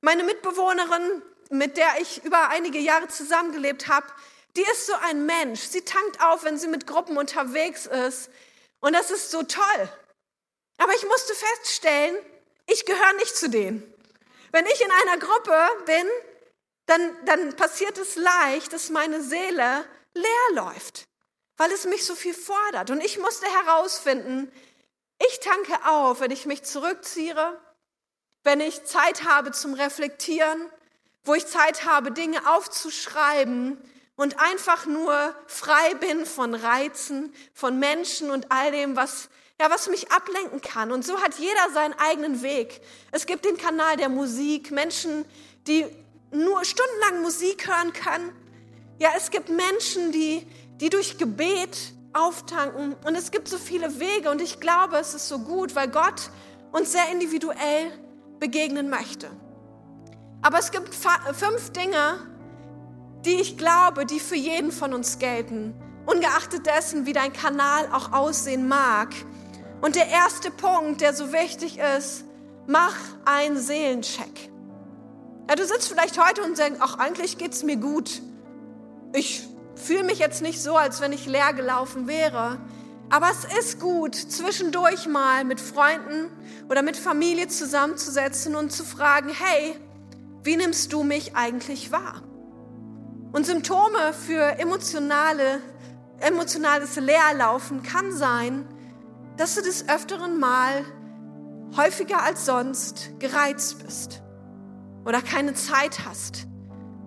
Meine 0.02 0.24
Mitbewohnerin, 0.24 1.22
mit 1.52 1.78
der 1.78 2.02
ich 2.02 2.24
über 2.24 2.50
einige 2.50 2.80
Jahre 2.80 3.08
zusammengelebt 3.08 3.88
habe, 3.88 4.08
die 4.56 4.62
ist 4.62 4.88
so 4.88 4.94
ein 5.04 5.26
Mensch. 5.28 5.60
Sie 5.62 5.82
tankt 5.82 6.22
auf, 6.24 6.44
wenn 6.44 6.58
sie 6.58 6.68
mit 6.68 6.88
Gruppen 6.88 7.18
unterwegs 7.18 7.86
ist. 7.86 8.30
Und 8.80 8.94
das 8.94 9.12
ist 9.12 9.30
so 9.30 9.44
toll. 9.44 9.90
Aber 10.80 10.96
ich 10.96 11.06
musste 11.06 11.34
feststellen, 11.36 12.18
ich 12.66 12.86
gehöre 12.86 13.14
nicht 13.14 13.36
zu 13.36 13.50
denen. 13.50 13.84
Wenn 14.52 14.66
ich 14.66 14.82
in 14.82 14.92
einer 14.92 15.18
Gruppe 15.20 15.56
bin, 15.86 16.08
dann, 16.88 17.26
dann 17.26 17.56
passiert 17.56 17.98
es 18.00 18.16
leicht, 18.16 18.74
dass 18.74 18.90
meine 18.90 19.22
Seele 19.22 19.86
leer 20.14 20.56
läuft, 20.56 21.04
weil 21.58 21.72
es 21.72 21.86
mich 21.86 22.06
so 22.06 22.16
viel 22.16 22.34
fordert. 22.34 22.90
Und 22.90 23.04
ich 23.04 23.20
musste 23.20 23.46
herausfinden, 23.46 24.52
ich 25.28 25.40
tanke 25.42 25.86
auf, 25.86 26.22
wenn 26.22 26.32
ich 26.32 26.46
mich 26.46 26.64
zurückziehe, 26.64 27.62
wenn 28.44 28.62
ich 28.62 28.86
Zeit 28.86 29.26
habe 29.26 29.52
zum 29.52 29.74
Reflektieren, 29.74 30.72
wo 31.24 31.36
ich 31.36 31.46
Zeit 31.46 31.86
habe, 31.86 32.12
Dinge 32.12 32.50
aufzuschreiben 32.50 33.78
und 34.16 34.40
einfach 34.40 34.86
nur 34.86 35.36
frei 35.46 35.94
bin 35.96 36.26
von 36.26 36.56
Reizen, 36.56 37.36
von 37.54 37.78
Menschen 37.80 38.32
und 38.32 38.52
all 38.52 38.72
dem, 38.72 38.96
was, 38.96 39.30
ja, 39.62 39.70
was 39.70 39.90
mich 39.90 40.12
ablenken 40.12 40.62
kann. 40.62 40.92
Und 40.92 41.06
so 41.06 41.20
hat 41.22 41.36
jeder 41.36 41.74
seinen 41.74 41.94
eigenen 41.94 42.42
Weg. 42.42 42.82
Es 43.12 43.26
gibt 43.26 43.46
den 43.46 43.58
Kanal 43.58 43.98
der 43.98 44.10
Musik, 44.10 44.72
Menschen, 44.72 45.26
die 45.68 45.86
nur 46.32 46.64
stundenlang 46.64 47.22
Musik 47.22 47.68
hören 47.68 47.92
können. 47.94 48.32
Ja, 49.00 49.10
es 49.18 49.32
gibt 49.32 49.50
Menschen, 49.50 50.12
die, 50.12 50.46
die 50.80 50.90
durch 50.90 51.18
Gebet 51.18 51.94
auftanken. 52.14 52.96
Und 53.06 53.16
es 53.16 53.32
gibt 53.32 53.48
so 53.48 53.58
viele 53.58 54.00
Wege. 54.00 54.30
Und 54.30 54.42
ich 54.42 54.60
glaube, 54.60 54.98
es 54.98 55.14
ist 55.14 55.28
so 55.28 55.40
gut, 55.40 55.76
weil 55.76 55.90
Gott 55.90 56.32
uns 56.72 56.92
sehr 56.92 57.10
individuell 57.12 57.92
begegnen 58.40 58.90
möchte. 58.90 59.30
Aber 60.42 60.60
es 60.60 60.72
gibt 60.72 60.96
fünf 60.96 61.72
Dinge, 61.72 62.20
die 63.26 63.36
ich 63.36 63.58
glaube, 63.58 64.06
die 64.06 64.22
für 64.22 64.36
jeden 64.36 64.72
von 64.72 64.94
uns 64.94 65.20
gelten. 65.20 65.74
Ungeachtet 66.06 66.66
dessen, 66.66 67.06
wie 67.06 67.14
dein 67.14 67.34
Kanal 67.34 67.90
auch 67.92 68.14
aussehen 68.14 68.68
mag. 68.68 69.10
Und 69.82 69.96
der 69.96 70.08
erste 70.08 70.52
Punkt, 70.52 71.02
der 71.02 71.14
so 71.14 71.32
wichtig 71.32 71.80
ist, 71.98 72.26
mach 72.68 72.96
einen 73.26 73.58
Seelencheck. 73.58 74.50
Ja, 75.50 75.56
du 75.56 75.66
sitzt 75.66 75.88
vielleicht 75.88 76.24
heute 76.24 76.44
und 76.44 76.58
denkst, 76.58 76.80
ach, 76.82 77.00
eigentlich 77.00 77.38
geht's 77.38 77.64
mir 77.64 77.78
gut. 77.78 78.22
Ich 79.14 79.48
fühle 79.76 80.04
mich 80.04 80.20
jetzt 80.20 80.42
nicht 80.42 80.62
so, 80.62 80.76
als 80.76 81.02
wenn 81.02 81.12
ich 81.12 81.26
leer 81.26 81.54
gelaufen 81.54 82.08
wäre. 82.08 82.60
Aber 83.10 83.28
es 83.32 83.46
ist 83.58 83.80
gut, 83.80 84.14
zwischendurch 84.14 85.08
mal 85.08 85.44
mit 85.44 85.60
Freunden 85.60 86.30
oder 86.70 86.84
mit 86.84 86.96
Familie 86.96 87.48
zusammenzusetzen 87.48 88.56
und 88.56 88.72
zu 88.72 88.84
fragen, 88.84 89.30
hey, 89.30 89.76
wie 90.44 90.56
nimmst 90.56 90.94
du 90.94 91.02
mich 91.04 91.36
eigentlich 91.36 91.92
wahr? 91.92 92.22
Und 93.32 93.46
Symptome 93.46 94.14
für 94.14 94.60
emotionale, 94.60 95.62
emotionales 96.20 96.98
Leerlaufen 96.98 97.82
kann 97.82 98.12
sein, 98.12 98.68
dass 99.40 99.56
du 99.56 99.62
des 99.62 99.88
Öfteren 99.88 100.38
mal 100.38 100.84
häufiger 101.78 102.22
als 102.22 102.46
sonst 102.46 103.12
gereizt 103.20 103.82
bist 103.82 104.22
oder 105.06 105.22
keine 105.22 105.54
Zeit 105.54 106.06
hast 106.06 106.46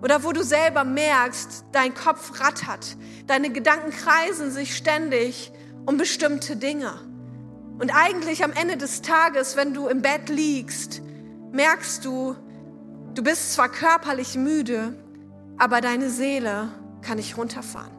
oder 0.01 0.23
wo 0.23 0.31
du 0.31 0.43
selber 0.43 0.83
merkst, 0.83 1.65
dein 1.71 1.93
Kopf 1.93 2.39
rattert, 2.41 2.97
deine 3.27 3.51
Gedanken 3.51 3.91
kreisen 3.91 4.49
sich 4.49 4.75
ständig 4.75 5.53
um 5.85 5.97
bestimmte 5.97 6.55
Dinge. 6.55 6.93
Und 7.77 7.91
eigentlich 7.91 8.43
am 8.43 8.51
Ende 8.51 8.77
des 8.77 9.03
Tages, 9.03 9.55
wenn 9.55 9.75
du 9.75 9.87
im 9.87 10.01
Bett 10.01 10.27
liegst, 10.29 11.03
merkst 11.51 12.03
du, 12.03 12.35
du 13.13 13.21
bist 13.21 13.53
zwar 13.53 13.69
körperlich 13.69 14.35
müde, 14.37 14.97
aber 15.59 15.81
deine 15.81 16.09
Seele 16.09 16.69
kann 17.03 17.17
nicht 17.17 17.37
runterfahren. 17.37 17.93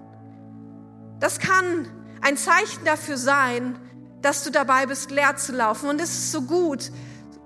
Das 1.21 1.39
kann 1.39 1.87
ein 2.21 2.37
Zeichen 2.37 2.85
dafür 2.85 3.17
sein, 3.17 3.79
dass 4.25 4.43
du 4.43 4.51
dabei 4.51 4.87
bist, 4.87 5.11
leer 5.11 5.37
zu 5.37 5.53
laufen. 5.53 5.89
Und 5.89 6.01
es 6.01 6.11
ist 6.11 6.33
so 6.33 6.43
gut, 6.43 6.91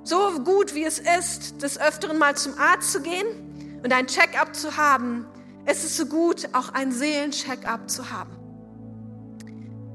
so 0.04 0.40
gut 0.40 0.74
wie 0.74 0.84
es 0.84 0.98
ist, 0.98 1.62
des 1.62 1.80
Öfteren 1.80 2.18
mal 2.18 2.36
zum 2.36 2.56
Arzt 2.58 2.92
zu 2.92 3.00
gehen 3.00 3.80
und 3.82 3.92
ein 3.92 4.06
Check-up 4.06 4.54
zu 4.54 4.76
haben, 4.76 5.26
es 5.66 5.84
ist 5.84 5.96
so 5.96 6.06
gut, 6.06 6.48
auch 6.54 6.70
ein 6.70 6.92
Seelencheck-up 6.92 7.90
zu 7.90 8.10
haben. 8.10 8.30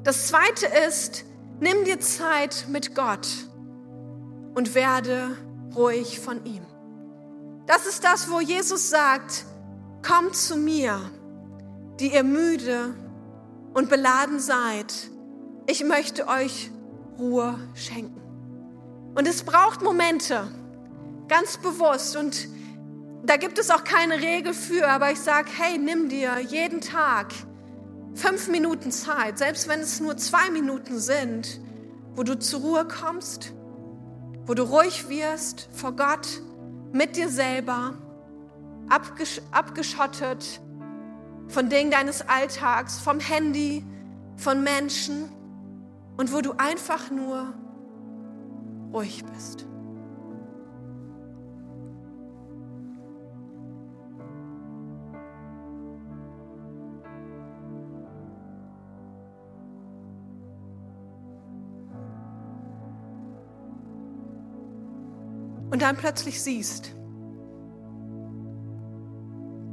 Das 0.04 0.28
zweite 0.28 0.68
ist, 0.88 1.26
nimm 1.60 1.86
dir 1.86 2.00
Zeit 2.00 2.68
mit 2.70 2.94
Gott 2.94 3.28
und 4.54 4.76
werde 4.76 5.36
ruhig 5.76 6.20
von 6.20 6.46
ihm. 6.46 6.64
Das 7.66 7.88
ist 7.88 8.04
das, 8.04 8.30
wo 8.30 8.40
Jesus 8.40 8.90
sagt, 8.90 9.46
kommt 10.06 10.36
zu 10.36 10.58
mir, 10.58 11.00
die 12.00 12.14
ihr 12.14 12.24
müde 12.24 12.94
und 13.74 13.90
beladen 13.90 14.40
seid. 14.40 14.94
Ich 15.66 15.84
möchte 15.84 16.28
euch 16.28 16.72
Ruhe 17.18 17.58
schenken. 17.74 18.22
Und 19.16 19.28
es 19.28 19.44
braucht 19.44 19.82
Momente, 19.82 20.48
ganz 21.28 21.58
bewusst. 21.58 22.18
Und 22.18 22.50
da 23.24 23.38
gibt 23.38 23.58
es 23.60 23.70
auch 23.70 23.84
keine 23.84 24.16
Regel 24.16 24.54
für, 24.54 24.88
aber 24.88 25.12
ich 25.12 25.20
sage, 25.20 25.50
hey, 25.58 25.78
nimm 25.78 26.10
dir 26.10 26.40
jeden 26.40 26.82
Tag 26.82 27.34
fünf 28.14 28.50
Minuten 28.50 28.92
Zeit, 28.92 29.38
selbst 29.38 29.68
wenn 29.68 29.80
es 29.80 30.00
nur 30.00 30.18
zwei 30.18 30.50
Minuten 30.52 31.00
sind, 31.00 31.62
wo 32.16 32.24
du 32.24 32.38
zur 32.38 32.62
Ruhe 32.62 32.88
kommst, 32.88 33.54
wo 34.46 34.54
du 34.54 34.64
ruhig 34.64 35.08
wirst 35.10 35.70
vor 35.72 35.94
Gott, 35.94 36.42
mit 36.92 37.16
dir 37.16 37.30
selber, 37.30 37.94
abgesch 38.90 39.42
abgeschottet 39.52 40.62
von 41.48 41.70
Dingen 41.70 41.92
deines 41.92 42.28
Alltags, 42.28 43.00
vom 43.00 43.20
Handy, 43.20 43.86
von 44.38 44.64
Menschen 44.64 45.30
und 46.18 46.34
wo 46.34 46.42
du 46.42 46.54
einfach 46.58 47.10
nur 47.10 47.54
ruhig 48.94 49.24
bist. 49.26 49.68
Und 65.72 65.82
dann 65.82 65.96
plötzlich 65.96 66.40
siehst, 66.40 66.96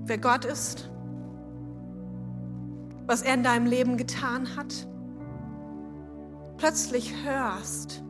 wer 0.07 0.17
Gott 0.17 0.47
ist, 0.47 0.91
was 3.07 3.21
er 3.21 3.35
in 3.35 3.43
deinem 3.43 3.67
Leben 3.67 3.99
getan 3.99 4.57
hat. 4.57 4.89
Plötzlich 6.61 7.15
hörst, 7.25 8.03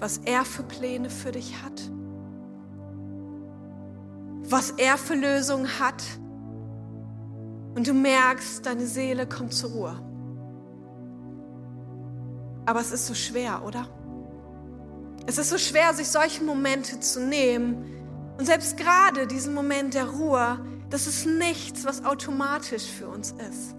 was 0.00 0.18
er 0.24 0.44
für 0.44 0.64
Pläne 0.64 1.08
für 1.08 1.30
dich 1.30 1.54
hat, 1.62 1.88
was 4.42 4.70
er 4.72 4.98
für 4.98 5.14
Lösungen 5.14 5.68
hat. 5.78 6.02
Und 7.76 7.86
du 7.86 7.94
merkst, 7.94 8.66
deine 8.66 8.84
Seele 8.84 9.28
kommt 9.28 9.54
zur 9.54 9.70
Ruhe. 9.70 9.96
Aber 12.66 12.80
es 12.80 12.90
ist 12.90 13.06
so 13.06 13.14
schwer, 13.14 13.64
oder? 13.64 13.86
Es 15.26 15.38
ist 15.38 15.50
so 15.50 15.58
schwer, 15.58 15.94
sich 15.94 16.08
solche 16.08 16.42
Momente 16.42 16.98
zu 16.98 17.20
nehmen. 17.20 17.84
Und 18.38 18.46
selbst 18.46 18.76
gerade 18.76 19.28
diesen 19.28 19.54
Moment 19.54 19.94
der 19.94 20.06
Ruhe, 20.06 20.58
das 20.90 21.06
ist 21.06 21.26
nichts, 21.26 21.84
was 21.84 22.04
automatisch 22.04 22.90
für 22.90 23.06
uns 23.06 23.30
ist. 23.30 23.76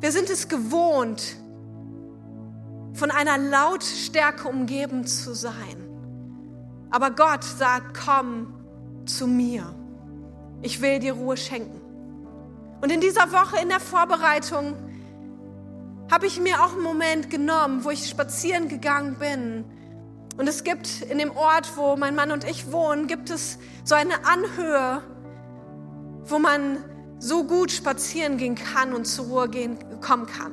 Wir 0.00 0.12
sind 0.12 0.28
es 0.28 0.48
gewohnt, 0.48 1.38
von 2.98 3.10
einer 3.10 3.38
Lautstärke 3.38 4.48
umgeben 4.48 5.06
zu 5.06 5.34
sein. 5.34 5.88
Aber 6.90 7.10
Gott 7.12 7.44
sagt, 7.44 7.98
komm 8.04 8.54
zu 9.06 9.26
mir. 9.26 9.74
Ich 10.62 10.80
will 10.80 10.98
dir 10.98 11.12
Ruhe 11.12 11.36
schenken. 11.36 11.80
Und 12.80 12.90
in 12.90 13.00
dieser 13.00 13.32
Woche 13.32 13.60
in 13.62 13.68
der 13.68 13.80
Vorbereitung 13.80 14.74
habe 16.10 16.26
ich 16.26 16.40
mir 16.40 16.62
auch 16.62 16.72
einen 16.72 16.82
Moment 16.82 17.30
genommen, 17.30 17.84
wo 17.84 17.90
ich 17.90 18.08
spazieren 18.08 18.68
gegangen 18.68 19.16
bin. 19.18 19.64
Und 20.36 20.48
es 20.48 20.64
gibt 20.64 21.02
in 21.02 21.18
dem 21.18 21.36
Ort, 21.36 21.76
wo 21.76 21.96
mein 21.96 22.14
Mann 22.14 22.30
und 22.30 22.44
ich 22.44 22.72
wohnen, 22.72 23.06
gibt 23.06 23.30
es 23.30 23.58
so 23.84 23.94
eine 23.94 24.24
Anhöhe, 24.24 25.02
wo 26.24 26.38
man 26.38 26.78
so 27.18 27.44
gut 27.44 27.70
spazieren 27.70 28.38
gehen 28.38 28.54
kann 28.54 28.92
und 28.92 29.04
zur 29.04 29.26
Ruhe 29.26 29.48
gehen, 29.48 29.78
kommen 30.00 30.26
kann. 30.26 30.52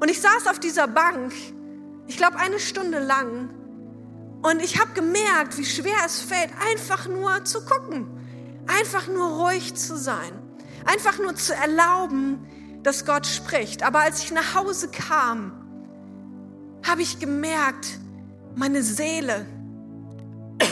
Und 0.00 0.10
ich 0.10 0.20
saß 0.20 0.46
auf 0.48 0.60
dieser 0.60 0.86
Bank 0.86 1.32
ich 2.06 2.16
glaube 2.16 2.38
eine 2.38 2.58
Stunde 2.58 2.98
lang. 2.98 3.50
Und 4.42 4.62
ich 4.62 4.78
habe 4.80 4.92
gemerkt, 4.92 5.58
wie 5.58 5.64
schwer 5.64 5.96
es 6.04 6.20
fällt, 6.20 6.50
einfach 6.70 7.08
nur 7.08 7.44
zu 7.44 7.64
gucken, 7.64 8.06
einfach 8.66 9.08
nur 9.08 9.44
ruhig 9.44 9.74
zu 9.74 9.96
sein, 9.96 10.32
einfach 10.84 11.18
nur 11.18 11.34
zu 11.34 11.54
erlauben, 11.54 12.46
dass 12.82 13.04
Gott 13.04 13.26
spricht. 13.26 13.82
Aber 13.82 14.00
als 14.00 14.22
ich 14.22 14.30
nach 14.32 14.54
Hause 14.54 14.88
kam, 14.88 15.52
habe 16.86 17.02
ich 17.02 17.18
gemerkt, 17.18 17.98
meine 18.54 18.82
Seele 18.82 19.46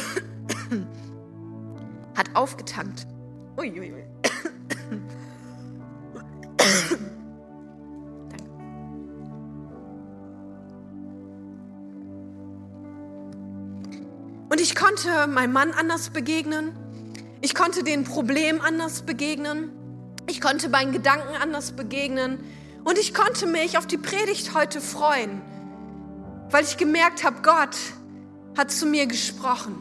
hat 2.17 2.35
aufgetankt. 2.35 3.07
Uiuiui. 3.57 4.14
Ich 14.65 14.75
konnte 14.75 15.27
meinem 15.27 15.53
Mann 15.53 15.73
anders 15.73 16.09
begegnen. 16.09 16.73
Ich 17.43 17.55
konnte 17.55 17.85
den 17.85 18.05
Problemen 18.05 18.63
anders 18.63 19.03
begegnen. 19.03 19.71
Ich 20.27 20.41
konnte 20.41 20.71
meinen 20.71 20.91
Gedanken 20.91 21.37
anders 21.39 21.73
begegnen. 21.73 22.43
Und 22.83 22.97
ich 22.97 23.13
konnte 23.13 23.47
mich 23.47 23.77
auf 23.77 23.87
die 23.87 23.99
Predigt 23.99 24.55
heute 24.55 24.81
freuen, 24.81 25.43
weil 26.49 26.65
ich 26.65 26.79
gemerkt 26.79 27.25
habe, 27.25 27.43
Gott 27.43 27.77
hat 28.57 28.71
zu 28.71 28.87
mir 28.87 29.07
gesprochen. 29.07 29.75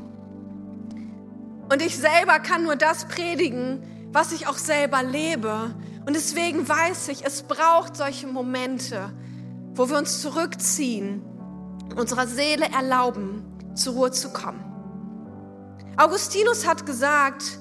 Und 1.72 1.82
ich 1.82 1.98
selber 1.98 2.40
kann 2.40 2.64
nur 2.64 2.76
das 2.76 3.06
predigen, 3.06 4.10
was 4.12 4.34
ich 4.34 4.48
auch 4.48 4.58
selber 4.58 5.02
lebe. 5.02 5.74
Und 6.06 6.14
deswegen 6.14 6.68
weiß 6.68 7.08
ich, 7.08 7.26
es 7.26 7.44
braucht 7.44 7.96
solche 7.96 8.28
Momente, 8.28 9.14
wo 9.76 9.90
wir 9.90 9.98
uns 9.98 10.22
zurückziehen, 10.22 11.22
unserer 11.96 12.28
Seele 12.28 12.66
erlauben, 12.66 13.46
zur 13.76 13.94
Ruhe 13.94 14.12
zu 14.12 14.34
kommen. 14.34 14.73
Augustinus 15.96 16.66
hat 16.66 16.88
gesagt, 16.88 17.60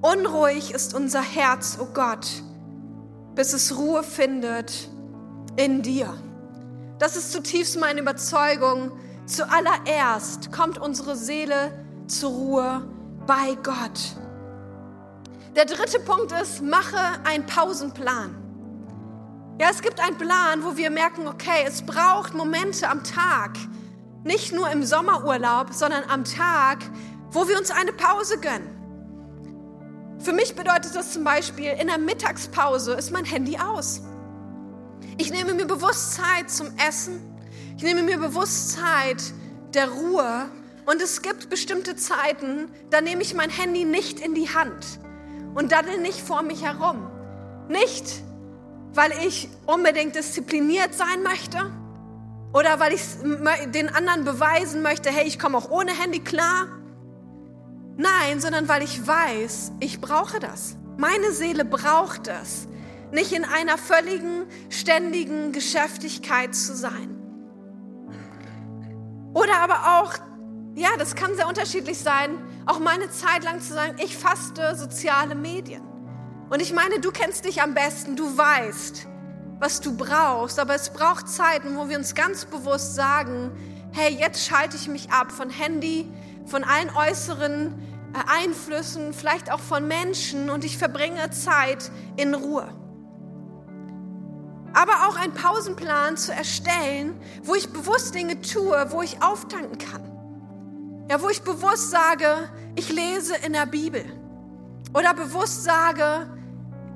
unruhig 0.00 0.72
ist 0.72 0.94
unser 0.94 1.20
Herz, 1.20 1.76
o 1.78 1.82
oh 1.84 1.88
Gott, 1.92 2.26
bis 3.34 3.52
es 3.52 3.76
Ruhe 3.76 4.02
findet 4.02 4.88
in 5.56 5.82
dir. 5.82 6.14
Das 6.98 7.14
ist 7.14 7.32
zutiefst 7.32 7.78
meine 7.78 8.00
Überzeugung. 8.00 8.92
Zuallererst 9.26 10.50
kommt 10.50 10.78
unsere 10.78 11.14
Seele 11.14 11.72
zur 12.06 12.30
Ruhe 12.30 12.88
bei 13.26 13.54
Gott. 13.62 14.16
Der 15.54 15.66
dritte 15.66 16.00
Punkt 16.00 16.32
ist, 16.32 16.62
mache 16.62 16.98
einen 17.24 17.44
Pausenplan. 17.44 18.34
Ja, 19.60 19.68
es 19.70 19.82
gibt 19.82 20.00
einen 20.00 20.16
Plan, 20.16 20.64
wo 20.64 20.76
wir 20.76 20.90
merken, 20.90 21.28
okay, 21.28 21.64
es 21.66 21.82
braucht 21.82 22.34
Momente 22.34 22.88
am 22.88 23.04
Tag, 23.04 23.58
nicht 24.24 24.52
nur 24.52 24.70
im 24.70 24.82
Sommerurlaub, 24.82 25.72
sondern 25.72 26.02
am 26.08 26.24
Tag, 26.24 26.78
wo 27.34 27.48
wir 27.48 27.58
uns 27.58 27.70
eine 27.70 27.92
Pause 27.92 28.38
gönnen. 28.38 28.70
Für 30.20 30.32
mich 30.32 30.54
bedeutet 30.54 30.94
das 30.94 31.12
zum 31.12 31.24
Beispiel, 31.24 31.72
in 31.72 31.88
der 31.88 31.98
Mittagspause 31.98 32.94
ist 32.94 33.10
mein 33.10 33.24
Handy 33.24 33.58
aus. 33.58 34.02
Ich 35.18 35.30
nehme 35.30 35.52
mir 35.54 35.66
bewusst 35.66 36.14
Zeit 36.14 36.50
zum 36.50 36.68
Essen. 36.88 37.20
Ich 37.76 37.82
nehme 37.82 38.02
mir 38.02 38.18
bewusst 38.18 38.72
Zeit 38.72 39.22
der 39.74 39.90
Ruhe. 39.90 40.48
Und 40.86 41.02
es 41.02 41.22
gibt 41.22 41.50
bestimmte 41.50 41.96
Zeiten, 41.96 42.68
da 42.90 43.00
nehme 43.00 43.22
ich 43.22 43.34
mein 43.34 43.50
Handy 43.50 43.84
nicht 43.84 44.20
in 44.20 44.34
die 44.34 44.48
Hand 44.48 45.00
und 45.54 45.72
daddel 45.72 45.98
nicht 45.98 46.20
vor 46.20 46.42
mich 46.42 46.62
herum. 46.62 47.10
Nicht, 47.68 48.22
weil 48.92 49.10
ich 49.26 49.48
unbedingt 49.66 50.14
diszipliniert 50.14 50.94
sein 50.94 51.22
möchte, 51.22 51.58
oder 52.52 52.78
weil 52.78 52.92
ich 52.92 53.02
den 53.74 53.88
anderen 53.88 54.24
beweisen 54.24 54.82
möchte, 54.82 55.10
hey, 55.10 55.26
ich 55.26 55.40
komme 55.40 55.58
auch 55.58 55.70
ohne 55.70 55.90
Handy 55.90 56.20
klar. 56.20 56.68
Nein, 57.96 58.40
sondern 58.40 58.68
weil 58.68 58.82
ich 58.82 59.06
weiß, 59.06 59.72
ich 59.80 60.00
brauche 60.00 60.40
das. 60.40 60.76
Meine 60.96 61.32
Seele 61.32 61.64
braucht 61.64 62.28
es, 62.28 62.66
nicht 63.12 63.32
in 63.32 63.44
einer 63.44 63.78
völligen, 63.78 64.44
ständigen 64.68 65.52
Geschäftigkeit 65.52 66.54
zu 66.54 66.74
sein. 66.74 67.20
Oder 69.32 69.56
aber 69.58 70.00
auch, 70.00 70.14
ja, 70.74 70.90
das 70.98 71.14
kann 71.14 71.34
sehr 71.34 71.48
unterschiedlich 71.48 71.98
sein, 71.98 72.38
auch 72.66 72.78
meine 72.78 73.10
Zeit 73.10 73.44
lang 73.44 73.60
zu 73.60 73.74
sagen, 73.74 73.96
ich 74.02 74.16
faste 74.16 74.76
soziale 74.76 75.34
Medien. 75.34 75.82
Und 76.50 76.60
ich 76.60 76.72
meine, 76.72 77.00
du 77.00 77.10
kennst 77.10 77.44
dich 77.44 77.62
am 77.62 77.74
besten, 77.74 78.16
du 78.16 78.36
weißt, 78.36 79.06
was 79.58 79.80
du 79.80 79.96
brauchst, 79.96 80.58
aber 80.58 80.74
es 80.74 80.90
braucht 80.90 81.28
Zeiten, 81.28 81.76
wo 81.76 81.88
wir 81.88 81.98
uns 81.98 82.14
ganz 82.14 82.44
bewusst 82.44 82.94
sagen, 82.94 83.50
hey, 83.92 84.14
jetzt 84.14 84.46
schalte 84.46 84.76
ich 84.76 84.88
mich 84.88 85.10
ab 85.10 85.32
von 85.32 85.50
Handy, 85.50 86.10
von 86.46 86.64
allen 86.64 86.90
äußeren 86.94 87.74
äh, 88.14 88.44
Einflüssen, 88.44 89.12
vielleicht 89.12 89.50
auch 89.50 89.60
von 89.60 89.86
Menschen 89.86 90.50
und 90.50 90.64
ich 90.64 90.78
verbringe 90.78 91.30
Zeit 91.30 91.90
in 92.16 92.34
Ruhe. 92.34 92.68
Aber 94.72 95.08
auch 95.08 95.16
einen 95.16 95.34
Pausenplan 95.34 96.16
zu 96.16 96.32
erstellen, 96.32 97.20
wo 97.44 97.54
ich 97.54 97.72
bewusst 97.72 98.14
Dinge 98.14 98.40
tue, 98.40 98.86
wo 98.90 99.02
ich 99.02 99.22
auftanken 99.22 99.78
kann. 99.78 100.02
Ja, 101.08 101.22
wo 101.22 101.28
ich 101.28 101.42
bewusst 101.42 101.90
sage, 101.90 102.48
ich 102.74 102.90
lese 102.90 103.34
in 103.46 103.52
der 103.52 103.66
Bibel. 103.66 104.04
Oder 104.94 105.14
bewusst 105.14 105.64
sage, 105.64 106.28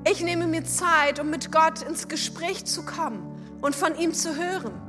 ich 0.09 0.21
nehme 0.21 0.47
mir 0.47 0.63
Zeit, 0.63 1.19
um 1.19 1.29
mit 1.29 1.51
Gott 1.51 1.81
ins 1.81 2.07
Gespräch 2.07 2.65
zu 2.65 2.83
kommen 2.83 3.57
und 3.61 3.75
von 3.75 3.95
ihm 3.95 4.13
zu 4.13 4.35
hören. 4.35 4.88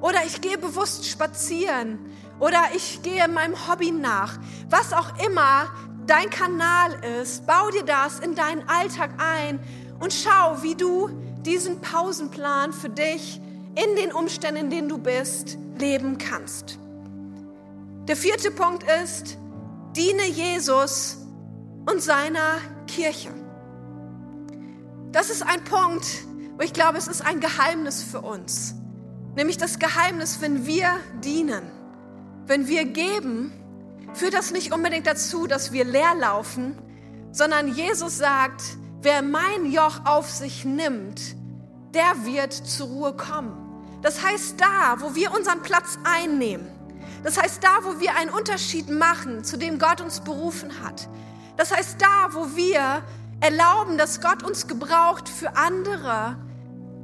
Oder 0.00 0.24
ich 0.26 0.40
gehe 0.40 0.58
bewusst 0.58 1.06
spazieren. 1.06 1.98
Oder 2.40 2.60
ich 2.74 3.02
gehe 3.02 3.26
meinem 3.28 3.68
Hobby 3.68 3.90
nach. 3.90 4.38
Was 4.70 4.92
auch 4.92 5.18
immer 5.24 5.68
dein 6.06 6.30
Kanal 6.30 6.92
ist, 7.20 7.46
bau 7.46 7.70
dir 7.70 7.84
das 7.84 8.20
in 8.20 8.34
deinen 8.34 8.68
Alltag 8.68 9.10
ein 9.18 9.60
und 10.00 10.12
schau, 10.12 10.62
wie 10.62 10.74
du 10.74 11.08
diesen 11.42 11.80
Pausenplan 11.80 12.72
für 12.72 12.88
dich 12.88 13.40
in 13.74 13.96
den 13.96 14.12
Umständen, 14.12 14.64
in 14.64 14.70
denen 14.70 14.88
du 14.88 14.98
bist, 14.98 15.58
leben 15.78 16.18
kannst. 16.18 16.78
Der 18.06 18.16
vierte 18.16 18.50
Punkt 18.50 18.84
ist, 19.04 19.36
diene 19.96 20.26
Jesus 20.26 21.18
und 21.90 22.02
seiner 22.02 22.58
Kirche. 22.86 23.30
Das 25.12 25.30
ist 25.30 25.42
ein 25.42 25.62
Punkt, 25.64 26.06
wo 26.56 26.62
ich 26.62 26.72
glaube, 26.72 26.98
es 26.98 27.06
ist 27.06 27.24
ein 27.24 27.40
Geheimnis 27.40 28.02
für 28.02 28.20
uns. 28.20 28.74
Nämlich 29.38 29.56
das 29.56 29.78
Geheimnis, 29.78 30.40
wenn 30.40 30.66
wir 30.66 30.96
dienen, 31.22 31.62
wenn 32.46 32.66
wir 32.66 32.84
geben, 32.84 33.52
führt 34.12 34.34
das 34.34 34.50
nicht 34.50 34.72
unbedingt 34.72 35.06
dazu, 35.06 35.46
dass 35.46 35.70
wir 35.70 35.84
leer 35.84 36.16
laufen, 36.16 36.76
sondern 37.30 37.68
Jesus 37.68 38.18
sagt, 38.18 38.60
wer 39.00 39.22
mein 39.22 39.70
Joch 39.70 40.04
auf 40.06 40.28
sich 40.28 40.64
nimmt, 40.64 41.36
der 41.94 42.24
wird 42.24 42.52
zur 42.52 42.88
Ruhe 42.88 43.12
kommen. 43.12 43.52
Das 44.02 44.24
heißt, 44.24 44.60
da, 44.60 44.96
wo 44.98 45.14
wir 45.14 45.32
unseren 45.32 45.62
Platz 45.62 46.00
einnehmen, 46.02 46.66
das 47.22 47.40
heißt, 47.40 47.62
da, 47.62 47.84
wo 47.84 48.00
wir 48.00 48.16
einen 48.16 48.30
Unterschied 48.30 48.90
machen, 48.90 49.44
zu 49.44 49.56
dem 49.56 49.78
Gott 49.78 50.00
uns 50.00 50.18
berufen 50.18 50.82
hat, 50.82 51.08
das 51.56 51.70
heißt, 51.70 52.02
da, 52.02 52.34
wo 52.34 52.56
wir 52.56 53.04
erlauben, 53.38 53.98
dass 53.98 54.20
Gott 54.20 54.42
uns 54.42 54.66
gebraucht 54.66 55.28
für 55.28 55.54
andere, 55.54 56.36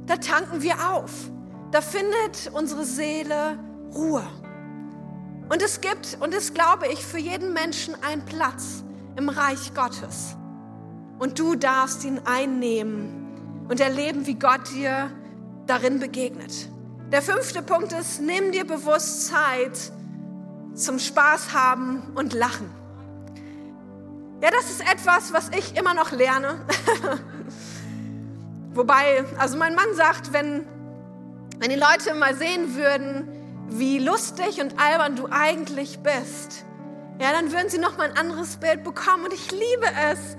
da 0.05 0.17
tanken 0.17 0.61
wir 0.61 0.91
auf. 0.91 1.31
Da 1.75 1.81
findet 1.81 2.51
unsere 2.53 2.85
Seele 2.85 3.59
Ruhe. 3.93 4.25
Und 5.49 5.61
es 5.61 5.81
gibt, 5.81 6.17
und 6.21 6.33
es 6.33 6.53
glaube 6.53 6.87
ich, 6.87 7.05
für 7.05 7.17
jeden 7.17 7.51
Menschen 7.51 8.01
einen 8.01 8.23
Platz 8.23 8.85
im 9.17 9.27
Reich 9.27 9.73
Gottes. 9.73 10.37
Und 11.19 11.37
du 11.37 11.55
darfst 11.55 12.05
ihn 12.05 12.21
einnehmen 12.23 13.65
und 13.67 13.81
erleben, 13.81 14.25
wie 14.25 14.35
Gott 14.35 14.71
dir 14.73 15.11
darin 15.67 15.99
begegnet. 15.99 16.69
Der 17.11 17.21
fünfte 17.21 17.61
Punkt 17.61 17.91
ist, 17.91 18.21
nimm 18.21 18.53
dir 18.53 18.65
bewusst 18.65 19.27
Zeit 19.27 19.91
zum 20.75 20.97
Spaß 20.97 21.53
haben 21.53 22.13
und 22.15 22.31
lachen. 22.31 22.69
Ja, 24.41 24.49
das 24.49 24.69
ist 24.69 24.79
etwas, 24.79 25.33
was 25.33 25.49
ich 25.49 25.75
immer 25.75 25.93
noch 25.93 26.13
lerne. 26.13 26.55
Wobei, 28.73 29.25
also 29.37 29.57
mein 29.57 29.75
Mann 29.75 29.93
sagt, 29.93 30.31
wenn, 30.31 30.65
wenn 31.59 31.69
die 31.69 31.75
Leute 31.75 32.13
mal 32.13 32.35
sehen 32.35 32.75
würden, 32.75 33.27
wie 33.69 33.99
lustig 33.99 34.61
und 34.61 34.79
albern 34.79 35.15
du 35.15 35.27
eigentlich 35.29 35.99
bist, 35.99 36.65
ja, 37.19 37.31
dann 37.31 37.51
würden 37.51 37.69
sie 37.69 37.77
noch 37.77 37.97
mal 37.97 38.09
ein 38.09 38.17
anderes 38.17 38.57
Bild 38.57 38.83
bekommen. 38.83 39.25
Und 39.25 39.33
ich 39.33 39.51
liebe 39.51 39.87
es, 40.11 40.37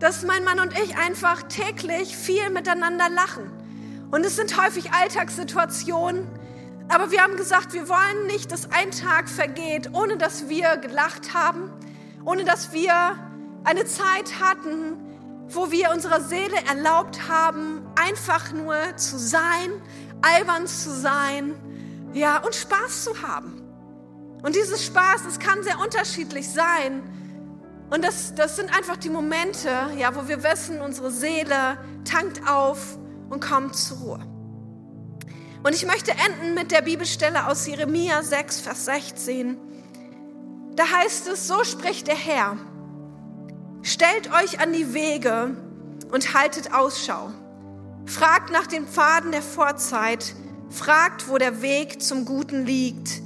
dass 0.00 0.24
mein 0.24 0.44
Mann 0.44 0.60
und 0.60 0.76
ich 0.78 0.96
einfach 0.96 1.42
täglich 1.44 2.16
viel 2.16 2.50
miteinander 2.50 3.08
lachen. 3.08 3.50
Und 4.10 4.24
es 4.24 4.36
sind 4.36 4.60
häufig 4.60 4.92
Alltagssituationen, 4.92 6.26
aber 6.88 7.10
wir 7.10 7.22
haben 7.22 7.36
gesagt, 7.36 7.74
wir 7.74 7.88
wollen 7.88 8.26
nicht, 8.26 8.50
dass 8.50 8.70
ein 8.72 8.90
Tag 8.90 9.28
vergeht, 9.28 9.90
ohne 9.92 10.16
dass 10.16 10.48
wir 10.48 10.78
gelacht 10.78 11.34
haben, 11.34 11.70
ohne 12.24 12.44
dass 12.44 12.72
wir 12.72 12.92
eine 13.64 13.84
Zeit 13.84 14.40
hatten, 14.40 14.96
wo 15.48 15.70
wir 15.70 15.90
unserer 15.90 16.22
Seele 16.22 16.56
erlaubt 16.68 17.28
haben, 17.28 17.86
einfach 17.96 18.52
nur 18.52 18.76
zu 18.96 19.18
sein, 19.18 19.70
albern 20.22 20.66
zu 20.66 20.90
sein, 20.90 21.54
ja, 22.12 22.38
und 22.38 22.54
Spaß 22.54 23.04
zu 23.04 23.22
haben. 23.22 23.62
Und 24.42 24.54
dieses 24.54 24.84
Spaß, 24.84 25.26
es 25.28 25.38
kann 25.38 25.62
sehr 25.62 25.78
unterschiedlich 25.80 26.48
sein. 26.48 27.02
Und 27.90 28.04
das, 28.04 28.34
das 28.34 28.56
sind 28.56 28.74
einfach 28.76 28.96
die 28.96 29.08
Momente, 29.08 29.70
ja, 29.96 30.14
wo 30.14 30.28
wir 30.28 30.42
wissen, 30.42 30.80
unsere 30.80 31.10
Seele 31.10 31.78
tankt 32.04 32.48
auf 32.48 32.98
und 33.30 33.40
kommt 33.40 33.76
zur 33.76 33.98
Ruhe. 33.98 34.20
Und 35.62 35.74
ich 35.74 35.86
möchte 35.86 36.12
enden 36.12 36.54
mit 36.54 36.70
der 36.70 36.82
Bibelstelle 36.82 37.46
aus 37.46 37.66
Jeremia 37.66 38.22
6, 38.22 38.60
Vers 38.60 38.84
16. 38.84 39.58
Da 40.76 40.84
heißt 40.84 41.26
es, 41.28 41.48
so 41.48 41.64
spricht 41.64 42.06
der 42.06 42.14
Herr, 42.14 42.56
stellt 43.82 44.32
euch 44.32 44.60
an 44.60 44.72
die 44.72 44.94
Wege 44.94 45.56
und 46.12 46.34
haltet 46.34 46.72
Ausschau. 46.72 47.32
Fragt 48.08 48.50
nach 48.50 48.66
den 48.66 48.86
Pfaden 48.86 49.32
der 49.32 49.42
Vorzeit, 49.42 50.34
fragt, 50.70 51.28
wo 51.28 51.36
der 51.36 51.60
Weg 51.60 52.00
zum 52.02 52.24
Guten 52.24 52.64
liegt. 52.64 53.20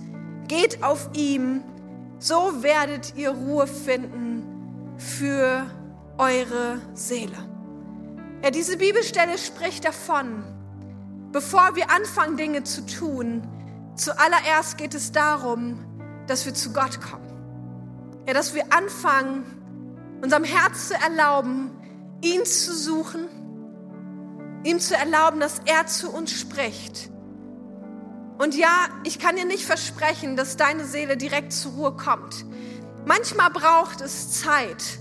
Geht 0.49 0.83
auf 0.83 1.11
ihm, 1.13 1.63
so 2.19 2.65
werdet 2.65 3.15
ihr 3.17 3.31
Ruhe 3.31 3.69
finden 3.69 4.43
für 4.99 5.65
eure 6.19 6.81
Seele. 6.95 7.49
Ja, 8.43 8.51
diese 8.51 8.77
Bibelstelle 8.77 9.39
spricht 9.39 9.85
davon, 9.85 10.43
bevor 11.31 11.77
wir 11.77 11.89
anfangen, 11.93 12.37
Dinge 12.37 12.65
zu 12.65 12.85
tun, 12.85 13.47
zuallererst 13.95 14.79
geht 14.79 14.95
es 14.95 15.13
darum, 15.13 15.79
dass 16.27 16.45
wir 16.45 16.55
zu 16.55 16.73
Gott 16.73 17.01
kommen. 17.01 18.25
Ja, 18.27 18.35
dass 18.35 18.53
wir 18.53 18.65
anfangen, 18.73 19.45
unserem 20.23 20.45
Herz 20.45 20.89
zu 20.89 20.95
erlauben, 20.95 21.71
ihn 22.21 22.45
zu 22.45 22.75
suchen, 22.75 23.29
ihm 24.65 24.81
zu 24.81 24.97
erlauben, 24.97 25.41
dass 25.41 25.61
er 25.65 25.87
zu 25.87 26.11
uns 26.11 26.33
spricht. 26.33 27.11
Und 28.39 28.55
ja, 28.55 28.89
ich 29.05 29.19
kann 29.19 29.37
dir 29.37 29.45
nicht 29.45 29.65
versprechen, 29.65 30.37
dass 30.37 30.57
deine 30.57 30.85
Seele 30.85 31.17
direkt 31.17 31.53
zur 31.53 31.73
Ruhe 31.73 31.93
kommt. 31.93 32.45
Manchmal 33.05 33.51
braucht 33.51 34.01
es 34.01 34.41
Zeit, 34.41 34.99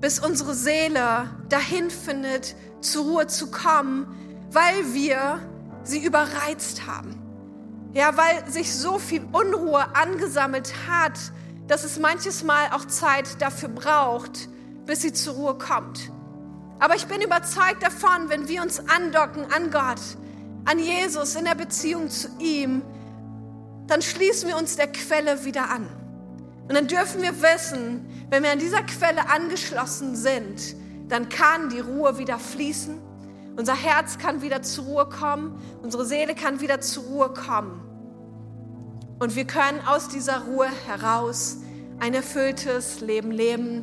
bis 0.00 0.18
unsere 0.18 0.54
Seele 0.54 1.30
dahin 1.48 1.90
findet, 1.90 2.54
zur 2.80 3.04
Ruhe 3.04 3.26
zu 3.26 3.50
kommen, 3.50 4.06
weil 4.50 4.94
wir 4.94 5.40
sie 5.82 6.04
überreizt 6.04 6.86
haben. 6.86 7.14
Ja, 7.94 8.16
weil 8.16 8.48
sich 8.50 8.74
so 8.74 8.98
viel 8.98 9.26
Unruhe 9.32 9.96
angesammelt 9.96 10.72
hat, 10.88 11.18
dass 11.66 11.84
es 11.84 11.98
manches 11.98 12.44
Mal 12.44 12.70
auch 12.72 12.84
Zeit 12.86 13.40
dafür 13.40 13.70
braucht, 13.70 14.48
bis 14.84 15.02
sie 15.02 15.12
zur 15.12 15.34
Ruhe 15.34 15.58
kommt. 15.58 16.12
Aber 16.78 16.94
ich 16.94 17.06
bin 17.06 17.20
überzeugt 17.20 17.82
davon, 17.82 18.28
wenn 18.28 18.48
wir 18.48 18.62
uns 18.62 18.80
andocken 18.88 19.46
an 19.52 19.70
Gott, 19.70 20.00
an 20.64 20.78
Jesus, 20.78 21.34
in 21.34 21.44
der 21.44 21.54
Beziehung 21.54 22.08
zu 22.08 22.28
ihm, 22.38 22.82
dann 23.86 24.02
schließen 24.02 24.48
wir 24.48 24.56
uns 24.56 24.76
der 24.76 24.92
Quelle 24.92 25.44
wieder 25.44 25.70
an. 25.70 25.86
Und 26.68 26.74
dann 26.74 26.86
dürfen 26.86 27.22
wir 27.22 27.40
wissen, 27.42 28.06
wenn 28.30 28.42
wir 28.42 28.52
an 28.52 28.58
dieser 28.58 28.82
Quelle 28.82 29.28
angeschlossen 29.30 30.14
sind, 30.14 30.76
dann 31.08 31.28
kann 31.28 31.70
die 31.70 31.80
Ruhe 31.80 32.18
wieder 32.18 32.38
fließen 32.38 33.08
unser 33.58 33.74
Herz 33.74 34.18
kann 34.18 34.40
wieder 34.40 34.62
zur 34.62 34.84
Ruhe 34.84 35.08
kommen, 35.08 35.60
unsere 35.82 36.04
Seele 36.04 36.36
kann 36.36 36.60
wieder 36.60 36.80
zur 36.80 37.02
Ruhe 37.02 37.30
kommen. 37.30 37.80
Und 39.18 39.34
wir 39.34 39.46
können 39.48 39.80
aus 39.84 40.06
dieser 40.06 40.44
Ruhe 40.44 40.68
heraus 40.86 41.56
ein 41.98 42.14
erfülltes 42.14 43.00
Leben 43.00 43.32
leben. 43.32 43.82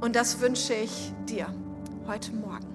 Und 0.00 0.16
das 0.16 0.40
wünsche 0.40 0.74
ich 0.74 1.12
dir 1.28 1.46
heute 2.06 2.32
Morgen. 2.34 2.71